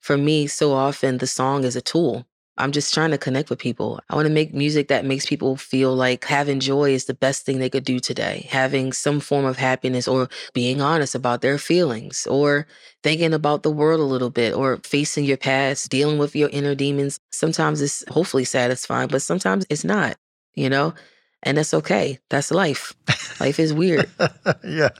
For 0.00 0.18
me, 0.18 0.48
so 0.48 0.72
often 0.72 1.18
the 1.18 1.26
song 1.28 1.62
is 1.62 1.76
a 1.76 1.80
tool. 1.80 2.26
I'm 2.56 2.70
just 2.70 2.94
trying 2.94 3.10
to 3.10 3.18
connect 3.18 3.50
with 3.50 3.58
people. 3.58 4.00
I 4.08 4.14
want 4.14 4.26
to 4.26 4.32
make 4.32 4.54
music 4.54 4.88
that 4.88 5.04
makes 5.04 5.26
people 5.26 5.56
feel 5.56 5.94
like 5.94 6.24
having 6.24 6.60
joy 6.60 6.92
is 6.92 7.06
the 7.06 7.14
best 7.14 7.44
thing 7.44 7.58
they 7.58 7.68
could 7.70 7.84
do 7.84 7.98
today. 7.98 8.46
Having 8.50 8.92
some 8.92 9.18
form 9.18 9.44
of 9.44 9.56
happiness 9.56 10.06
or 10.06 10.28
being 10.52 10.80
honest 10.80 11.16
about 11.16 11.40
their 11.40 11.58
feelings 11.58 12.26
or 12.28 12.66
thinking 13.02 13.34
about 13.34 13.64
the 13.64 13.72
world 13.72 14.00
a 14.00 14.04
little 14.04 14.30
bit 14.30 14.54
or 14.54 14.78
facing 14.84 15.24
your 15.24 15.36
past, 15.36 15.90
dealing 15.90 16.18
with 16.18 16.36
your 16.36 16.48
inner 16.50 16.76
demons. 16.76 17.18
Sometimes 17.32 17.80
it's 17.80 18.04
hopefully 18.08 18.44
satisfying, 18.44 19.08
but 19.08 19.22
sometimes 19.22 19.66
it's 19.68 19.84
not, 19.84 20.16
you 20.54 20.70
know? 20.70 20.94
And 21.42 21.58
that's 21.58 21.74
okay. 21.74 22.20
That's 22.30 22.50
life. 22.50 22.94
Life 23.40 23.58
is 23.58 23.74
weird. 23.74 24.08
yeah. 24.64 24.90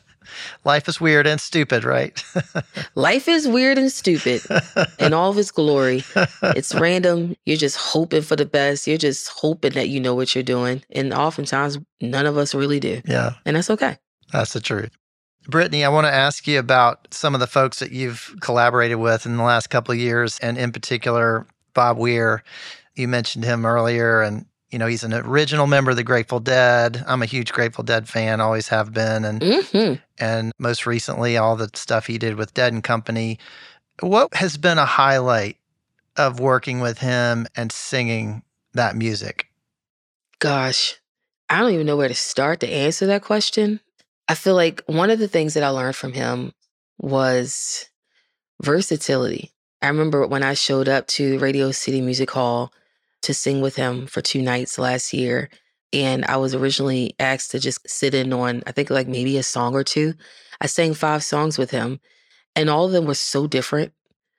Life 0.65 0.89
is 0.89 1.01
weird 1.01 1.27
and 1.27 1.41
stupid, 1.41 1.85
right? 1.85 2.23
Life 2.95 3.29
is 3.29 3.47
weird 3.49 3.79
and 3.79 3.91
stupid 3.91 4.43
in 4.99 5.13
all 5.13 5.31
of 5.31 5.39
its 5.39 5.51
glory. 5.51 6.03
It's 6.43 6.75
random. 6.75 7.37
You're 7.45 7.57
just 7.57 7.77
hoping 7.77 8.23
for 8.23 8.37
the 8.37 8.47
best. 8.47 8.87
You're 8.87 8.99
just 8.99 9.29
hoping 9.29 9.73
that 9.73 9.89
you 9.89 10.01
know 10.01 10.15
what 10.15 10.35
you're 10.35 10.45
doing. 10.45 10.83
And 10.91 11.13
oftentimes, 11.13 11.79
none 12.01 12.27
of 12.27 12.37
us 12.37 12.55
really 12.55 12.81
do. 12.81 13.01
yeah, 13.07 13.35
And 13.47 13.57
that's 13.57 13.71
okay. 13.71 13.99
that's 14.33 14.53
the 14.53 14.61
truth. 14.61 14.91
Brittney, 15.49 15.85
I 15.85 15.91
want 15.91 16.07
to 16.07 16.13
ask 16.13 16.47
you 16.47 16.59
about 16.59 17.07
some 17.11 17.35
of 17.35 17.41
the 17.41 17.47
folks 17.47 17.79
that 17.81 17.93
you've 17.93 18.35
collaborated 18.41 18.97
with 18.99 19.27
in 19.27 19.37
the 19.37 19.43
last 19.43 19.69
couple 19.69 19.93
of 19.93 19.99
years, 19.99 20.39
and 20.41 20.57
in 20.57 20.73
particular, 20.73 21.47
Bob 21.75 21.99
Weir. 21.99 22.43
You 22.95 23.09
mentioned 23.09 23.45
him 23.45 23.67
earlier, 23.67 24.23
and 24.23 24.47
you 24.75 24.79
know 24.79 24.89
he's 24.89 25.05
an 25.05 25.15
original 25.15 25.69
member 25.69 25.93
of 25.93 25.97
the 25.97 26.03
Grateful 26.03 26.41
Dead. 26.41 27.05
I'm 27.07 27.23
a 27.23 27.27
huge 27.27 27.53
Grateful 27.53 27.85
Dead 27.85 28.09
fan, 28.09 28.41
always 28.41 28.67
have 28.69 28.93
been, 28.93 29.25
and 29.25 29.41
hmm 29.41 29.95
and 30.19 30.53
most 30.59 30.85
recently 30.85 31.37
all 31.37 31.55
the 31.55 31.71
stuff 31.75 32.09
he 32.09 32.19
did 32.19 32.35
with 32.35 32.55
Dead 32.55 32.73
and 32.73 32.83
Company. 32.83 33.39
What 34.01 34.35
has 34.35 34.57
been 34.57 34.79
a 34.79 34.85
highlight 34.85 35.59
of 36.17 36.41
working 36.41 36.81
with 36.81 36.99
him 36.99 37.47
and 37.55 37.71
singing 37.71 38.43
that 38.73 38.97
music? 38.97 39.47
Gosh, 40.41 40.99
I 41.49 41.61
don't 41.61 41.73
even 41.73 41.87
know 41.87 41.97
where 41.97 42.09
to 42.09 42.15
start 42.15 42.59
to 42.61 42.69
answer 42.69 43.07
that 43.07 43.23
question. 43.23 43.79
I 44.27 44.35
feel 44.35 44.57
like 44.57 44.83
one 44.87 45.11
of 45.11 45.21
the 45.21 45.29
things 45.29 45.55
that 45.55 45.63
I 45.63 45.69
learned 45.69 45.95
from 45.95 46.15
him 46.15 46.53
was 46.99 47.89
versatility. 48.61 49.53
I 49.81 49.87
remember 49.87 50.27
when 50.27 50.43
I 50.43 50.55
showed 50.55 50.89
up 50.89 51.07
to 51.09 51.39
Radio 51.39 51.71
City 51.71 52.01
Music 52.01 52.33
Hall 52.33 52.73
to 53.25 53.35
sing 53.35 53.61
with 53.61 53.77
him 53.77 54.07
for 54.07 54.21
two 54.21 54.43
nights 54.43 54.79
last 54.79 55.13
year. 55.13 55.51
And 55.93 56.25
I 56.25 56.37
was 56.37 56.55
originally 56.55 57.15
asked 57.19 57.51
to 57.53 57.61
just 57.61 57.89
sit 57.89 58.15
in 58.15 58.33
on, 58.33 58.63
I 58.67 58.73
think, 58.73 58.91
like 58.91 59.07
maybe 59.07 59.37
a 59.39 59.43
song 59.43 59.75
or 59.75 59.85
two. 59.85 60.15
I 60.61 60.67
sang 60.67 60.95
five 60.95 61.23
songs 61.23 61.59
with 61.59 61.71
him, 61.71 62.01
and 62.57 62.71
all 62.71 62.87
of 62.87 62.93
them 62.93 63.05
were 63.05 63.15
so 63.15 63.47
different. 63.47 63.93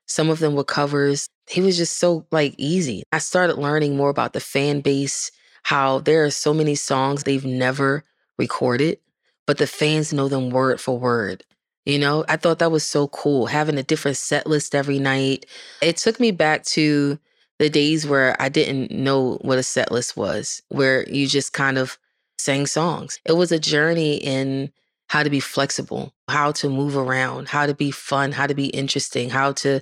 Some 0.07 0.29
of 0.29 0.39
them 0.39 0.55
were 0.55 0.63
covers. 0.63 1.27
He 1.49 1.61
was 1.61 1.77
just 1.77 1.97
so 1.97 2.25
like 2.31 2.55
easy. 2.57 3.03
I 3.11 3.19
started 3.19 3.57
learning 3.57 3.95
more 3.95 4.09
about 4.09 4.33
the 4.33 4.39
fan 4.39 4.81
base, 4.81 5.31
how 5.63 5.99
there 5.99 6.23
are 6.25 6.31
so 6.31 6.53
many 6.53 6.75
songs 6.75 7.23
they've 7.23 7.45
never 7.45 8.03
recorded, 8.37 8.99
but 9.45 9.57
the 9.57 9.65
mm-hmm. 9.65 9.77
fans 9.77 10.13
know 10.13 10.27
them 10.27 10.49
word 10.49 10.81
for 10.81 10.97
word. 10.97 11.43
You 11.85 11.99
know, 11.99 12.25
I 12.27 12.37
thought 12.37 12.59
that 12.59 12.71
was 12.71 12.83
so 12.83 13.07
cool 13.09 13.45
having 13.45 13.77
a 13.77 13.83
different 13.83 14.17
set 14.17 14.47
list 14.47 14.73
every 14.73 14.99
night. 14.99 15.45
It 15.81 15.97
took 15.97 16.19
me 16.19 16.31
back 16.31 16.63
to 16.65 17.19
the 17.59 17.69
days 17.69 18.05
where 18.05 18.35
I 18.39 18.49
didn't 18.49 18.91
know 18.91 19.37
what 19.41 19.57
a 19.57 19.63
set 19.63 19.91
list 19.91 20.17
was, 20.17 20.61
where 20.69 21.07
you 21.09 21.27
just 21.27 21.53
kind 21.53 21.77
of 21.77 21.97
sang 22.37 22.65
songs. 22.65 23.19
It 23.25 23.33
was 23.33 23.51
a 23.51 23.59
journey 23.59 24.15
in 24.15 24.71
how 25.07 25.23
to 25.23 25.29
be 25.29 25.39
flexible, 25.39 26.13
how 26.27 26.51
to 26.53 26.69
move 26.69 26.97
around, 26.97 27.49
how 27.49 27.65
to 27.65 27.73
be 27.73 27.91
fun, 27.91 28.31
how 28.31 28.47
to 28.47 28.55
be 28.55 28.67
interesting, 28.67 29.29
how 29.29 29.53
to 29.53 29.81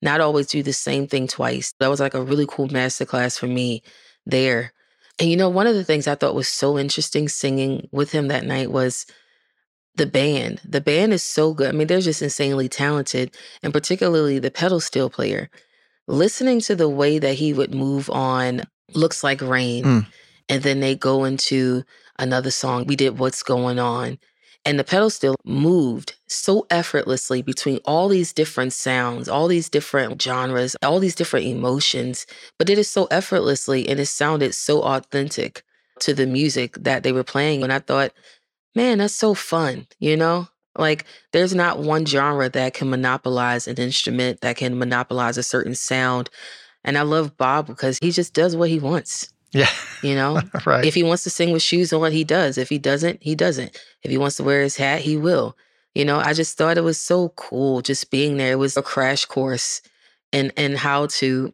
not 0.00 0.20
always 0.20 0.46
do 0.46 0.62
the 0.62 0.72
same 0.72 1.06
thing 1.06 1.26
twice. 1.26 1.74
That 1.80 1.88
was 1.88 2.00
like 2.00 2.14
a 2.14 2.22
really 2.22 2.46
cool 2.48 2.68
masterclass 2.68 3.38
for 3.38 3.46
me 3.46 3.82
there. 4.26 4.72
And 5.18 5.28
you 5.28 5.36
know, 5.36 5.48
one 5.48 5.66
of 5.66 5.74
the 5.74 5.84
things 5.84 6.06
I 6.06 6.14
thought 6.14 6.34
was 6.34 6.48
so 6.48 6.78
interesting 6.78 7.28
singing 7.28 7.88
with 7.90 8.12
him 8.12 8.28
that 8.28 8.44
night 8.44 8.70
was 8.70 9.06
the 9.96 10.06
band. 10.06 10.60
The 10.64 10.80
band 10.80 11.12
is 11.12 11.24
so 11.24 11.52
good. 11.52 11.68
I 11.68 11.72
mean, 11.72 11.88
they're 11.88 12.00
just 12.00 12.22
insanely 12.22 12.68
talented, 12.68 13.36
and 13.62 13.72
particularly 13.72 14.38
the 14.38 14.50
pedal 14.50 14.78
steel 14.78 15.10
player. 15.10 15.50
Listening 16.08 16.60
to 16.62 16.74
the 16.74 16.88
way 16.88 17.18
that 17.18 17.34
he 17.34 17.52
would 17.52 17.74
move 17.74 18.08
on 18.10 18.62
Looks 18.94 19.22
Like 19.22 19.42
Rain, 19.42 19.84
Mm. 19.84 20.06
and 20.48 20.62
then 20.62 20.80
they 20.80 20.94
go 20.94 21.24
into 21.24 21.84
another 22.18 22.50
song. 22.50 22.86
We 22.86 22.96
did 22.96 23.18
What's 23.18 23.42
Going 23.42 23.78
On. 23.78 24.18
And 24.64 24.78
the 24.78 24.84
pedal 24.84 25.10
steel 25.10 25.36
moved 25.44 26.14
so 26.26 26.66
effortlessly 26.70 27.42
between 27.42 27.78
all 27.84 28.08
these 28.08 28.32
different 28.32 28.72
sounds, 28.72 29.28
all 29.28 29.48
these 29.48 29.68
different 29.68 30.20
genres, 30.20 30.74
all 30.82 30.98
these 30.98 31.14
different 31.14 31.46
emotions, 31.46 32.26
but 32.58 32.66
did 32.66 32.78
it 32.78 32.84
so 32.84 33.06
effortlessly 33.10 33.88
and 33.88 34.00
it 34.00 34.06
sounded 34.06 34.54
so 34.54 34.82
authentic 34.82 35.62
to 36.00 36.12
the 36.14 36.26
music 36.26 36.74
that 36.80 37.02
they 37.02 37.12
were 37.12 37.24
playing. 37.24 37.62
And 37.62 37.72
I 37.72 37.78
thought, 37.78 38.12
man, 38.74 38.98
that's 38.98 39.14
so 39.14 39.34
fun, 39.34 39.86
you 40.00 40.16
know? 40.16 40.48
Like, 40.78 41.04
there's 41.32 41.54
not 41.54 41.80
one 41.80 42.06
genre 42.06 42.48
that 42.48 42.74
can 42.74 42.88
monopolize 42.88 43.66
an 43.66 43.76
instrument, 43.76 44.40
that 44.40 44.56
can 44.56 44.78
monopolize 44.78 45.36
a 45.36 45.42
certain 45.42 45.74
sound. 45.74 46.30
And 46.84 46.96
I 46.96 47.02
love 47.02 47.36
Bob 47.36 47.66
because 47.66 47.98
he 48.00 48.12
just 48.12 48.32
does 48.32 48.56
what 48.56 48.70
he 48.70 48.78
wants, 48.78 49.32
Yeah, 49.52 49.70
you 50.02 50.14
know? 50.14 50.40
right. 50.66 50.84
If 50.84 50.94
he 50.94 51.02
wants 51.02 51.24
to 51.24 51.30
sing 51.30 51.52
with 51.52 51.62
shoes 51.62 51.92
on, 51.92 52.00
what 52.00 52.12
he 52.12 52.24
does. 52.24 52.56
If 52.56 52.68
he 52.68 52.78
doesn't, 52.78 53.22
he 53.22 53.34
doesn't. 53.34 53.76
If 54.02 54.10
he 54.10 54.18
wants 54.18 54.36
to 54.36 54.44
wear 54.44 54.62
his 54.62 54.76
hat, 54.76 55.00
he 55.00 55.16
will. 55.16 55.56
You 55.94 56.04
know, 56.04 56.18
I 56.20 56.32
just 56.32 56.56
thought 56.56 56.78
it 56.78 56.82
was 56.82 57.00
so 57.00 57.30
cool 57.30 57.82
just 57.82 58.10
being 58.10 58.36
there. 58.36 58.52
It 58.52 58.58
was 58.58 58.76
a 58.76 58.82
crash 58.82 59.24
course 59.24 59.82
in 60.32 60.50
in 60.56 60.76
how 60.76 61.06
to 61.06 61.52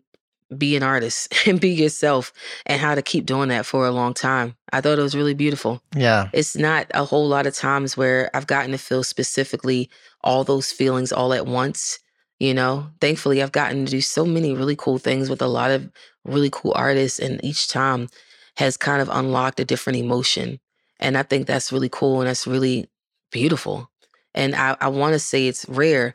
be 0.57 0.76
an 0.76 0.82
artist 0.82 1.34
and 1.47 1.61
be 1.61 1.70
yourself 1.70 2.32
and 2.66 2.80
how 2.80 2.95
to 2.95 3.03
keep 3.03 3.26
doing 3.26 3.49
that 3.49 3.66
for 3.66 3.86
a 3.86 3.90
long 3.90 4.14
time. 4.14 4.57
I 4.72 4.80
thought 4.80 4.99
it 4.99 5.03
was 5.03 5.16
really 5.16 5.34
beautiful. 5.34 5.82
yeah, 5.95 6.28
It's 6.32 6.57
not 6.57 6.86
a 6.95 7.05
whole 7.05 7.28
lot 7.28 7.47
of 7.47 7.55
times 7.55 7.97
where 7.97 8.30
I've 8.34 8.47
gotten 8.47 8.72
to 8.72 8.78
feel 8.78 9.05
specifically 9.05 9.90
all 10.22 10.45
those 10.45 10.72
feelings 10.72 11.12
all 11.12 11.32
at 11.32 11.47
once. 11.47 11.99
You 12.40 12.53
know, 12.53 12.88
thankfully, 13.01 13.42
I've 13.42 13.53
gotten 13.53 13.84
to 13.84 13.90
do 13.90 14.01
so 14.01 14.26
many 14.26 14.55
really 14.55 14.76
cool 14.76 14.99
things 14.99 15.30
with 15.30 15.40
a 15.40 15.47
lot 15.47 15.70
of 15.70 15.88
really 16.24 16.51
cool 16.51 16.72
artists, 16.74 17.20
and 17.20 17.42
each 17.45 17.68
time 17.68 18.09
has 18.57 18.76
kind 18.76 19.01
of 19.01 19.09
unlocked 19.09 19.61
a 19.61 19.64
different 19.64 19.99
emotion. 19.99 20.59
And 20.99 21.16
I 21.16 21.22
think 21.22 21.47
that's 21.47 21.72
really 21.72 21.88
cool 21.88 22.20
and 22.20 22.28
that's 22.28 22.47
really 22.47 22.88
beautiful. 23.30 23.90
And 24.34 24.55
I, 24.55 24.76
I 24.80 24.88
want 24.88 25.12
to 25.12 25.18
say 25.18 25.47
it's 25.47 25.68
rare, 25.68 26.12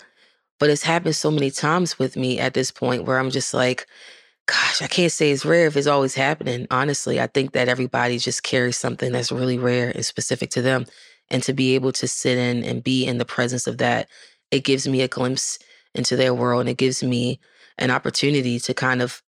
but 0.59 0.69
it's 0.69 0.83
happened 0.83 1.15
so 1.15 1.31
many 1.31 1.51
times 1.51 1.99
with 1.99 2.15
me 2.15 2.39
at 2.39 2.53
this 2.53 2.71
point 2.71 3.05
where 3.05 3.17
I'm 3.17 3.29
just 3.29 3.53
like, 3.53 3.87
gosh, 4.49 4.81
I 4.81 4.87
can't 4.87 5.11
say 5.11 5.29
it's 5.31 5.45
rare 5.45 5.67
if 5.67 5.77
it's 5.77 5.87
always 5.87 6.15
happening. 6.15 6.65
Honestly, 6.71 7.19
I 7.21 7.27
think 7.27 7.51
that 7.51 7.69
everybody 7.69 8.17
just 8.17 8.41
carries 8.41 8.77
something 8.77 9.11
that's 9.11 9.31
really 9.31 9.59
rare 9.59 9.91
and 9.93 10.03
specific 10.03 10.49
to 10.51 10.61
them. 10.61 10.87
And 11.29 11.43
to 11.43 11.53
be 11.53 11.75
able 11.75 11.91
to 11.93 12.07
sit 12.07 12.37
in 12.37 12.63
and 12.63 12.83
be 12.83 13.05
in 13.05 13.19
the 13.19 13.25
presence 13.25 13.67
of 13.67 13.77
that, 13.77 14.09
it 14.49 14.63
gives 14.63 14.87
me 14.87 15.01
a 15.01 15.07
glimpse 15.07 15.59
into 15.93 16.15
their 16.15 16.33
world 16.33 16.61
and 16.61 16.69
it 16.69 16.77
gives 16.77 17.03
me 17.03 17.39
an 17.77 17.91
opportunity 17.91 18.59
to 18.59 18.73
kind 18.73 19.03
of 19.03 19.21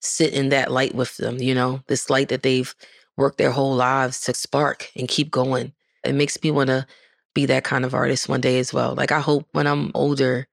sit 0.00 0.32
in 0.32 0.50
that 0.50 0.70
light 0.70 0.94
with 0.94 1.16
them, 1.16 1.38
you 1.38 1.54
know, 1.54 1.82
this 1.88 2.08
light 2.08 2.28
that 2.28 2.44
they've 2.44 2.72
worked 3.16 3.38
their 3.38 3.50
whole 3.50 3.74
lives 3.74 4.20
to 4.20 4.34
spark 4.34 4.92
and 4.94 5.08
keep 5.08 5.28
going. 5.32 5.72
It 6.04 6.14
makes 6.14 6.40
me 6.40 6.52
want 6.52 6.68
to 6.68 6.86
be 7.34 7.46
that 7.46 7.64
kind 7.64 7.84
of 7.84 7.94
artist 7.94 8.28
one 8.28 8.40
day 8.40 8.60
as 8.60 8.72
well. 8.72 8.94
Like, 8.94 9.10
I 9.10 9.18
hope 9.18 9.48
when 9.50 9.66
I'm 9.66 9.90
older 9.94 10.46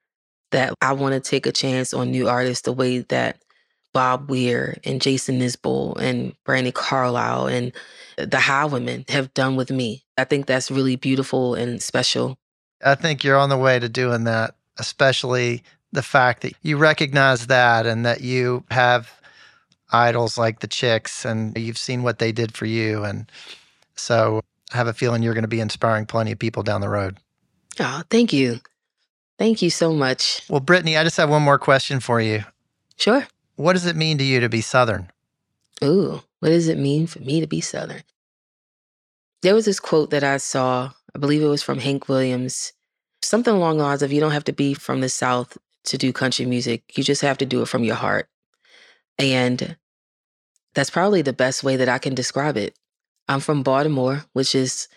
that 0.50 0.74
I 0.82 0.94
want 0.94 1.14
to 1.14 1.20
take 1.20 1.46
a 1.46 1.52
chance 1.52 1.94
on 1.94 2.10
new 2.10 2.28
artists 2.28 2.62
the 2.62 2.72
way 2.72 2.98
that 2.98 3.38
Bob 3.96 4.28
Weir 4.28 4.76
and 4.84 5.00
Jason 5.00 5.40
Isbell 5.40 5.98
and 5.98 6.34
Brandi 6.44 6.74
Carlile 6.74 7.46
and 7.46 7.72
the 8.18 8.36
Highwomen 8.36 9.08
have 9.08 9.32
done 9.32 9.56
with 9.56 9.70
me. 9.70 10.04
I 10.18 10.24
think 10.24 10.44
that's 10.44 10.70
really 10.70 10.96
beautiful 10.96 11.54
and 11.54 11.80
special. 11.80 12.36
I 12.84 12.94
think 12.94 13.24
you're 13.24 13.38
on 13.38 13.48
the 13.48 13.56
way 13.56 13.78
to 13.78 13.88
doing 13.88 14.24
that, 14.24 14.54
especially 14.76 15.62
the 15.92 16.02
fact 16.02 16.42
that 16.42 16.52
you 16.60 16.76
recognize 16.76 17.46
that 17.46 17.86
and 17.86 18.04
that 18.04 18.20
you 18.20 18.64
have 18.70 19.10
idols 19.90 20.36
like 20.36 20.60
the 20.60 20.66
Chicks 20.66 21.24
and 21.24 21.56
you've 21.56 21.78
seen 21.78 22.02
what 22.02 22.18
they 22.18 22.32
did 22.32 22.54
for 22.54 22.66
you. 22.66 23.02
And 23.02 23.32
so 23.94 24.42
I 24.74 24.76
have 24.76 24.88
a 24.88 24.92
feeling 24.92 25.22
you're 25.22 25.32
going 25.32 25.40
to 25.40 25.48
be 25.48 25.60
inspiring 25.60 26.04
plenty 26.04 26.32
of 26.32 26.38
people 26.38 26.62
down 26.62 26.82
the 26.82 26.90
road. 26.90 27.16
Oh, 27.80 28.02
thank 28.10 28.34
you. 28.34 28.60
Thank 29.38 29.62
you 29.62 29.70
so 29.70 29.94
much. 29.94 30.42
Well, 30.50 30.60
Brittney, 30.60 31.00
I 31.00 31.04
just 31.04 31.16
have 31.16 31.30
one 31.30 31.40
more 31.40 31.58
question 31.58 32.00
for 32.00 32.20
you. 32.20 32.44
Sure. 32.98 33.26
What 33.56 33.72
does 33.72 33.86
it 33.86 33.96
mean 33.96 34.18
to 34.18 34.24
you 34.24 34.40
to 34.40 34.48
be 34.48 34.60
Southern? 34.60 35.10
Ooh, 35.82 36.22
what 36.40 36.50
does 36.50 36.68
it 36.68 36.78
mean 36.78 37.06
for 37.06 37.20
me 37.20 37.40
to 37.40 37.46
be 37.46 37.60
Southern? 37.60 38.02
There 39.42 39.54
was 39.54 39.64
this 39.64 39.80
quote 39.80 40.10
that 40.10 40.24
I 40.24 40.36
saw, 40.36 40.92
I 41.14 41.18
believe 41.18 41.42
it 41.42 41.46
was 41.46 41.62
from 41.62 41.78
Hank 41.78 42.08
Williams, 42.08 42.72
something 43.22 43.54
along 43.54 43.78
the 43.78 43.84
lines 43.84 44.02
of 44.02 44.12
you 44.12 44.20
don't 44.20 44.32
have 44.32 44.44
to 44.44 44.52
be 44.52 44.74
from 44.74 45.00
the 45.00 45.08
South 45.08 45.56
to 45.84 45.98
do 45.98 46.12
country 46.12 46.46
music. 46.46 46.96
You 46.96 47.04
just 47.04 47.22
have 47.22 47.38
to 47.38 47.46
do 47.46 47.62
it 47.62 47.68
from 47.68 47.84
your 47.84 47.94
heart. 47.96 48.28
And 49.18 49.76
that's 50.74 50.90
probably 50.90 51.22
the 51.22 51.32
best 51.32 51.64
way 51.64 51.76
that 51.76 51.88
I 51.88 51.98
can 51.98 52.14
describe 52.14 52.56
it. 52.56 52.78
I'm 53.28 53.40
from 53.40 53.62
Baltimore, 53.62 54.24
which 54.34 54.54
is 54.54 54.88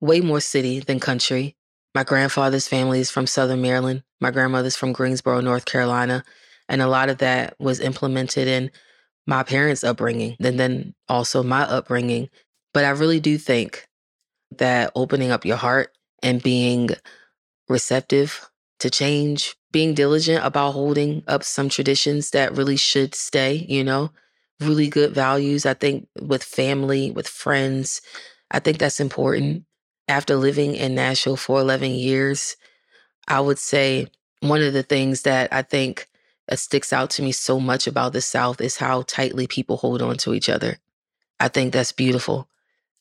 way 0.00 0.20
more 0.20 0.40
city 0.40 0.80
than 0.80 0.98
country. 0.98 1.56
My 1.94 2.04
grandfather's 2.04 2.68
family 2.68 3.00
is 3.00 3.10
from 3.10 3.26
Southern 3.26 3.62
Maryland. 3.62 4.02
My 4.20 4.30
grandmother's 4.30 4.76
from 4.76 4.92
Greensboro, 4.92 5.40
North 5.40 5.64
Carolina. 5.64 6.24
And 6.70 6.80
a 6.80 6.86
lot 6.86 7.10
of 7.10 7.18
that 7.18 7.56
was 7.58 7.80
implemented 7.80 8.48
in 8.48 8.70
my 9.26 9.42
parents' 9.42 9.84
upbringing 9.84 10.36
and 10.40 10.58
then 10.58 10.94
also 11.08 11.42
my 11.42 11.62
upbringing. 11.62 12.30
But 12.72 12.84
I 12.84 12.90
really 12.90 13.20
do 13.20 13.36
think 13.36 13.88
that 14.56 14.92
opening 14.94 15.30
up 15.30 15.44
your 15.44 15.56
heart 15.56 15.92
and 16.22 16.42
being 16.42 16.90
receptive 17.68 18.48
to 18.78 18.88
change, 18.88 19.56
being 19.72 19.94
diligent 19.94 20.44
about 20.44 20.72
holding 20.72 21.22
up 21.26 21.42
some 21.42 21.68
traditions 21.68 22.30
that 22.30 22.56
really 22.56 22.76
should 22.76 23.14
stay, 23.14 23.66
you 23.68 23.84
know, 23.84 24.10
really 24.60 24.88
good 24.88 25.12
values. 25.12 25.66
I 25.66 25.74
think 25.74 26.08
with 26.20 26.42
family, 26.42 27.10
with 27.10 27.28
friends, 27.28 28.00
I 28.50 28.60
think 28.60 28.78
that's 28.78 29.00
important. 29.00 29.64
After 30.08 30.36
living 30.36 30.74
in 30.74 30.94
Nashville 30.94 31.36
for 31.36 31.60
11 31.60 31.90
years, 31.90 32.56
I 33.28 33.40
would 33.40 33.58
say 33.58 34.08
one 34.40 34.62
of 34.62 34.72
the 34.72 34.82
things 34.82 35.22
that 35.22 35.52
I 35.52 35.62
think 35.62 36.08
that 36.50 36.58
sticks 36.58 36.92
out 36.92 37.10
to 37.10 37.22
me 37.22 37.30
so 37.30 37.60
much 37.60 37.86
about 37.86 38.12
the 38.12 38.20
South 38.20 38.60
is 38.60 38.78
how 38.78 39.02
tightly 39.02 39.46
people 39.46 39.76
hold 39.76 40.02
on 40.02 40.16
to 40.18 40.34
each 40.34 40.48
other. 40.48 40.78
I 41.38 41.46
think 41.46 41.72
that's 41.72 41.92
beautiful. 41.92 42.48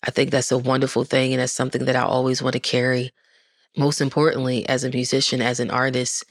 I 0.04 0.12
think 0.12 0.30
that's 0.30 0.52
a 0.52 0.58
wonderful 0.58 1.04
thing. 1.04 1.34
And 1.34 1.42
that's 1.42 1.52
something 1.52 1.86
that 1.86 1.96
I 1.96 2.04
always 2.04 2.44
want 2.44 2.54
to 2.54 2.60
carry. 2.60 3.12
Most 3.76 4.02
importantly, 4.02 4.70
as 4.70 4.84
a 4.84 4.92
musician, 4.92 5.42
as 5.42 5.60
an 5.60 5.72
artist, 5.72 6.26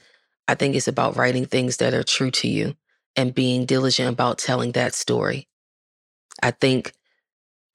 I 0.47 0.55
think 0.55 0.75
it's 0.75 0.87
about 0.87 1.17
writing 1.17 1.45
things 1.45 1.77
that 1.77 1.93
are 1.93 2.03
true 2.03 2.31
to 2.31 2.47
you 2.47 2.75
and 3.17 3.35
being 3.35 3.65
diligent 3.65 4.09
about 4.09 4.37
telling 4.37 4.71
that 4.71 4.93
story. 4.93 5.49
I 6.41 6.51
think 6.51 6.93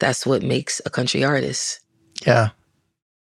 that's 0.01 0.24
what 0.24 0.42
makes 0.42 0.80
a 0.86 0.90
country 0.90 1.22
artist. 1.22 1.80
Yeah. 2.26 2.51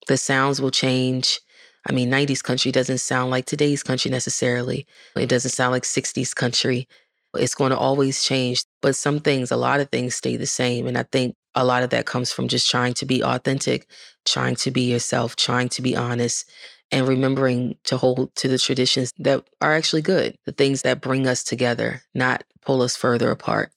The 0.08 0.18
sounds 0.18 0.60
will 0.60 0.72
change. 0.72 1.40
I 1.88 1.94
mean, 1.94 2.10
90s 2.12 2.44
country 2.44 2.72
doesn't 2.72 3.00
sound 3.00 3.32
like 3.32 3.46
today's 3.46 3.84
country 3.84 4.12
necessarily. 4.12 4.86
It 5.16 5.30
doesn't 5.30 5.52
sound 5.52 5.72
like 5.72 5.84
60s 5.84 6.36
country. 6.36 6.88
It's 7.36 7.56
going 7.56 7.72
to 7.72 7.78
always 7.78 8.24
change. 8.24 8.64
But 8.82 8.96
some 8.96 9.20
things, 9.20 9.52
a 9.52 9.58
lot 9.58 9.80
of 9.80 9.90
things 9.90 10.16
stay 10.16 10.36
the 10.36 10.46
same. 10.46 10.88
And 10.88 10.98
I 10.98 11.04
think 11.04 11.36
a 11.56 11.64
lot 11.64 11.84
of 11.84 11.90
that 11.92 12.06
comes 12.06 12.32
from 12.32 12.48
just 12.48 12.70
trying 12.70 12.94
to 12.96 13.06
be 13.06 13.24
authentic, 13.24 13.90
trying 14.26 14.56
to 14.58 14.72
be 14.72 14.82
yourself, 14.82 15.36
trying 15.36 15.70
to 15.70 15.82
be 15.82 15.96
honest, 15.96 16.50
and 16.92 17.08
remembering 17.08 17.76
to 17.86 17.98
hold 17.98 18.34
to 18.36 18.48
the 18.48 18.58
traditions 18.58 19.14
that 19.20 19.44
are 19.62 19.74
actually 19.74 20.02
good, 20.02 20.36
the 20.46 20.52
things 20.52 20.82
that 20.82 21.02
bring 21.02 21.28
us 21.28 21.44
together, 21.44 22.02
not 22.14 22.44
pull 22.62 22.82
us 22.82 22.96
further 22.96 23.32
apart. 23.32 23.72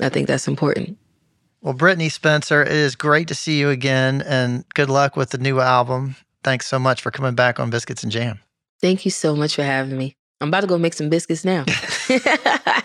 I 0.00 0.08
think 0.08 0.26
that's 0.28 0.48
important. 0.48 0.98
Well, 1.60 1.74
Brittney 1.74 2.12
Spencer, 2.12 2.62
it 2.62 2.72
is 2.72 2.94
great 2.94 3.28
to 3.28 3.34
see 3.34 3.58
you 3.58 3.70
again 3.70 4.20
and 4.20 4.64
good 4.74 4.90
luck 4.90 5.16
with 5.16 5.30
the 5.30 5.38
new 5.38 5.60
album. 5.60 6.16
Thanks 6.44 6.66
so 6.66 6.78
much 6.78 7.02
for 7.02 7.10
coming 7.10 7.34
back 7.34 7.58
on 7.58 7.70
Biscuits 7.70 8.02
and 8.02 8.12
Jam. 8.12 8.38
Thank 8.80 9.04
you 9.04 9.10
so 9.10 9.34
much 9.34 9.56
for 9.56 9.62
having 9.62 9.96
me. 9.96 10.16
I'm 10.40 10.48
about 10.48 10.60
to 10.60 10.66
go 10.66 10.76
make 10.76 10.92
some 10.92 11.08
biscuits 11.08 11.44
now. 11.44 11.64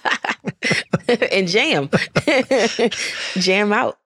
and 1.31 1.47
jam. 1.47 1.89
jam 3.37 3.73
out. 3.73 3.97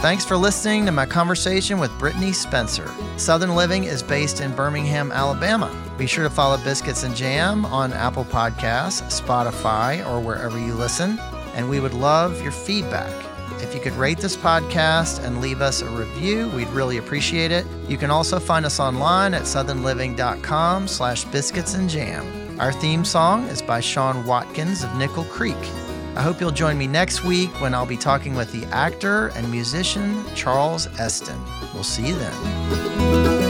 Thanks 0.00 0.24
for 0.24 0.36
listening 0.36 0.86
to 0.86 0.92
my 0.92 1.06
conversation 1.06 1.78
with 1.78 1.90
Brittney 1.92 2.34
Spencer. 2.34 2.90
Southern 3.16 3.54
Living 3.54 3.84
is 3.84 4.02
based 4.02 4.40
in 4.40 4.54
Birmingham, 4.54 5.12
Alabama. 5.12 5.70
Be 5.98 6.06
sure 6.06 6.24
to 6.24 6.30
follow 6.30 6.56
Biscuits 6.58 7.02
and 7.02 7.14
Jam 7.14 7.64
on 7.66 7.92
Apple 7.92 8.24
Podcasts, 8.24 9.20
Spotify, 9.20 10.08
or 10.08 10.20
wherever 10.20 10.58
you 10.58 10.74
listen. 10.74 11.18
And 11.54 11.68
we 11.68 11.80
would 11.80 11.94
love 11.94 12.40
your 12.42 12.52
feedback. 12.52 13.27
If 13.60 13.74
you 13.74 13.80
could 13.80 13.94
rate 13.94 14.18
this 14.18 14.36
podcast 14.36 15.24
and 15.24 15.40
leave 15.40 15.60
us 15.60 15.82
a 15.82 15.88
review, 15.90 16.48
we'd 16.50 16.68
really 16.68 16.98
appreciate 16.98 17.50
it. 17.50 17.66
You 17.88 17.96
can 17.96 18.10
also 18.10 18.38
find 18.38 18.64
us 18.64 18.80
online 18.80 19.34
at 19.34 19.42
southernliving.com 19.42 20.88
slash 20.88 21.24
biscuits 21.24 21.74
and 21.74 21.88
jam. 21.88 22.60
Our 22.60 22.72
theme 22.72 23.04
song 23.04 23.44
is 23.48 23.62
by 23.62 23.80
Sean 23.80 24.24
Watkins 24.24 24.82
of 24.84 24.94
Nickel 24.96 25.24
Creek. 25.24 25.56
I 26.16 26.22
hope 26.22 26.40
you'll 26.40 26.50
join 26.50 26.76
me 26.76 26.88
next 26.88 27.22
week 27.22 27.50
when 27.60 27.74
I'll 27.74 27.86
be 27.86 27.96
talking 27.96 28.34
with 28.34 28.50
the 28.50 28.66
actor 28.74 29.28
and 29.28 29.48
musician 29.50 30.24
Charles 30.34 30.86
Esten. 30.98 31.40
We'll 31.72 31.84
see 31.84 32.08
you 32.08 32.16
then. 32.16 33.47